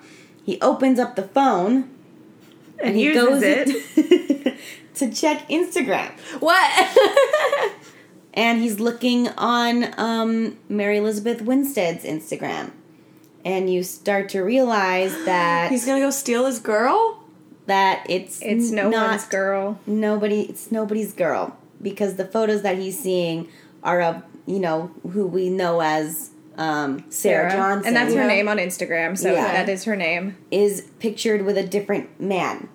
[0.45, 1.90] He opens up the phone
[2.80, 4.57] and, he uses goes it.
[4.95, 6.11] to check Instagram.
[6.40, 7.74] What?
[8.35, 12.72] And he's looking on um, Mary Elizabeth Winstead's Instagram.
[13.45, 17.19] And you start to realize that He's gonna go steal his girl?
[17.65, 19.80] that it's It's no not one's girl.
[19.85, 23.47] nobody it's nobody's girl because the photos that he's seeing
[23.81, 28.49] are of you know who we know as um, Sarah, Johnson And that's her name
[28.49, 29.53] on Instagram, so Yeah.
[29.53, 30.35] that is her name.
[30.51, 32.68] is pictured with a different man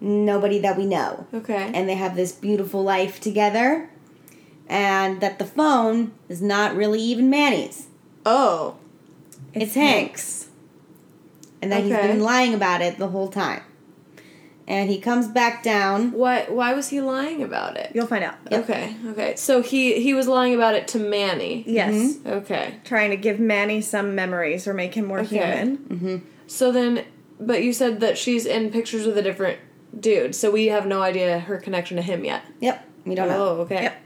[0.00, 1.70] nobody that we know Okay.
[1.74, 3.90] and they have this beautiful life together
[4.68, 7.88] and that the phone is not really even Manny's
[8.24, 8.76] oh.
[9.52, 10.48] it's, Hank's
[11.60, 13.62] and that he's been lying about it the whole time
[14.66, 16.46] and he comes back down Why?
[16.48, 17.92] Why was he lying about it?
[17.94, 18.36] You'll find out.
[18.50, 18.96] Okay.
[19.08, 19.36] Okay.
[19.36, 21.64] So he he was lying about it to Manny.
[21.66, 21.94] Yes.
[21.94, 22.28] Mm-hmm.
[22.28, 22.80] Okay.
[22.84, 25.36] Trying to give Manny some memories or make him more Okay.
[25.36, 25.76] human.
[25.78, 26.16] Mm-hmm.
[26.46, 27.04] So then,
[27.38, 29.58] but you said that she's in pictures with a different
[29.98, 32.42] dude, so we have no idea her connection to him yet.
[32.60, 33.82] yep we don't know Oh, okay.
[33.82, 34.02] Yep.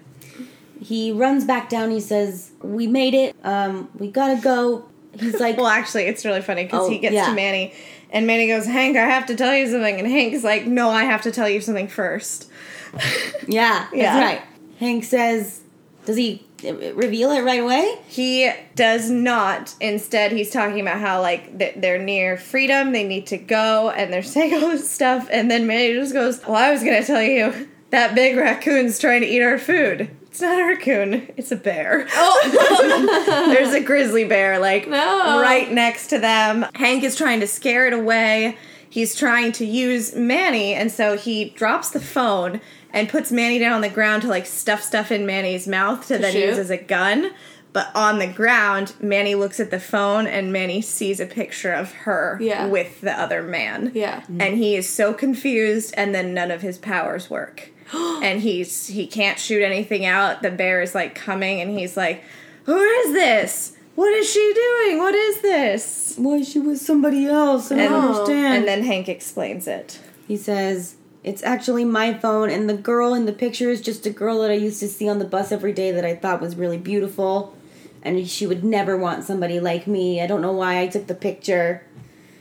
[0.80, 1.90] He runs back down.
[1.90, 3.34] He says, "We made it.
[3.44, 4.84] Um, we gotta go."
[5.18, 7.26] He's like, Well, actually, it's really funny because Oh, he gets yeah.
[7.26, 7.72] to Manny,
[8.10, 11.04] and Manny goes, "Hank, I have to tell you something," and Hank's like, "No, I
[11.04, 12.48] have to tell you something first.
[13.46, 14.20] "Yeah, that's Yeah.
[14.20, 14.40] right."
[14.78, 15.60] Hank says,
[16.06, 19.74] "Does he uh, reveal it right away?" He does not.
[19.80, 24.22] Instead, he's talking about how like they're near freedom, they need to go, and they're
[24.34, 27.68] saying all this stuff, and then Manny just goes, "Well, I was gonna tell you
[27.90, 32.06] that big raccoon's trying to eat our food." It's not a raccoon, it's a bear.
[32.14, 33.48] Oh.
[33.52, 35.40] There's a grizzly bear, like, No.
[35.42, 36.64] right next to them.
[36.76, 38.56] Hank is trying to scare it away.
[38.88, 42.60] He's trying to use Manny, and so he drops the phone
[42.92, 46.18] and puts Manny down on the ground to, like, stuff stuff in Manny's mouth to,
[46.18, 46.50] then shoot?
[46.50, 47.32] use as a gun.
[47.72, 51.90] But on the ground, Manny looks at the phone and Manny sees a picture of
[51.92, 52.66] her Yeah.
[52.66, 53.90] with the other man.
[53.92, 54.22] Yeah.
[54.38, 57.70] And he is so confused, and then none of his powers work.
[58.22, 60.42] and he's he can't shoot anything out.
[60.42, 62.22] The bear is like coming, and he's like,
[62.64, 63.72] "Who is this?
[63.94, 64.98] What is she doing?
[64.98, 67.70] What is this?" Why she was somebody else?
[67.72, 68.56] I don't And- understand.
[68.58, 69.98] And then Hank explains it.
[70.26, 74.10] he says, "It's actually my phone, and the girl in the picture is just a
[74.10, 76.56] girl that I used to see on the bus every day that I thought was
[76.56, 77.54] really beautiful."
[78.02, 80.20] And she would never want somebody like me.
[80.22, 81.82] I don't know why I took the picture.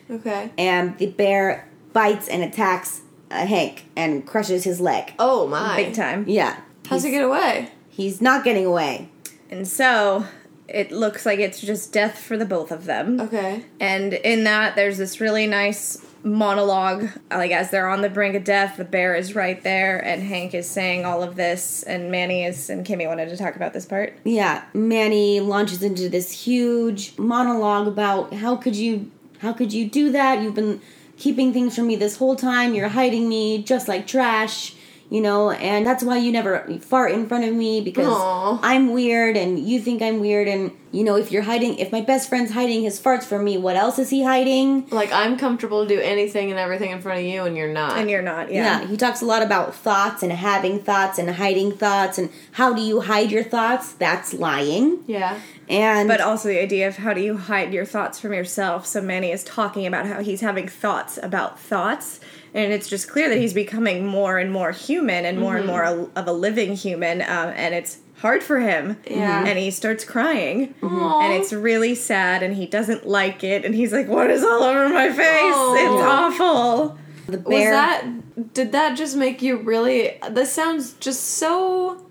[0.09, 0.51] Okay.
[0.57, 3.01] and the bear bites and attacks
[3.31, 5.13] uh, Hank and crushes his leg.
[5.19, 5.75] Oh my.
[5.75, 6.25] Big time.
[6.27, 6.59] Yeah.
[6.87, 7.71] How's he get away?
[7.89, 9.09] He's not getting away.
[9.49, 10.25] And so
[10.67, 13.19] it looks like it's just death for the both of them.
[13.21, 13.65] Okay.
[13.79, 17.07] And in that, there's this really nice monologue.
[17.31, 20.53] Like, as they're on the brink of death, the bear is right there, and Hank
[20.53, 23.85] is saying all of this, and Manny is, and Kimmy wanted to talk about this
[23.85, 24.17] part.
[24.23, 29.09] Yeah, Manny launches into this huge monologue about how could you
[29.39, 30.41] how could you do that?
[30.41, 30.81] You've been
[31.17, 32.73] keeping things from me this whole time.
[32.73, 34.75] You're hiding me just like trash,
[35.09, 38.59] you know, and that's why you never fart in front of me because Aw.
[38.61, 42.01] I'm weird and you think I'm weird and you know, if you're hiding if my
[42.01, 44.87] best friend's hiding his farts from me, what else is he hiding?
[44.89, 47.97] Like I'm comfortable to do anything and everything in front of you, and you're not.
[47.97, 48.81] And you're not, Yeah.
[48.81, 48.87] yeah.
[48.87, 52.81] he talks a lot about thoughts and having thoughts and hiding thoughts and how do
[52.81, 53.93] you hide your thoughts?
[53.93, 55.03] That's lying.
[55.07, 55.39] yeah.
[55.69, 58.85] And But also the idea of how do you hide your thoughts from yourself.
[58.85, 62.19] So Manny is talking about how he's having thoughts about thoughts.
[62.53, 65.83] And it's just clear that he's becoming more and more human and more and more
[65.83, 67.21] a- of a living human.
[67.21, 68.97] Um, and it's hard for him.
[69.05, 69.45] Yeah.
[69.45, 70.73] And he starts crying.
[70.81, 71.21] Aw.
[71.21, 72.43] And it's really sad.
[72.43, 73.65] And he doesn't like it.
[73.65, 75.19] And he's like, What is all over my face?
[75.23, 75.75] Aw.
[75.75, 76.97] It's awful.
[77.27, 82.06] the Was that did that just make you really this sounds just so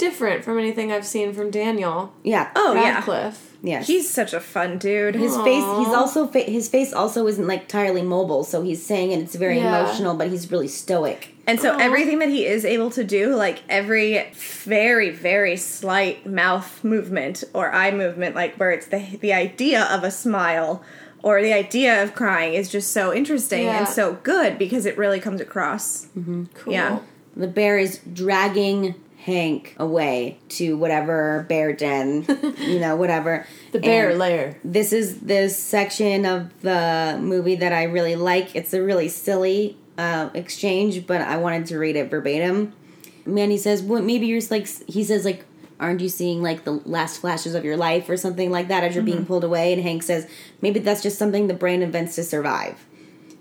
[0.00, 2.50] different from anything I've seen from Daniel Yeah.
[2.56, 2.94] Oh, yeah.
[2.94, 3.46] Radcliffe.
[3.62, 3.86] Yes.
[3.86, 5.14] He's such a fun dude.
[5.14, 5.62] his face.
[5.80, 9.34] He's also fa- his face also isn't like entirely mobile so he's saying and it's
[9.34, 9.68] very Yeah.
[9.84, 11.78] emotional but he's really stoic And so Aw.
[11.78, 14.10] everything that he is able to do, like every
[14.64, 20.04] very, very slight mouth movement or eye movement, like where it's the the idea of
[20.04, 20.82] a smile
[21.22, 23.78] or the idea of crying is just so interesting Yeah.
[23.80, 26.06] and so good because it really comes across.
[26.18, 26.44] Mm-hmm.
[26.54, 26.72] Cool.
[26.72, 26.98] Yeah.
[27.36, 28.94] the bear is dragging
[29.24, 32.24] hank away to whatever bear den
[32.58, 33.46] you know whatever.
[33.72, 34.58] The bear And lair.
[34.64, 38.54] this is this section of the movie that i really like.
[38.56, 42.72] It's a really silly uh, exchange but i wanted to read it verbatim.
[43.26, 45.44] Manny says well maybe you're like he says like
[45.78, 48.94] aren't you seeing like the last flashes of your life or something like that as
[48.94, 49.72] you're being pulled away?
[49.72, 50.26] And hank says
[50.60, 52.86] maybe that's just something the brain invents to survive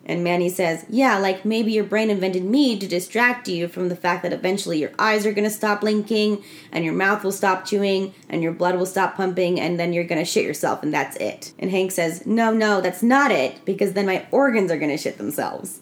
[0.10, 3.96] and Manny says, Yeah, like maybe your brain invented me to distract you from the
[3.96, 8.16] fact that eventually your eyes are gonna stop blinking, and your mouth will stop chewing,
[8.28, 11.54] and your blood will stop pumping, and then you're gonna shit yourself, and that's it.
[11.60, 15.20] And Hank says, No, no, that's not it, because then my organs are gonna shit
[15.20, 15.80] themselves.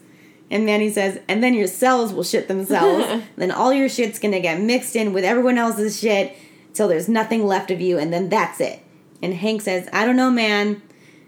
[0.52, 4.42] And Manny says, And then your cells will shit themselves, then all your shit's gonna
[4.42, 6.36] get mixed in with everyone else's shit
[6.74, 8.82] till there's nothing left of you, and then that's it.
[9.22, 10.82] And Hank says, I don't know, man.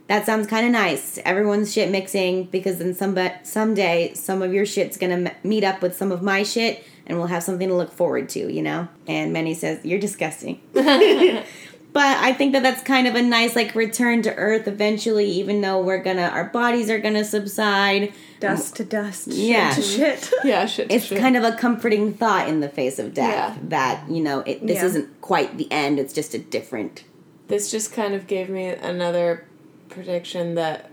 [0.10, 1.18] That sounds kind of nice.
[1.24, 5.82] Everyone's shit mixing because then some someday some of your shit's gonna m- meet up
[5.82, 8.88] with some of my shit, and we'll have something to look forward to, you know.
[9.08, 13.76] And Manny says, "You're disgusting." but I think that that's kind of a nice like
[13.76, 18.12] return to earth eventually, even though we're gonna our bodies are gonna subside.
[18.40, 19.74] Dust to dust, Yeah.
[19.74, 20.32] shit to shit.
[20.44, 20.88] Yeah, shit.
[20.92, 21.20] It's shit.
[21.20, 23.64] kind of a comforting thought in the face of death Yeah.
[23.70, 24.86] that you know it, this Yeah.
[24.86, 27.04] isn't quite the end; it's just a different.
[27.48, 29.44] this just kind of gave me another
[29.90, 30.90] prediction that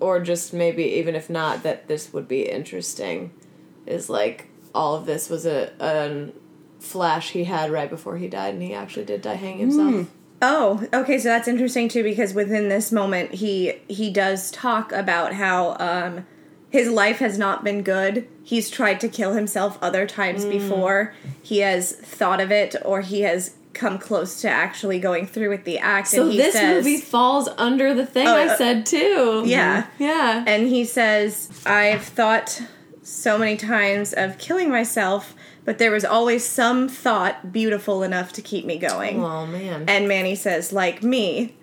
[0.00, 3.32] or just maybe even if not that this would be interesting
[3.86, 6.32] is like all of this was a a
[6.80, 10.06] flash he had right before he died and he actually did die hanging himself
[10.42, 15.32] Oh, okay, so that's interesting too because within this moment he he does talk about
[15.32, 16.26] how um
[16.68, 18.28] his life has not been good.
[18.42, 21.14] He's tried to kill himself other times before.
[21.40, 25.64] He has thought of it or he has come close to actually going through with
[25.64, 29.42] the act so this says movie falls under the thing Oh, i uh, said too
[29.44, 29.86] Yeah.
[29.98, 32.62] yeah and he says I've thought
[33.02, 35.34] so many times of killing myself,
[35.66, 39.22] but there was always some thought beautiful enough to keep me going.
[39.22, 41.54] oh man And Manny says, like me.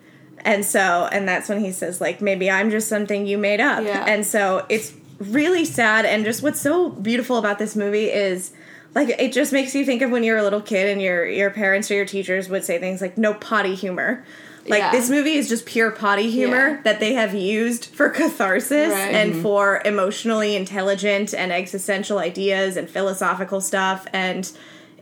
[0.44, 3.84] And so, and that's when he says, like, maybe I'm just something you made up.
[3.84, 4.04] Yeah.
[4.06, 6.04] And so it's really sad.
[6.04, 8.52] And just what's so beautiful about this movie is,
[8.94, 11.50] like, it just makes you think of when you're a little kid and your your
[11.50, 14.24] parents or your teachers would say things like, no potty humor.
[14.66, 14.92] Like, Yeah.
[14.92, 16.80] this movie is just pure potty humor Yeah.
[16.84, 19.14] that they have used for catharsis Right.
[19.14, 19.42] and mm-hmm.
[19.42, 24.06] for emotionally intelligent and existential ideas and philosophical stuff.
[24.12, 24.48] And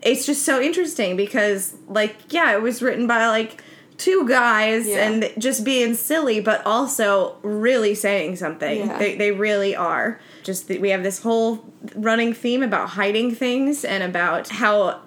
[0.00, 3.62] it's just so interesting because, like, yeah, it was written by like
[4.00, 5.06] two guys Yeah.
[5.08, 8.78] and just being silly, but also really saying something.
[8.86, 8.98] Yeah.
[8.98, 10.18] They, they really are.
[10.42, 11.64] Just that we have this whole
[11.94, 15.02] running theme about hiding things and about how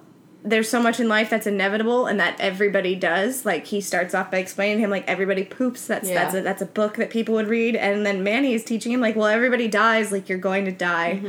[0.45, 3.45] there's so much in life that's inevitable and that everybody does.
[3.45, 5.87] Like he starts off by explaining to him like everybody poops.
[5.87, 6.15] That's Yeah.
[6.15, 7.75] that's a that's a book that people would read.
[7.75, 10.11] And then Manny is teaching him like, well, everybody dies.
[10.11, 11.21] Like you're going to die.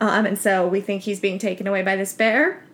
[0.00, 2.64] Um, and so we think he's being taken away by this bear.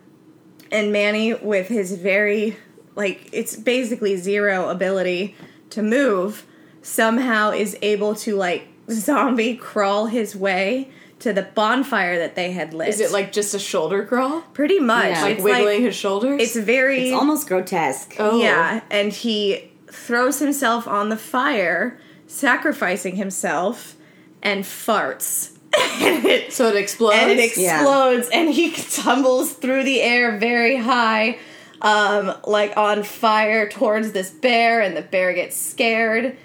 [0.71, 2.57] And Manny, with his very
[2.95, 5.35] like it's basically zero ability
[5.71, 6.45] to move,
[6.81, 10.89] somehow is able to like zombie crawl his way
[11.19, 12.89] to the bonfire that they had lit.
[12.89, 14.41] Is it like just a shoulder crawl?
[14.53, 15.05] pretty much?
[15.11, 15.21] Yeah.
[15.21, 16.41] Like it's wiggling his shoulders?
[16.41, 18.15] It's very It's almost grotesque.
[18.19, 18.39] Oh.
[18.39, 21.97] yeah, and he throws himself on the fire,
[22.27, 23.95] sacrificing himself,
[24.43, 25.51] and farts.
[25.73, 27.15] and it so it explodes.
[27.17, 27.77] and it Yeah.
[27.81, 31.37] explodes and he tumbles through the air very high
[31.81, 36.37] um, like on fire towards this bear and the bear gets scared.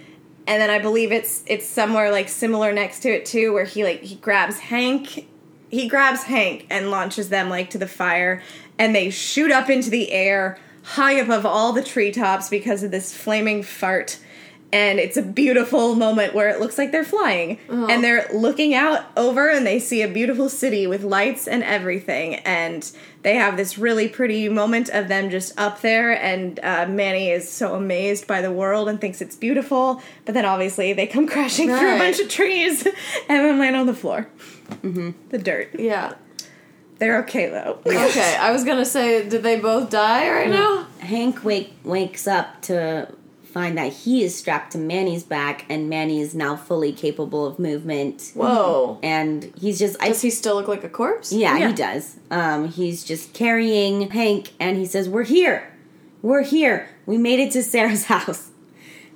[0.47, 3.85] And then i believe it's it's somewhere like similar next to it too where he
[3.85, 5.29] like he grabs hank
[5.71, 8.43] he grabs hank and launches them like to the fire.
[8.79, 13.15] And they shoot up into the air high above all the treetops because of this
[13.15, 14.19] flaming fart
[14.73, 17.59] and it's a beautiful moment where it looks like they're flying.
[17.69, 22.37] And they're looking out over and they see a beautiful city with lights and everything.
[22.37, 22.89] And
[23.23, 26.13] they have this really pretty moment of them just up there.
[26.13, 30.01] And uh, manny is so amazed by the world and thinks it's beautiful.
[30.25, 32.87] But then obviously they come crashing through a bunch of trees
[33.29, 34.29] and then land on the floor.
[34.83, 35.71] The dirt.
[35.79, 36.15] Yeah.
[36.99, 37.81] they're okay though.
[37.87, 40.87] Okay, I was gonna say, did they both die right now?
[41.01, 43.13] Hank wake wakes up to
[43.51, 47.59] find that he is strapped to Manny's back, and Manny is now fully capable of
[47.59, 48.31] movement.
[48.35, 48.99] Whoa.
[49.03, 51.33] And he's just I Does he still look like a corpse?
[51.33, 51.69] Yeah, Yeah.
[51.69, 52.17] he does.
[52.31, 55.73] Um, he's just carrying Hank, and he says, "We're here,
[56.23, 56.89] we're here.
[57.07, 58.51] We made it to Sarah's house,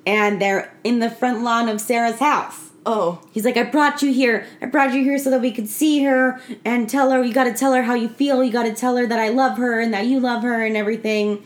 [0.06, 3.20] and they're in the front lawn of Sarah's house." Oh.
[3.32, 4.46] He's like, "I brought you here.
[4.60, 7.22] I brought you here so that we could see her and tell her.
[7.22, 8.44] You got to tell her how you feel.
[8.44, 10.76] You got to tell her that I love her and that you love her and
[10.76, 11.42] everything."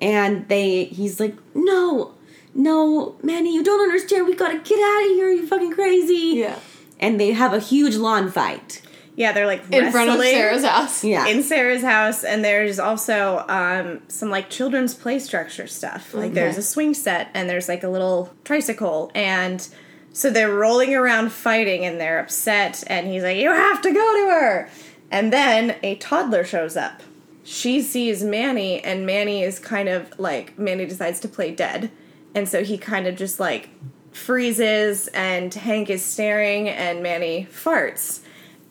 [0.00, 2.12] And they, he's like, "No,
[2.54, 4.26] no, Manny, you don't understand.
[4.26, 5.30] We got to get out of here.
[5.30, 6.58] You fucking crazy." Yeah.
[7.00, 8.82] And they have a huge lawn fight.
[9.14, 10.20] yeah they're like In front of.
[10.20, 11.04] Sarah's house.
[11.04, 11.26] Yeah.
[11.28, 16.12] in Sarah's house, and there's also um, some like children's play structure stuff.
[16.14, 19.66] Like there's a swing set, and there's like a little tricycle, and
[20.12, 22.82] so they're rolling around fighting, and they're upset.
[22.88, 24.68] And he's like, "You have to go to her."
[25.10, 27.02] And then a toddler shows up.
[27.44, 31.90] She sees Manny, and Manny is kind of like Manny decides to play dead,
[32.34, 33.68] and so he kind of just like
[34.12, 38.20] freezes, and Hank is staring, and Manny farts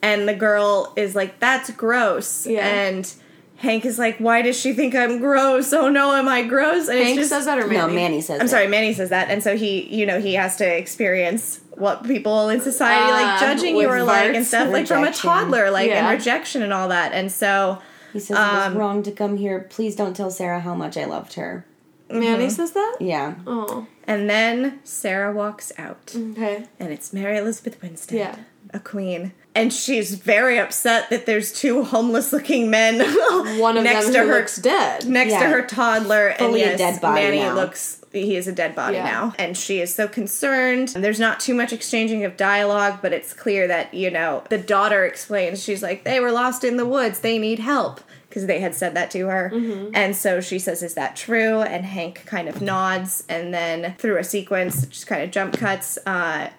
[0.00, 2.64] and the girl is like that's gross Yeah.
[2.64, 3.12] and
[3.56, 7.00] hank is like why does she think i'm gross oh no am i gross and
[7.00, 7.78] Hank just says that or Manny?
[7.78, 8.38] No, Manny says.
[8.38, 8.48] i'm it.
[8.48, 12.48] sorry manny says that and so he you know he has to experience what people
[12.48, 15.12] in society like Ah, judging you with are like and farts, stuff like from a
[15.12, 16.08] toddler like Yeah.
[16.08, 17.82] and rejection and all that and so
[18.12, 19.66] He says it Um, was wrong to come here.
[19.68, 21.64] Please don't tell Sarah how much I loved her.
[22.10, 22.48] Manny mm-hmm.
[22.48, 22.96] says that?
[23.00, 23.34] Yeah.
[23.46, 23.86] Oh.
[24.06, 26.64] and then sarah walks out Okay.
[26.80, 28.36] and it's mary elizabeth winstead Yeah.
[28.72, 33.00] a queen and she's very upset that there's two homeless looking men
[33.60, 35.06] One of next them to her looks dead.
[35.06, 37.54] next to her toddler Fully and yes, dead body Manny now.
[37.54, 39.04] looks he is a dead body Yeah.
[39.04, 43.12] now and she is so concerned and there's not too much exchanging of dialogue but
[43.12, 46.86] it's clear that you know the daughter explains she's like they were lost in the
[46.86, 49.90] woods they need help because they had said that to her Mm-hmm.
[49.94, 54.18] and so she says is that true and hank kind of nods and then through
[54.18, 56.50] a sequence just kind of jump cuts uh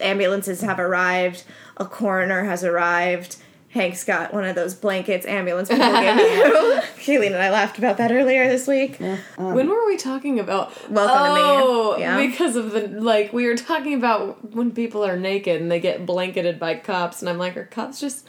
[0.00, 1.44] ambulances have arrived
[1.76, 3.36] a coroner has arrived
[3.72, 6.80] Hank's got one of those blankets ambulance people give you.
[6.96, 8.96] Kayleen and I laughed about that earlier this week.
[9.36, 10.72] when were we talking about?
[10.90, 11.40] Welcome to Me.
[11.44, 12.16] oh, Yeah.
[12.16, 16.06] because of the like we were talking about when people are naked and they get
[16.06, 18.26] blanketed by cops, and I'm like, are cops just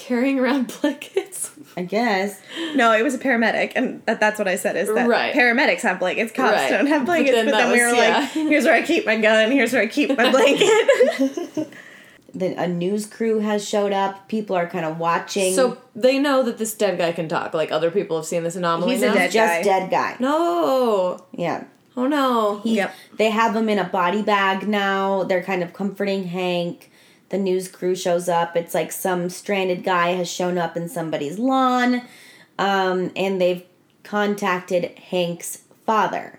[0.00, 1.50] carrying around blankets?
[1.76, 2.40] I guess.
[2.74, 5.32] No, it was a paramedic, and that, that's what I said is that Right.
[5.32, 6.70] paramedics have blankets, cops Right.
[6.70, 7.36] don't have blankets.
[7.36, 8.18] But then then, we was- were yeah.
[8.20, 11.68] like, here's where I keep my gun, here's where I keep my blanket.
[12.32, 14.28] Then a news crew has showed up.
[14.28, 15.52] People are kind of watching.
[15.52, 17.54] So they know that this dead guy can talk.
[17.54, 18.92] Like other people have seen this anomaly.
[18.92, 19.62] He's a dead just guy.
[19.64, 20.16] dead guy.
[20.20, 21.24] No.
[21.32, 21.64] Yeah.
[21.96, 22.60] Oh no.
[22.60, 22.94] He, Yep.
[23.16, 25.24] They have him in a body bag now.
[25.24, 26.89] They're kind of comforting Hank.
[27.30, 28.56] The news crew shows up.
[28.56, 32.02] It's like some stranded guy has shown up in somebody's lawn.
[32.58, 33.64] Um, and they've
[34.02, 36.38] contacted Hank's father.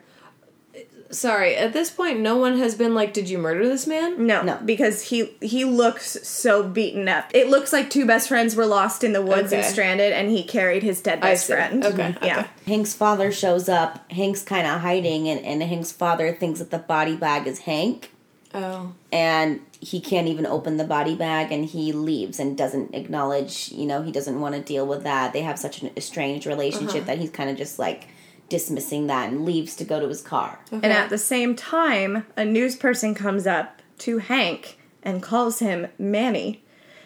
[1.10, 1.58] Sorry.
[1.58, 4.58] At this point, no one has been like, "Did you murder this man?" no, No.
[4.64, 7.26] because he he looks so beaten up.
[7.34, 10.42] It looks like two best friends were lost in the woods and stranded, and he
[10.44, 11.84] carried his dead best friend.
[11.86, 12.40] Okay, Yeah.
[12.42, 12.50] okay.
[12.66, 14.10] Hank's father shows up.
[14.12, 18.12] Hank's kind of hiding, and, and Hank's father thinks that the body bag is Hank.
[18.54, 18.94] Oh.
[19.12, 23.86] and he can't even open the body bag and he leaves and doesn't acknowledge you
[23.86, 27.06] know he doesn't want to deal with that they have such an estranged relationship uh-huh.
[27.06, 28.08] that he's kind of just like
[28.48, 30.82] dismissing that and leaves to go to his car uh-huh.
[30.84, 35.88] And at the same time, a news person comes up to Hank and calls him
[35.98, 36.64] Manny.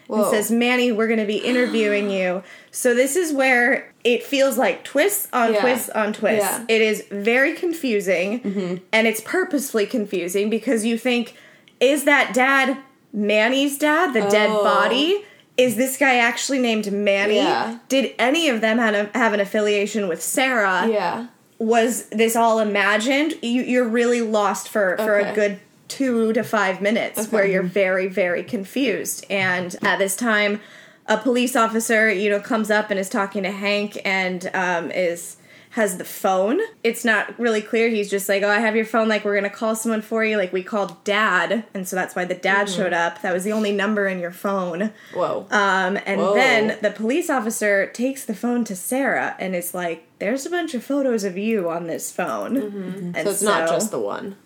[0.07, 0.22] Whoa.
[0.22, 2.43] And says, Manny, we're going to be interviewing you.
[2.72, 5.61] So this is where it feels like twists on Yeah.
[5.61, 6.43] twists on twists.
[6.43, 6.65] Yeah.
[6.68, 8.76] It is very confusing, mm-hmm.
[8.91, 11.38] and it's purposefully confusing because you think,
[11.86, 12.78] is that dad
[13.14, 14.64] Manny's dad, the dead Oh.
[14.64, 15.24] body,
[15.57, 17.36] is this guy actually named Manny?
[17.38, 17.78] Yeah.
[17.88, 20.88] Did any of them have, have an affiliation with Sarah?
[20.90, 21.28] Yeah.
[21.60, 23.36] Was this all imagined?
[23.41, 25.30] You, you're really lost for, for Okay.
[25.30, 27.30] a good two to five minutes Okay.
[27.30, 29.26] where you're very, very confused.
[29.30, 30.60] And at this time,
[31.07, 35.38] a police officer, you know, comes up and is talking to Hank and um, is
[35.76, 36.60] has the phone.
[36.84, 37.89] It's not really clear.
[37.89, 39.10] He's just like, "Oh, I have your phone.
[39.10, 40.38] Like, we're gonna call someone for you.
[40.38, 42.76] Like, we called Dad, and so that's why the dad Mm-hmm.
[42.77, 43.22] showed up.
[43.22, 45.45] That was the only number in your phone." Whoa.
[45.52, 46.34] Um, and Whoa.
[46.34, 50.73] then the police officer takes the phone to Sarah and is like, "There's a bunch
[50.73, 54.38] of photos of you on this phone." And so it's not just the one.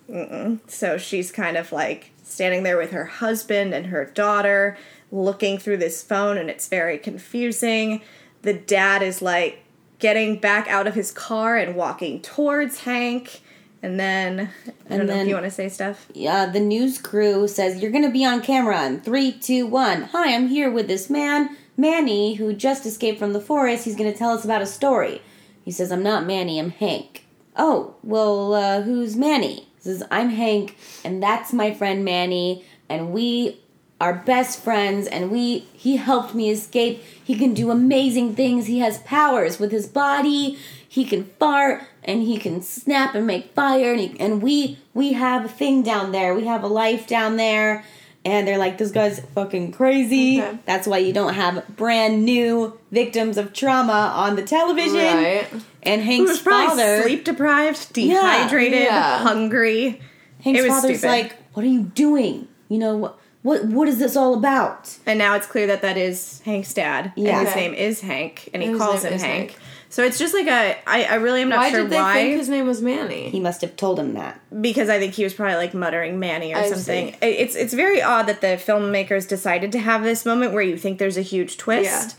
[0.68, 4.77] so she's kind of like standing there with her husband and her daughter,
[5.11, 8.01] looking through this phone, and it's very confusing.
[8.41, 9.64] The dad is like
[10.00, 13.42] getting back out of his car and walking towards Hank.
[13.82, 14.50] And then
[14.90, 16.08] I don't know then- if you want to say stuff.
[16.14, 20.04] Yeah, the news crew says you're gonna be on camera in three, two, one.
[20.12, 23.86] Hi, I'm here with this man, Manny, who just escaped from the forest.
[23.86, 25.22] He's gonna tell us about a story.
[25.64, 29.68] He says, "I'm not Manny, I'm Hank." Oh, well, uh, who's Manny?
[29.78, 33.62] He says, "I'm Hank, and that's my friend Manny, and we
[34.00, 35.08] are best friends.
[35.08, 37.04] And we he helped me escape.
[37.24, 38.68] He can do amazing things.
[38.68, 40.58] He has powers with his body.
[40.88, 45.14] He can fart." And he can snap and make fire, and, he, and we we
[45.14, 46.34] have a thing down there.
[46.34, 47.84] We have a life down there,
[48.26, 50.58] and they're like, "This guy's fucking crazy." Okay.
[50.66, 54.96] That's why you don't have brand new victims of trauma on the television.
[54.96, 55.48] Right.
[55.84, 59.20] And Hank's was father, sleep deprived, dehydrated, Yeah.
[59.20, 60.02] hungry.
[60.44, 61.12] Hank's it was father's stupid.
[61.12, 62.48] like, "What are you doing?
[62.70, 63.64] You know what?
[63.64, 67.14] What what is this all about?" And now it's clear that that is Hank's dad.
[67.16, 67.40] Yeah.
[67.40, 69.22] And his name is Hank, and he And his calls him Hank.
[69.52, 69.56] Hank.
[69.91, 70.78] So it's just like a.
[70.88, 72.14] I, I really am not Why sure did they why.
[72.14, 73.30] think his name was Manny?
[73.32, 74.40] He must have told him that.
[74.61, 77.14] because I think he was probably like muttering Manny or I something.
[77.14, 77.18] see.
[77.22, 80.99] It's it's very odd that the filmmakers decided to have this moment where you think
[80.99, 81.86] there's a huge twist.
[81.86, 82.10] Yeah.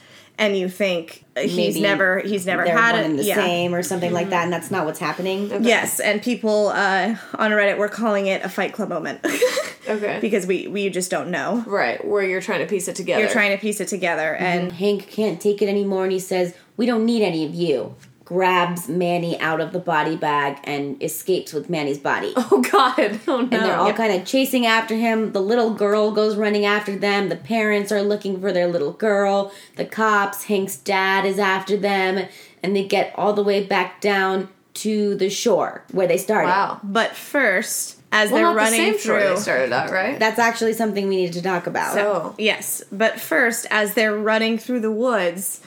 [0.40, 3.16] And you think he's Maybe never he's never had one it.
[3.18, 3.34] the yeah.
[3.34, 5.50] same or something like that, and that's not what's happening.
[5.62, 9.20] Yes, and people uh, on Reddit were calling it a Fight Club moment
[9.88, 10.18] Okay.
[10.18, 11.62] because we we just don't know.
[11.66, 13.20] right, where you're trying to piece it together.
[13.22, 16.54] You're trying to piece it together, and Hank can't take it anymore, and he says,
[16.78, 17.94] "We don't need any of you."
[18.30, 22.32] Grabs Manny out of the body bag and escapes with Manny's body.
[22.52, 23.20] Oh God!
[23.26, 23.42] Oh no!
[23.42, 25.32] and they're all kind of chasing after him.
[25.32, 27.28] The little girl goes running after them.
[27.28, 29.52] The parents are looking for their little girl.
[29.74, 32.28] The cops, Hank's dad is after them,
[32.62, 36.48] and they get all the way back down to the shore where they started.
[36.48, 36.80] wow.
[36.84, 39.20] but first as Well, they're running the through.
[39.20, 40.18] they started out, right?
[40.20, 41.98] That's actually something we need to talk about.
[41.98, 42.34] oh.
[42.38, 45.60] Yes, but first, as they're running through the woods,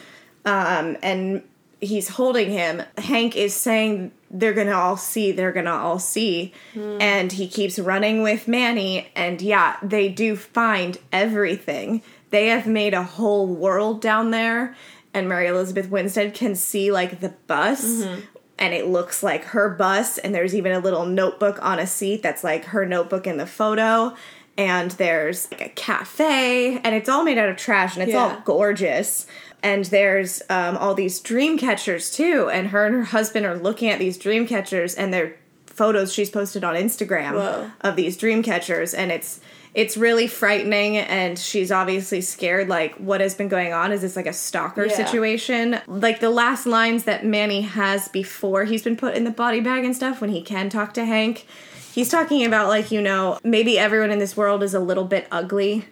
[0.45, 1.43] um, and
[1.83, 6.97] he's holding him, Hank is saying they're gonna all see, they're gonna all see, hmm.
[6.99, 12.01] and he keeps running with Manny, and yeah, they do find everything.
[12.31, 14.75] They have made a whole world down there,
[15.13, 18.03] and Mary Elizabeth Winstead can see like the bus.
[18.03, 18.21] Mm-hmm.
[18.59, 22.21] And it looks like her bus, and there's even a little notebook on a seat
[22.21, 24.15] that's like her notebook in the photo.
[24.55, 28.39] And there's like a cafe and it's all made out of trash and it's all
[28.45, 29.25] gorgeous
[29.63, 32.49] and there's um, all these dream catchers too.
[32.51, 35.35] And her and her husband are looking at these dream catchers and they're
[35.65, 37.71] photos she's posted on instagram Whoa.
[37.81, 38.93] of these dream catchers.
[38.93, 39.39] And it's
[39.73, 40.97] it's really frightening.
[40.97, 43.91] And she's obviously scared like what has been going on?
[43.91, 44.95] Is this like a stalker Yeah.
[44.95, 45.79] situation?
[45.87, 49.83] Like the last lines that manny has before he's been put in the body bag
[49.83, 51.47] and stuff when he can talk to hank
[51.93, 55.27] he's talking about like you know maybe everyone in this world is a little bit
[55.31, 55.85] ugly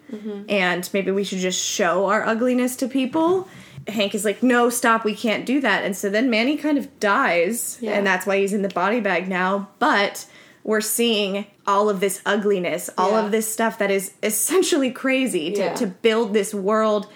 [0.50, 3.48] and maybe we should just show our ugliness to people
[3.88, 7.00] hank is like no stop we can't do that and so then manny kind of
[7.00, 7.94] dies Yeah.
[7.94, 10.26] and that's why he's in the body bag now but
[10.64, 13.26] we're seeing all of this ugliness all Yeah.
[13.26, 15.74] of this stuff that is essentially crazy to, Yeah.
[15.76, 17.08] to build this world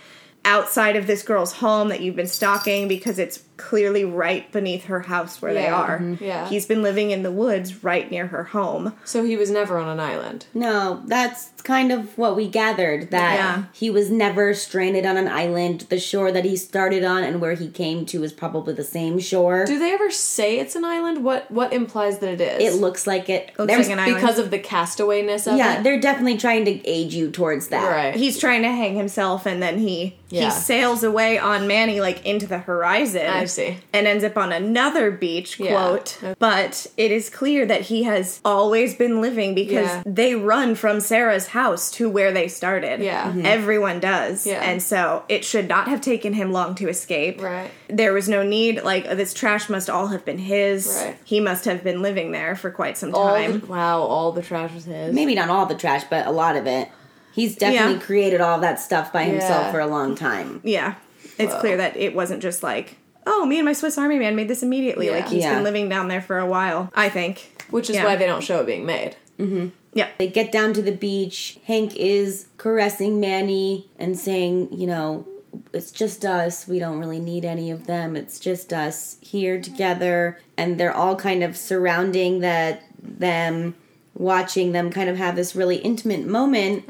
[0.44, 5.02] outside of this girl's home that you've been stalking because it's clearly right beneath her
[5.02, 5.76] house where they Yeah.
[5.76, 6.00] are.
[6.00, 6.20] Mhm.
[6.22, 6.48] Yeah.
[6.50, 8.94] He's been living in the woods right near her home.
[9.06, 10.46] So he was never on an island.
[10.54, 13.64] No, that's kind of what we gathered that Yeah.
[13.74, 15.86] he was never stranded on an island.
[15.90, 19.20] The shore that he started on and where he came to is probably the same
[19.20, 19.66] shore.
[19.66, 21.24] Do they ever say it's an island?
[21.24, 22.76] What what implies that it is?
[22.76, 23.52] it looks like it.
[23.58, 24.16] Looks There's- like an island.
[24.22, 25.58] because of the castawayness of it?
[25.58, 25.84] yeah, it.
[25.84, 27.90] they're definitely trying to age you towards that.
[27.90, 28.16] Right.
[28.16, 30.46] He's trying to hang himself and then he Yeah.
[30.46, 33.26] he sails away on Manny like into the horizon.
[33.28, 33.78] I see.
[33.94, 35.72] And ends up on another beach, Yeah.
[35.72, 36.18] quote.
[36.24, 36.36] Okay.
[36.40, 40.04] But it is clear that he has always been living because Yeah.
[40.06, 43.00] they run from Sarah's house to where they started.
[43.02, 43.32] Yeah.
[43.32, 43.46] Mhm.
[43.46, 44.46] Everyone does.
[44.46, 44.62] Yeah.
[44.64, 47.42] And so it should not have taken him long to escape.
[47.42, 47.70] Right.
[47.90, 50.88] There was no need, like, this trash must all have been his.
[51.04, 51.16] Right.
[51.24, 53.60] He must have been living there for quite some all time.
[53.62, 55.14] the, wow, all the trash was his.
[55.14, 56.88] Maybe not all the trash, but a lot of it.
[57.34, 58.00] He's definitely Yeah.
[58.00, 59.72] created all that stuff by himself Yeah.
[59.72, 60.62] for a long time.
[60.64, 60.94] Yeah.
[61.38, 62.96] It's clear that it wasn't just like,
[63.26, 65.08] oh, me and my Swiss Army man made this immediately.
[65.08, 65.14] Yeah.
[65.14, 65.56] Like he's Yeah.
[65.56, 67.52] been living down there for a while, I think.
[67.70, 68.06] Which is Yeah.
[68.06, 69.16] why they don't show it being made.
[69.40, 69.68] Mm-hmm.
[69.94, 70.08] Yeah.
[70.18, 71.58] They get down to the beach.
[71.66, 75.26] Hank is caressing Manny and saying, you know,
[75.74, 76.68] it's just us.
[76.68, 78.16] We don't really need any of them.
[78.16, 80.38] It's just us here together.
[80.58, 83.76] And they're all kind of surrounding that them,
[84.14, 86.84] watching them kind of have this really intimate moment.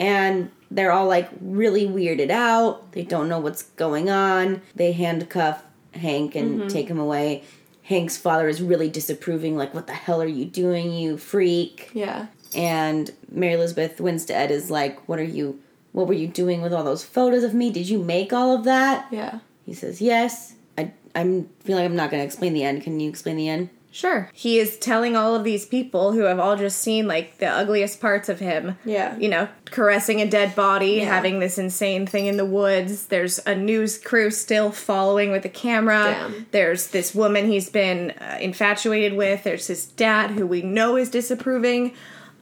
[0.00, 2.92] And they're all like really weirded out.
[2.92, 4.62] They don't know what's going on.
[4.74, 5.62] They handcuff
[5.94, 6.68] Hank and mm-hmm.
[6.68, 7.44] take him away.
[7.82, 11.90] Hank's father is really disapproving, like, what the hell are you doing, you freak?
[11.92, 12.26] Yeah.
[12.54, 15.60] and Mary Elizabeth Winstead is like, "What are you?
[15.92, 17.70] What were you doing with all those photos of me?
[17.70, 19.40] Did you make all of that?" Yeah.
[19.64, 22.82] He says, "Yes." I I'm feel like I'm not going to explain the end.
[22.82, 23.70] Can you explain the end?
[23.92, 24.30] Sure.
[24.32, 28.00] He is telling all of these people who have all just seen like the ugliest
[28.00, 28.78] parts of him.
[28.84, 29.16] Yeah.
[29.18, 31.06] You know, caressing a dead body, Yeah.
[31.06, 33.06] having this insane thing in the woods.
[33.06, 36.04] There's a news crew still following with a camera.
[36.04, 36.46] Damn.
[36.52, 39.42] There's this woman he's been uh, infatuated with.
[39.42, 41.92] There's his dad who we know is disapproving.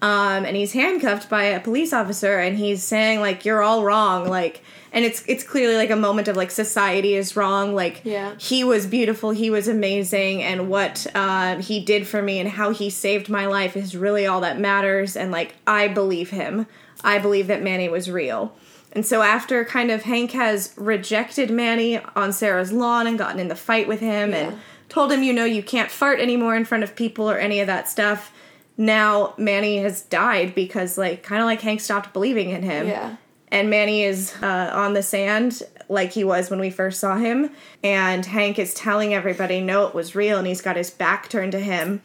[0.01, 4.29] Um, and he's handcuffed by a police officer and he's saying like you're all wrong
[4.29, 4.63] like
[4.99, 8.35] and it's it's clearly like a moment of like society is wrong like Yeah.
[8.39, 12.71] he was beautiful he was amazing and what uh, he did for me and how
[12.73, 16.67] he saved my life is really all that matters and like i believe him
[17.05, 18.55] i believe that manny was real
[18.93, 23.49] and so after kind of hank has rejected manny on sarah's lawn and gotten in
[23.49, 24.37] the fight with him Yeah.
[24.39, 24.59] and
[24.89, 27.67] told him you know you can't fart anymore in front of people or any of
[27.69, 28.33] that stuff
[28.77, 33.17] now manny has died because like kind of like hank stopped believing in him Yeah.
[33.51, 37.51] And Manny is uh, on the sand like he was when we first saw him.
[37.83, 40.39] And Hank is telling everybody, no, it was real.
[40.39, 42.03] And he's got his back turned to him.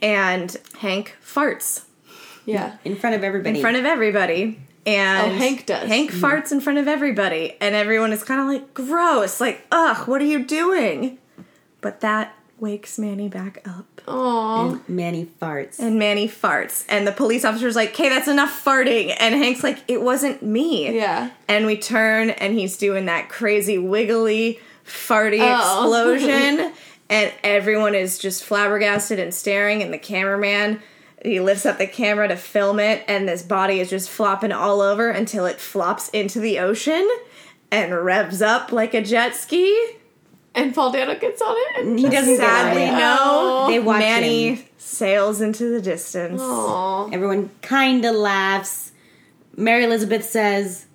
[0.00, 1.84] And Hank farts
[2.44, 2.76] Yeah.
[2.84, 3.56] In front of everybody.
[3.56, 4.60] in front of everybody.
[4.84, 5.86] And Oh, Hank does.
[5.86, 7.56] Hank farts in front of everybody.
[7.60, 9.40] And everyone is kind of like, gross.
[9.40, 11.18] Like, ugh, what are you doing?
[11.80, 13.91] But that wakes Manny back up.
[14.06, 14.72] Aww.
[14.72, 15.78] and Manny farts.
[15.78, 16.84] And Manny farts.
[16.88, 19.14] And the police officer's like, okay, that's enough farting.
[19.20, 20.94] And Hank's like, it wasn't me.
[20.94, 21.30] Yeah.
[21.48, 25.84] And we turn and he's doing that crazy wiggly farty Oh.
[25.84, 26.72] explosion.
[27.10, 29.82] and everyone is just flabbergasted and staring.
[29.82, 30.80] And the cameraman,
[31.24, 33.04] he lifts up the camera to film it.
[33.06, 37.08] And this body is just flopping all over until it flops into the ocean
[37.70, 39.96] and revs up like a jet ski.
[40.54, 41.98] And Paul Dano gets on it.
[41.98, 43.00] he doesn't Sadly, get on it.
[43.00, 43.66] no.
[43.70, 44.64] They watch Manny him.
[44.76, 46.40] sails into the distance.
[46.42, 47.12] Aww.
[47.12, 48.92] Everyone kind of laughs.
[49.56, 50.86] Mary Elizabeth says,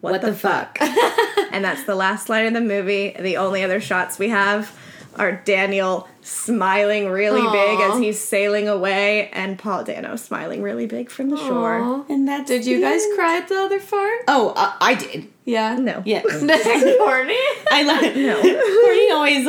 [0.00, 0.78] "What, the, fuck?"
[1.52, 3.14] And that's the last line of the movie.
[3.18, 4.76] The only other shots we have
[5.14, 11.08] are Daniel smiling really big as he's sailing away, and Paul Dano smiling really big
[11.10, 12.04] from the shore.
[12.10, 12.46] And that.
[12.46, 13.16] Did you guys end.
[13.16, 14.18] cry at the other fart?
[14.28, 15.28] Oh, uh, I did.
[15.46, 15.76] Yeah.
[15.76, 16.02] No.
[16.04, 16.20] Yeah.
[16.22, 17.38] Courtney?
[17.70, 18.34] I like no.
[18.42, 19.46] Courtney always.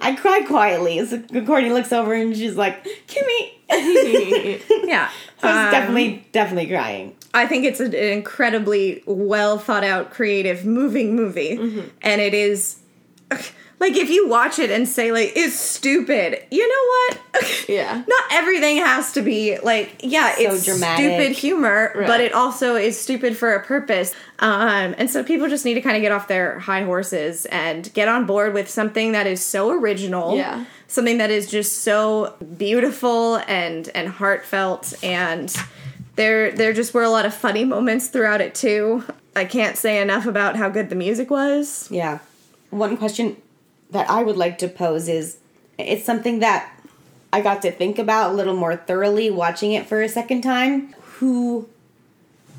[0.00, 1.06] I cry quietly.
[1.06, 3.52] So Courtney looks over and she's like, "Kimmy."
[4.86, 5.10] Yeah.
[5.42, 7.16] I was Um, definitely, definitely crying.
[7.34, 11.56] I think it's an incredibly well thought out, creative, moving movie.
[11.56, 11.88] Mm-hmm.
[12.02, 12.76] And it is.
[13.78, 17.20] Like, if you watch it and say, like, it's stupid, you know what?
[17.68, 18.02] Yeah.
[18.06, 21.04] Not everything has to be, like, yeah, it's dramatic.
[21.04, 22.06] stupid humor, Right.
[22.06, 24.14] but it also is stupid for a purpose.
[24.38, 27.92] Um, and so people just need to kind of get off their high horses and
[27.92, 30.36] get on board with something that is so original.
[30.36, 30.64] Yeah.
[30.86, 35.54] Something that is just so beautiful and, and heartfelt and
[36.14, 39.04] there there just were a lot of funny moments throughout it too.
[39.34, 41.88] I can't say enough about how good the music was.
[41.90, 42.20] Yeah.
[42.70, 43.36] One question
[43.90, 45.38] that I would like to pose is
[45.78, 46.72] it's something that
[47.32, 50.94] I got to think about a little more thoroughly watching it for a second time.
[51.18, 51.68] Who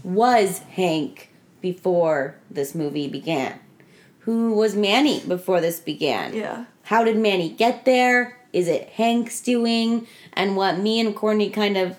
[0.04, 1.30] was Hank
[1.62, 3.60] before this movie began?
[4.22, 6.36] Who was Manny before this began?
[6.36, 6.66] Yeah.
[6.84, 8.38] How did Manny get there?
[8.54, 10.08] Is it Hank's doing?
[10.34, 11.98] And what me and Courtney kind of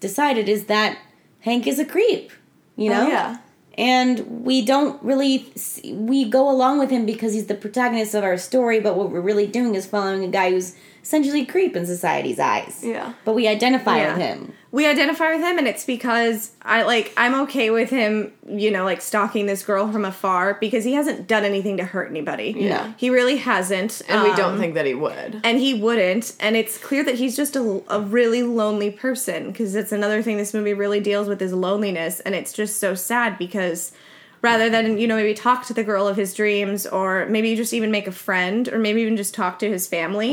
[0.00, 0.98] decided is that
[1.40, 2.32] Hank is a creep.
[2.76, 3.06] You oh, know?
[3.06, 3.38] Oh, yeah.
[3.78, 8.24] And we don't really see, we go along with him because he's the protagonist of
[8.24, 10.74] our story, but what we're really doing is following a guy who's
[11.06, 12.80] essentially a creep in society's eyes.
[12.82, 13.12] Yeah.
[13.24, 14.12] But we identify Yeah.
[14.14, 14.52] with him.
[14.72, 18.84] We identify with him and it's because I like I'm okay with him, you know,
[18.84, 22.54] like stalking this girl from afar because he hasn't done anything to hurt anybody.
[22.58, 22.92] Yeah.
[22.96, 24.02] He really hasn't.
[24.08, 25.40] And we Um, don't think that he would.
[25.44, 29.76] and he wouldn't and it's clear that he's just a, a really lonely person because
[29.76, 33.38] it's another thing this movie really deals with is loneliness and it's just so sad
[33.38, 33.92] because
[34.50, 37.72] rather than you know maybe talk to the girl of his dreams or maybe just
[37.78, 40.32] even make a friend or maybe even just talk to his family.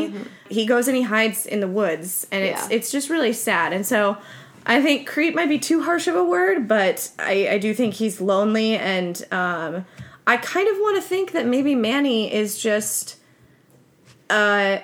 [0.49, 2.75] He goes and he hides in the woods and it's Yeah.
[2.75, 3.73] it's just really sad.
[3.73, 4.17] And so
[4.65, 7.95] I think creep might be too harsh of a word, but I, I do think
[7.95, 9.85] he's lonely, and um,
[10.25, 13.17] I kind of want to think that maybe Manny is just
[14.29, 14.77] uh,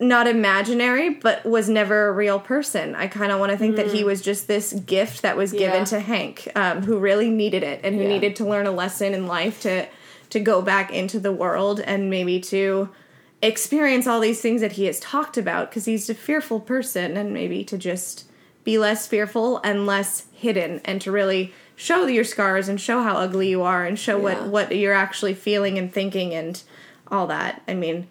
[0.00, 2.94] not imaginary, but was never a real person.
[2.94, 5.80] I kind of want to think that he was just this gift that was given
[5.80, 5.84] Yeah.
[5.84, 8.08] to Hank, um, who really needed it and who Yeah.
[8.08, 9.86] needed to learn a lesson in life to
[10.30, 12.88] to go back into the world and maybe to
[13.42, 17.32] experience all these things that he has talked about because he's a fearful person and
[17.34, 18.24] maybe to just
[18.62, 23.16] be less fearful and less hidden and to really show your scars and show how
[23.16, 24.22] ugly you are and show Yeah.
[24.22, 26.62] what what you're actually feeling and thinking and
[27.10, 28.06] all that i mean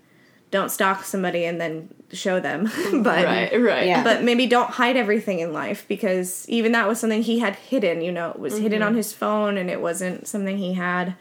[0.52, 2.64] don't stalk somebody and then show them
[3.04, 3.88] but Right, right.
[3.88, 4.04] Yeah.
[4.04, 8.02] but maybe don't hide everything in life because even that was something he had hidden
[8.02, 8.98] you know it was hidden on mm-hmm.
[8.98, 11.16] his phone and it wasn't something he had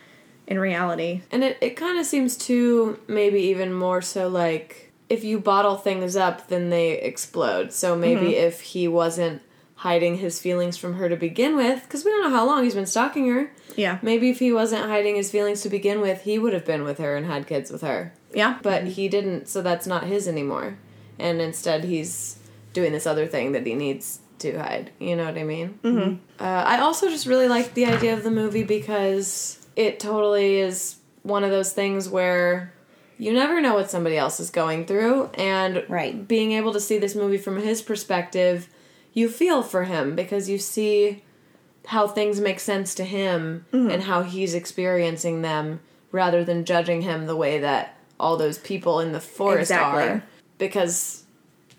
[0.49, 5.25] in reality And it, it kind of seems too, maybe even more so like if
[5.25, 7.73] you bottle things up, then they explode.
[7.73, 8.47] So maybe mm-hmm.
[8.47, 9.43] if he wasn't
[9.79, 12.75] hiding his feelings from her to begin with, because we don't know how long he's
[12.75, 13.51] been stalking her.
[13.77, 16.83] yeah Maybe if he wasn't hiding his feelings to begin with, he would have been
[16.85, 18.13] with her and had kids with her.
[18.35, 20.79] yeah But he didn't, so that's not his anymore.
[21.19, 22.39] And instead, he's
[22.73, 24.91] doing this other thing that he needs to hide.
[25.01, 25.79] You know what I mean?
[25.83, 26.15] Mm-hmm.
[26.41, 30.97] Uh, I also just really like the idea of the movie because it totally is
[31.23, 32.73] one of those things where
[33.17, 35.31] you never know what somebody else is going through.
[35.35, 36.27] And Right.
[36.27, 38.69] being able to see this movie from his perspective,
[39.19, 41.23] you feel for him because you see
[41.87, 43.93] how things make sense to him mm.
[43.93, 45.81] and how he's experiencing them
[46.13, 50.03] rather than judging him the way that all those people in the forest Exactly.
[50.03, 50.25] are.
[50.59, 51.25] Because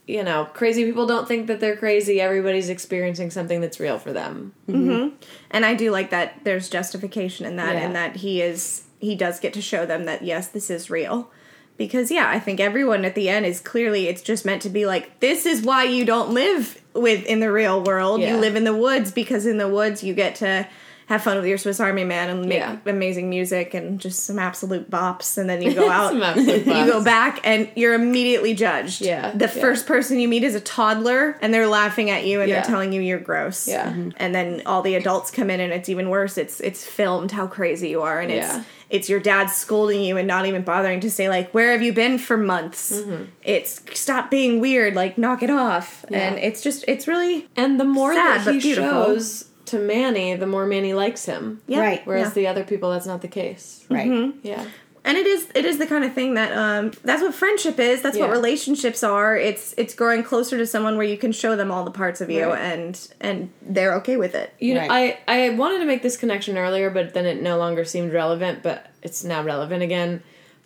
[0.07, 2.19] you know crazy people don't think that they're crazy.
[2.19, 4.53] Everybody's experiencing something that's real for them.
[4.67, 4.89] Mm-hmm.
[4.89, 5.15] Mm-hmm.
[5.51, 7.81] And I do like that there's justification in that Yeah.
[7.81, 11.29] and that he is he does get to show them that yes this is real.
[11.77, 14.87] Because yeah I think everyone at the end is clearly it's just meant to be
[14.87, 18.35] like this is why you don't live with in the real world Yeah.
[18.35, 20.67] you live in the woods because in the woods you get to
[21.07, 22.77] have fun with your Swiss Army man and make Yeah.
[22.85, 27.39] amazing music and just some absolute bops and then you go out you go back
[27.43, 29.61] and you're immediately judged Yeah, the yeah.
[29.61, 32.57] first person you meet is a toddler and they're laughing at you and Yeah.
[32.61, 33.91] they're telling you you're gross Yeah.
[33.91, 34.13] Mhm.
[34.17, 37.47] and then all the adults come in and it's even worse it's it's filmed how
[37.47, 38.55] crazy you are and it's
[38.89, 41.93] it's your dad scolding you and not even bothering to say like where have you
[41.93, 43.23] been for months Mm-hmm.
[43.43, 46.19] it's stop being weird like knock it off Yeah.
[46.29, 48.89] and it's just it's really and the more Sad, that but he beautiful.
[48.89, 52.01] shows to manny the more manny likes him yeah Right.
[52.05, 52.33] whereas yeah.
[52.33, 54.33] the other people that's not the case Right.
[54.43, 54.65] yeah
[55.05, 58.01] and it is it is the kind of thing that um that's what friendship is
[58.01, 61.71] that's what relationships are it's it's growing closer to someone where you can show them
[61.71, 62.59] all the parts of you Right.
[62.59, 65.17] and and they're okay with it You know, Right.
[65.27, 68.61] I I wanted to make this connection earlier, but then it no longer seemed relevant.
[68.63, 70.21] But it's now relevant again.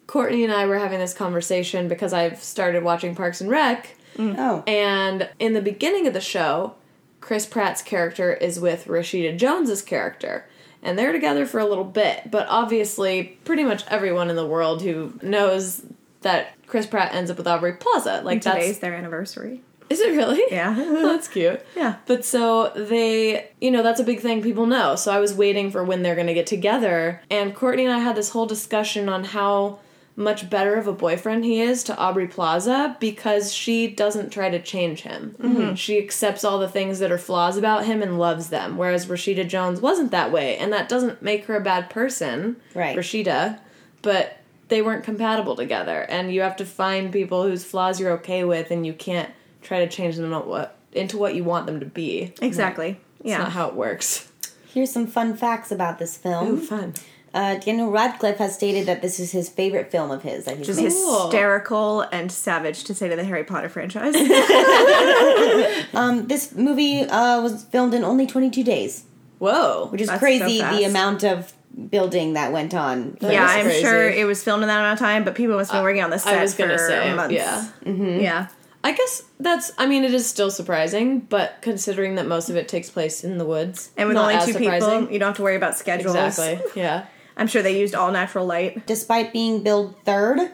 [0.07, 4.64] Courtney and I were having this conversation because I've started watching Parks and Rec, Oh.
[4.68, 6.73] and in the beginning of the show,
[7.22, 10.45] Chris Pratt's character is with Rashida Jones's character,
[10.84, 12.30] and they're together for a little bit.
[12.30, 15.84] But obviously, pretty much everyone in the world who knows
[16.22, 19.61] that Chris Pratt ends up with Aubrey Plaza, like that's today's their anniversary
[19.93, 20.41] is it really?
[20.49, 21.61] yeah that's cute.
[21.76, 24.95] yeah But so they, you know, that's a big thing people know.
[24.95, 27.22] So I was waiting for when they're going to get together.
[27.30, 29.80] And Courtney and I had this whole discussion on how
[30.15, 34.61] much better of a boyfriend he is to Aubrey Plaza because she doesn't try to
[34.61, 35.35] change him.
[35.40, 35.73] Mm-hmm.
[35.73, 38.77] She accepts all the things that are flaws about him and loves them.
[38.77, 40.57] Whereas Rashida Jones wasn't that way.
[40.57, 42.95] And that doesn't make her a bad person, Right.
[42.95, 43.60] Rashida.
[44.03, 44.38] But
[44.68, 46.02] they weren't compatible together.
[46.02, 49.31] And you have to find people whose flaws you're okay with and you can't
[49.61, 52.34] try to change them into what, into what you want them to be.
[52.41, 54.30] exactly yeah not how it works.
[54.73, 56.48] Here's some fun facts about this film.
[56.48, 56.94] Ooh, fun.
[57.34, 60.68] Uh, Daniel Radcliffe has stated that this is his favorite film of his that he's
[60.68, 60.85] just made.
[60.91, 64.15] Hysterical and savage to say to the Harry Potter franchise.
[65.93, 69.03] Um, this movie uh, was filmed in only 22 days,
[69.38, 69.88] Whoa.
[69.91, 70.60] which is crazy.
[70.60, 71.53] so the amount of
[71.89, 73.18] building that went on.
[73.19, 73.81] That yeah, I'm crazy.
[73.81, 76.03] sure it was filmed in that amount of time, but people must have been working
[76.03, 77.35] on the set I was gonna for say, months.
[77.35, 77.69] yeah.
[77.85, 78.47] yeah.
[78.84, 82.68] I guess that's, I mean, it is still surprising, but considering that most of it
[82.68, 83.91] takes place in the woods.
[83.95, 84.99] And with not only two surprising.
[84.99, 86.15] people, you don't have to worry about schedules.
[86.15, 86.81] Exactly.
[86.81, 87.05] Yeah.
[87.38, 88.85] I'm sure they used all natural light.
[88.85, 90.51] Despite being billed third,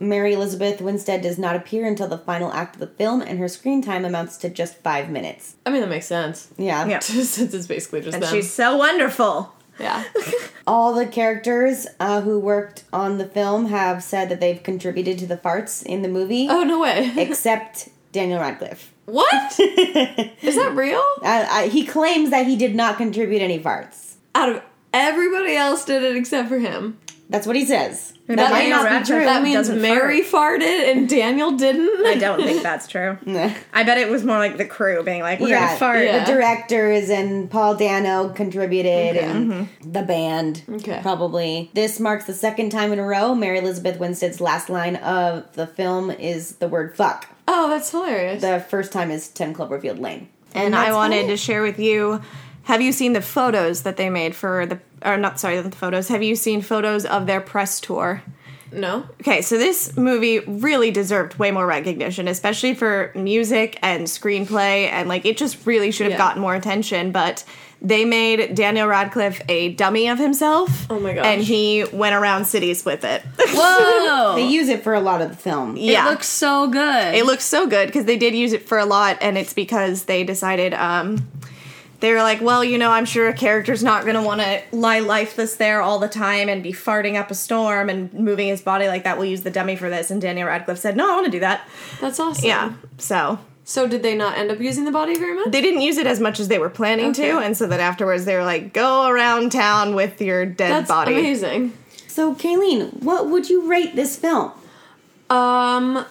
[0.00, 3.48] Mary Elizabeth Winstead does not appear until the final act of the film, and her
[3.48, 5.56] screen time amounts to just five minutes.
[5.66, 6.48] I mean, that makes sense.
[6.56, 6.86] Yeah.
[6.86, 6.98] Yeah.
[7.00, 8.32] Since it's basically just And them.
[8.32, 9.54] she's so wonderful.
[9.80, 10.04] yeah.
[10.66, 15.26] All the characters uh, who worked on the film have said that they've contributed to
[15.26, 17.12] the farts in the movie, Oh, no way.
[17.16, 18.92] except Daniel Radcliffe.
[19.06, 19.58] what?
[19.58, 21.02] Is that real?
[21.22, 24.14] Uh, I, he claims that he did not contribute any farts.
[24.34, 26.98] Out of everybody else did it except for him.
[27.30, 28.14] That's what he says.
[28.26, 29.24] That That might not be true.
[29.24, 32.06] That means doesn't Mary farted and Daniel didn't.
[32.06, 33.18] I don't think that's true.
[33.26, 33.50] Nah.
[33.72, 36.24] I bet it was more like the crew being like, "We're Yeah, gonna fart." yeah.
[36.24, 39.24] The directors and Paul Dano contributed, Okay.
[39.26, 39.92] and mm-hmm.
[39.92, 41.00] the band Okay.
[41.02, 41.70] probably.
[41.74, 45.66] This marks the second time in a row Mary Elizabeth Winstead's last line of the
[45.66, 48.40] film is the word "fuck." Oh, that's hilarious.
[48.40, 50.28] The first time is Ten Cloverfield Lane.
[50.54, 52.22] And that's I wanted about to share with you.
[52.68, 54.78] Have you seen the photos that they made for the?
[55.02, 56.08] Or not sorry, not the photos.
[56.08, 58.22] Have you seen photos of their press tour?
[58.70, 59.08] no.
[59.22, 65.08] Okay, so this movie really deserved way more recognition, especially for music and screenplay, and
[65.08, 66.18] like it just really should have Yeah.
[66.18, 67.10] gotten more attention.
[67.10, 67.44] But
[67.80, 70.86] they made Daniel Radcliffe a dummy of himself.
[70.90, 71.24] Oh my gosh.
[71.24, 73.22] And he went around cities with it.
[73.38, 74.34] Whoa.
[74.34, 75.76] They use it for a lot of the film.
[75.78, 76.06] yeah.
[76.06, 77.14] It looks so good.
[77.14, 80.02] It looks so good because they did use it for a lot, and it's because
[80.04, 81.26] they decided um,
[82.00, 84.62] they were like, well, you know, I'm sure a character's not going to want to
[84.72, 88.62] lie lifeless there all the time and be farting up a storm and moving his
[88.62, 89.18] body like that.
[89.18, 90.10] We'll use the dummy for this.
[90.10, 91.68] And Daniel Radcliffe said, no, I want to do that.
[92.00, 92.44] That's awesome.
[92.46, 92.72] Yeah.
[92.98, 95.50] So So did they not end up using the body very much?
[95.50, 98.24] they didn't use it as much as they were planning to, and so that afterwards
[98.24, 100.78] they were like, go around town with your dead body.
[100.78, 101.12] That's body.
[101.18, 101.72] amazing.
[102.06, 104.52] So, Kayleen, what would you rate this film?
[105.30, 106.04] Um,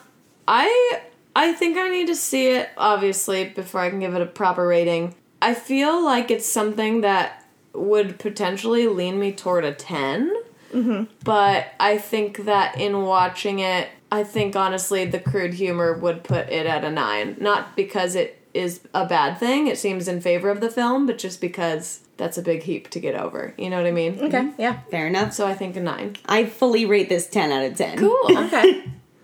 [0.47, 1.01] I
[1.35, 4.65] I think I need to see it obviously before I can give it a proper
[4.67, 5.15] rating.
[5.41, 10.33] I feel like it's something that would potentially lean me toward a 10
[10.73, 11.05] Mm-hmm.
[11.23, 16.49] but I think that in watching it, I think honestly the crude humor would put
[16.49, 17.37] it at a nine.
[17.39, 21.17] Not because it is a bad thing; it seems in favor of the film, but
[21.17, 23.53] just because that's a big heap to get over.
[23.57, 24.19] You know what I mean?
[24.21, 24.79] Okay, yeah.
[24.91, 25.31] Fair enough.
[25.31, 26.17] So I think a nine.
[26.25, 27.97] I fully rate this 10 out of 10.
[27.99, 28.19] Cool.
[28.47, 28.83] Okay.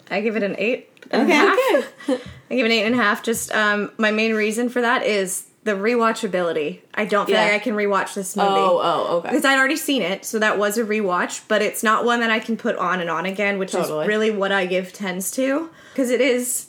[0.10, 0.90] I give it an eight.
[1.14, 1.22] Okay.
[1.24, 1.88] Okay.
[2.50, 3.22] I give it an eight and a half.
[3.22, 6.80] Just um, my main reason for that is the rewatchability.
[6.94, 7.44] I don't feel Yeah.
[7.46, 8.50] like I can rewatch this movie.
[8.50, 9.30] Oh, oh, okay.
[9.30, 12.30] Because I'd already seen it, so that was a rewatch, but it's not one that
[12.32, 14.02] I can put on and on again, which Totally.
[14.04, 15.70] is really what I give tens to.
[15.94, 16.68] Because it is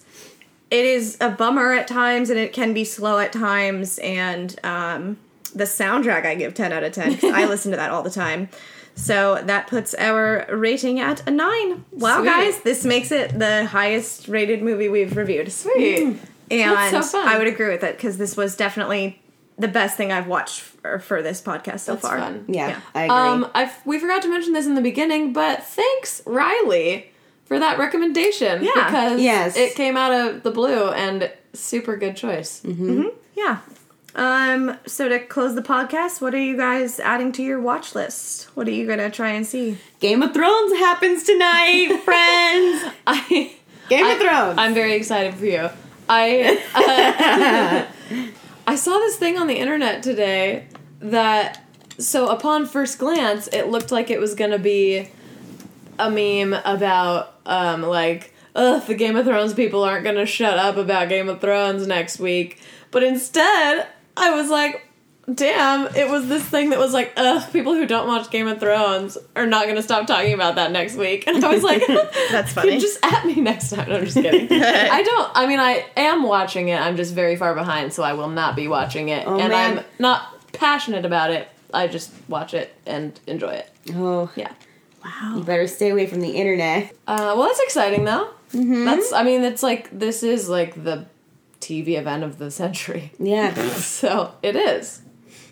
[0.70, 5.16] it is a bummer at times and it can be slow at times and um,
[5.54, 8.10] the soundtrack I give 10 out of 10 'cause I listen to that all the
[8.10, 8.48] time.
[8.96, 11.84] So that puts our rating at a 9.
[11.92, 12.26] Wow, Sweet.
[12.26, 15.52] guys, this makes it the highest rated movie we've reviewed.
[15.52, 16.16] Sweet.
[16.50, 17.20] And so.
[17.22, 19.20] I would agree with it because this was definitely
[19.58, 22.18] the best thing I've watched for, for this podcast so That's far.
[22.18, 22.44] fun.
[22.48, 22.80] Yeah, Yeah.
[22.94, 23.16] I agree.
[23.16, 27.10] Um, I we forgot to mention this in the beginning, but thanks Riley
[27.46, 28.64] for that recommendation.
[28.64, 28.72] Yeah.
[28.74, 29.56] because Yes.
[29.56, 32.62] it came out of the blue and super good choice.
[33.34, 33.58] Yeah.
[34.16, 38.44] Um, so to close the podcast, what are you guys adding to your watch list?
[38.54, 39.76] What are you gonna try and see?
[40.00, 42.94] Game of Thrones happens tonight, friends.
[43.08, 43.56] I
[43.88, 44.58] Game I- of Thrones.
[44.58, 45.68] I'm very excited for you.
[46.08, 48.26] I uh,
[48.66, 50.66] I saw this thing on the internet today
[51.00, 51.62] that
[51.98, 55.08] so upon first glance it looked like it was gonna be
[55.98, 60.76] a meme about um like ugh the Game of Thrones people aren't gonna shut up
[60.76, 62.60] about Game of Thrones next week,
[62.90, 63.86] but instead
[64.16, 64.83] I was like.
[65.32, 68.60] Damn, it was this thing that was like, ugh, people who don't watch Game of
[68.60, 71.24] Thrones are not gonna stop talking about that next week.
[71.34, 71.82] And I was like,
[72.30, 72.78] That's funny.
[72.78, 73.88] just at me next time.
[73.88, 74.48] No, I'm just kidding.
[74.62, 75.30] I don't.
[75.34, 76.78] I mean, I am watching it.
[76.80, 79.26] I'm just very far behind, so I will not be watching it.
[79.26, 79.78] Oh, and man.
[79.78, 81.48] I'm not passionate about it.
[81.72, 83.70] I just watch it and enjoy it.
[83.94, 84.52] oh, Yeah.
[85.04, 85.34] Wow.
[85.36, 86.94] You better stay away from the internet.
[87.06, 88.28] Uh, well, that's exciting though.
[88.52, 88.84] Mm-hmm.
[88.84, 89.12] That's.
[89.12, 91.06] I mean, it's like this is like the
[91.60, 93.12] TV event of the century.
[93.18, 93.54] Yeah.
[93.74, 95.00] So it is.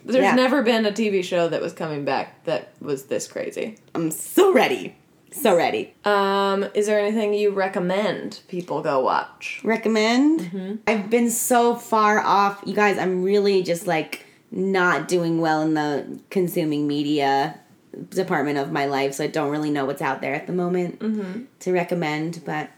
[0.04, 0.34] There's Yeah.
[0.34, 3.76] never been a TV show that was coming back that was this crazy.
[3.94, 4.96] I'm so ready.
[5.30, 5.94] So ready.
[6.04, 9.60] Um, is there anything you recommend people go watch?
[9.64, 10.40] Recommend.
[10.40, 10.74] Mm-hmm.
[10.86, 12.62] I've been so far off.
[12.66, 17.58] You guys, I'm really just like not doing well in the consuming media
[18.10, 20.98] department of my life, so I don't really know what's out there at the moment
[21.00, 21.42] Mm-hmm.
[21.60, 22.42] to recommend.
[22.44, 22.68] But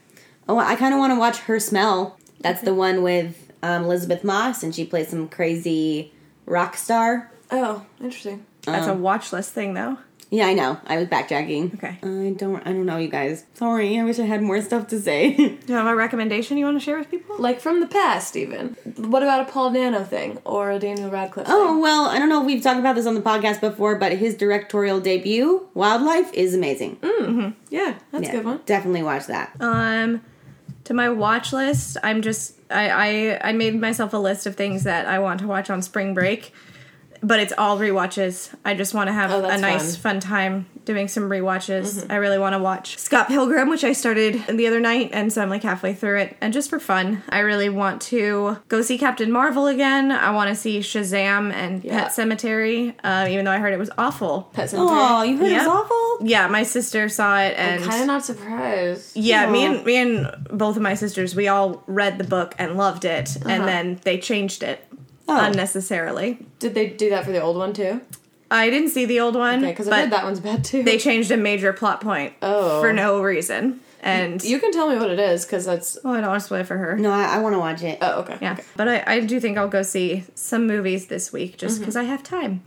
[0.49, 2.19] oh, I kind of want to watch Her Smell.
[2.41, 6.13] That's the one with um, Elisabeth Moss, and she plays some crazy
[6.47, 7.31] rock star.
[7.51, 8.45] Oh, interesting.
[8.63, 9.99] That's Um, a watch list thing, though.
[10.31, 10.79] Yeah, I know.
[10.87, 11.75] I was backtracking.
[11.75, 11.99] Okay.
[12.03, 12.57] I don't.
[12.67, 13.45] I don't know, you guys.
[13.55, 14.01] Sorry.
[14.01, 15.37] I wish I had more stuff to say.
[15.37, 17.37] Do you have a recommendation you want to share with people?
[17.39, 18.71] Like from the past, even.
[18.97, 21.55] What about a Paul Dano thing or a Daniel Radcliffe thing?
[21.57, 24.13] oh well, I don't know if we've talked about this on the podcast before, but
[24.13, 26.97] his directorial debut, Wildlife, is amazing.
[27.71, 28.61] yeah, that's Yeah, a good one.
[28.67, 29.55] Definitely watch that.
[29.61, 30.23] Um,
[30.85, 34.85] to my watch list, I'm just I, I I made myself a list of things
[34.85, 36.53] that I want to watch on spring break,
[37.23, 38.55] but it's all rewatches.
[38.65, 40.15] I just want to have Oh, a nice fun.
[40.15, 40.21] fun.
[40.21, 42.07] time doing some rewatches.
[42.11, 45.41] I really want to watch Scott Pilgrim, which I started the other night, and so
[45.43, 46.37] I'm like halfway through it.
[46.41, 50.13] And just for fun, I really want to go see Captain Marvel again.
[50.13, 52.05] I want to see Shazam and Yeah.
[52.05, 54.51] Pet Sematary, uh, even though I heard it was awful.
[54.53, 54.77] Pet Sematary.
[55.19, 56.27] Oh, you heard it was awful?
[56.27, 59.17] Yeah, my sister saw it, and Kind of not surprised.
[59.17, 62.77] yeah, me and me and both of my sisters, we all read the book and
[62.77, 63.49] loved it, Uh-huh.
[63.51, 64.85] and then they changed it
[65.27, 65.45] Oh.
[65.47, 66.39] unnecessarily.
[66.59, 68.01] Did they do that for the old one too?
[68.51, 70.83] I didn't see the old one, Okay, because I heard that one's bad too.
[70.83, 72.81] they changed a major plot point Oh.
[72.81, 75.99] for no reason, and you can tell me what it is because that's.
[76.05, 76.97] well, I don't want to spoil it for her.
[76.97, 77.99] No, I, I want to watch it.
[78.03, 78.37] Oh, okay.
[78.43, 81.83] Yeah, but I, I do think I'll go see some movies this week just Mm-hmm.
[81.83, 82.63] because I have time.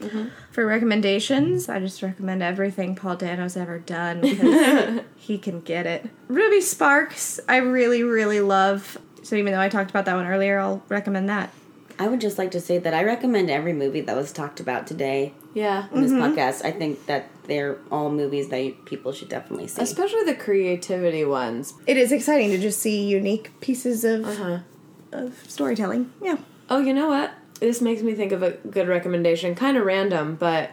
[0.52, 6.10] For recommendations, I just recommend everything Paul Dano's ever done because he can get it.
[6.28, 8.98] Ruby Sparks, I really, really love.
[9.24, 11.52] So even though I talked about that one earlier, I'll recommend that.
[12.00, 14.86] I would just like to say that I recommend every movie that was talked about
[14.88, 15.88] today Yeah.
[15.94, 16.24] in this Mm-hmm.
[16.38, 16.64] podcast.
[16.66, 19.82] I think that they're all movies that people should definitely see.
[19.82, 21.74] Especially the creativity ones.
[21.88, 24.60] It is exciting to just see unique pieces of, Uh-huh.
[25.12, 26.12] of storytelling.
[26.22, 26.38] Yeah.
[26.70, 27.32] Oh, you know what?
[27.60, 29.56] This makes me think of a good recommendation.
[29.56, 30.70] Kind of random, but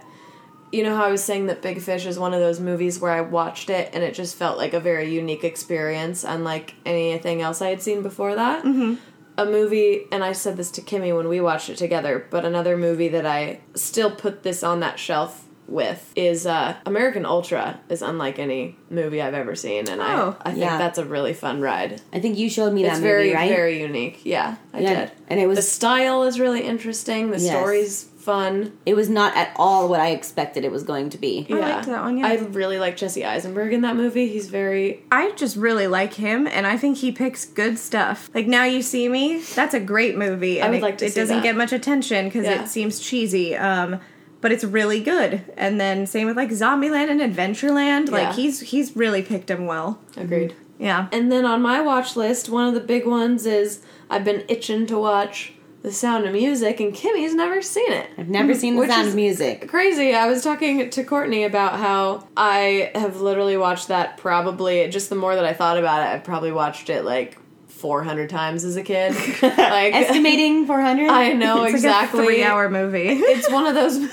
[0.72, 3.12] you know how I was saying that Big Fish is one of those movies where
[3.12, 7.62] I watched it and it just felt like a very unique experience, unlike anything else
[7.62, 8.64] I had seen before that.
[8.64, 8.94] Mm-hmm.
[9.36, 12.76] A movie, and I said this to Kimmy when we watched it together, but another
[12.76, 18.02] movie that I still put this on that shelf with is uh, American Ultra is
[18.02, 20.78] unlike any movie I've ever seen, and Oh, I I think yeah.
[20.78, 22.00] that's a really fun ride.
[22.12, 23.48] I think you showed me It's that very movie, right?
[23.50, 24.20] very unique.
[24.24, 25.12] Yeah, I Yeah, did.
[25.28, 27.30] and it was- the style is really interesting.
[27.30, 27.56] The Yes.
[27.56, 28.76] story's fun.
[28.86, 31.46] It was not at all what I expected it was going to be.
[31.50, 32.26] I liked that one, yeah.
[32.26, 34.28] I really like Jesse Eisenberg in that movie.
[34.28, 38.30] He's very I just really like him, and I think he picks good stuff.
[38.34, 40.60] Like Now You See Me, that's a great movie.
[40.60, 41.42] And would it, like to it see doesn't that.
[41.42, 42.62] get much attention because Yeah.
[42.62, 44.00] it seems cheesy, um,
[44.40, 45.42] but it's really good.
[45.56, 48.06] And then same with like Zombieland and Adventureland.
[48.06, 48.12] Yeah.
[48.12, 50.00] Like he's he's really picked them well.
[50.16, 50.54] agreed.
[50.78, 51.06] Yeah.
[51.12, 53.80] And then on my watch list, one of the big ones is
[54.10, 55.53] I've been itching to watch
[55.84, 58.08] The Sound of Music, and Kimmy's never seen it.
[58.16, 58.58] I've never hmm.
[58.58, 59.68] seen The Sound of Music.
[59.68, 60.14] Crazy.
[60.14, 65.14] I was talking to Courtney about how I have literally watched that probably just the
[65.14, 67.36] more that I thought about it, I've probably watched it like
[67.68, 69.14] 400 times as a kid.
[69.42, 71.10] like Estimating 400?
[71.10, 72.20] I know It's exactly.
[72.20, 73.08] like a three-hour movie.
[73.08, 73.98] it's one of those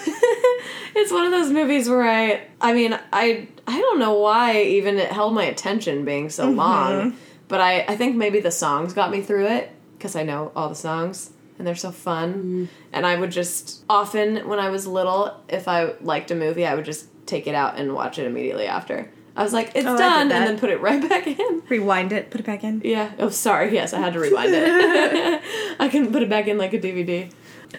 [0.93, 4.97] it's one of those movies where i i mean i i don't know why even
[4.97, 6.57] it held my attention being so mm-hmm.
[6.57, 7.17] long
[7.47, 10.67] but i i think maybe the songs got me through it because i know all
[10.67, 11.31] the songs
[11.61, 15.93] and they're so fun and i would just often when i was little if i
[16.01, 19.43] liked a movie i would just take it out and watch it immediately after i
[19.43, 22.41] was like it's Oh, done and then put it right back in Rewind it, put
[22.41, 22.81] it back in.
[22.83, 23.11] yeah.
[23.19, 23.73] Oh, sorry.
[23.73, 25.41] Yes, I had to rewind it.
[25.79, 27.31] I can put it back in like a DVD.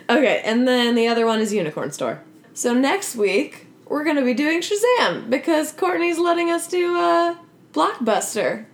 [0.09, 2.23] Okay, and then the other one is Unicorn Store.
[2.55, 7.37] So next week we're gonna be doing Shazam because Courtney's letting us do uh,
[7.75, 8.65] Blockbuster.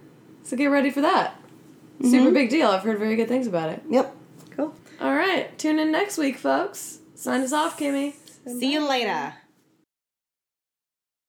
[0.45, 1.35] So get ready for that.
[2.03, 2.69] Super big deal.
[2.69, 3.83] I've heard very good things about it.
[3.91, 4.15] Yep.
[5.01, 6.99] All right, tune in next week, folks.
[7.15, 8.15] Sign us off, Kimmy.
[8.47, 9.35] See you later.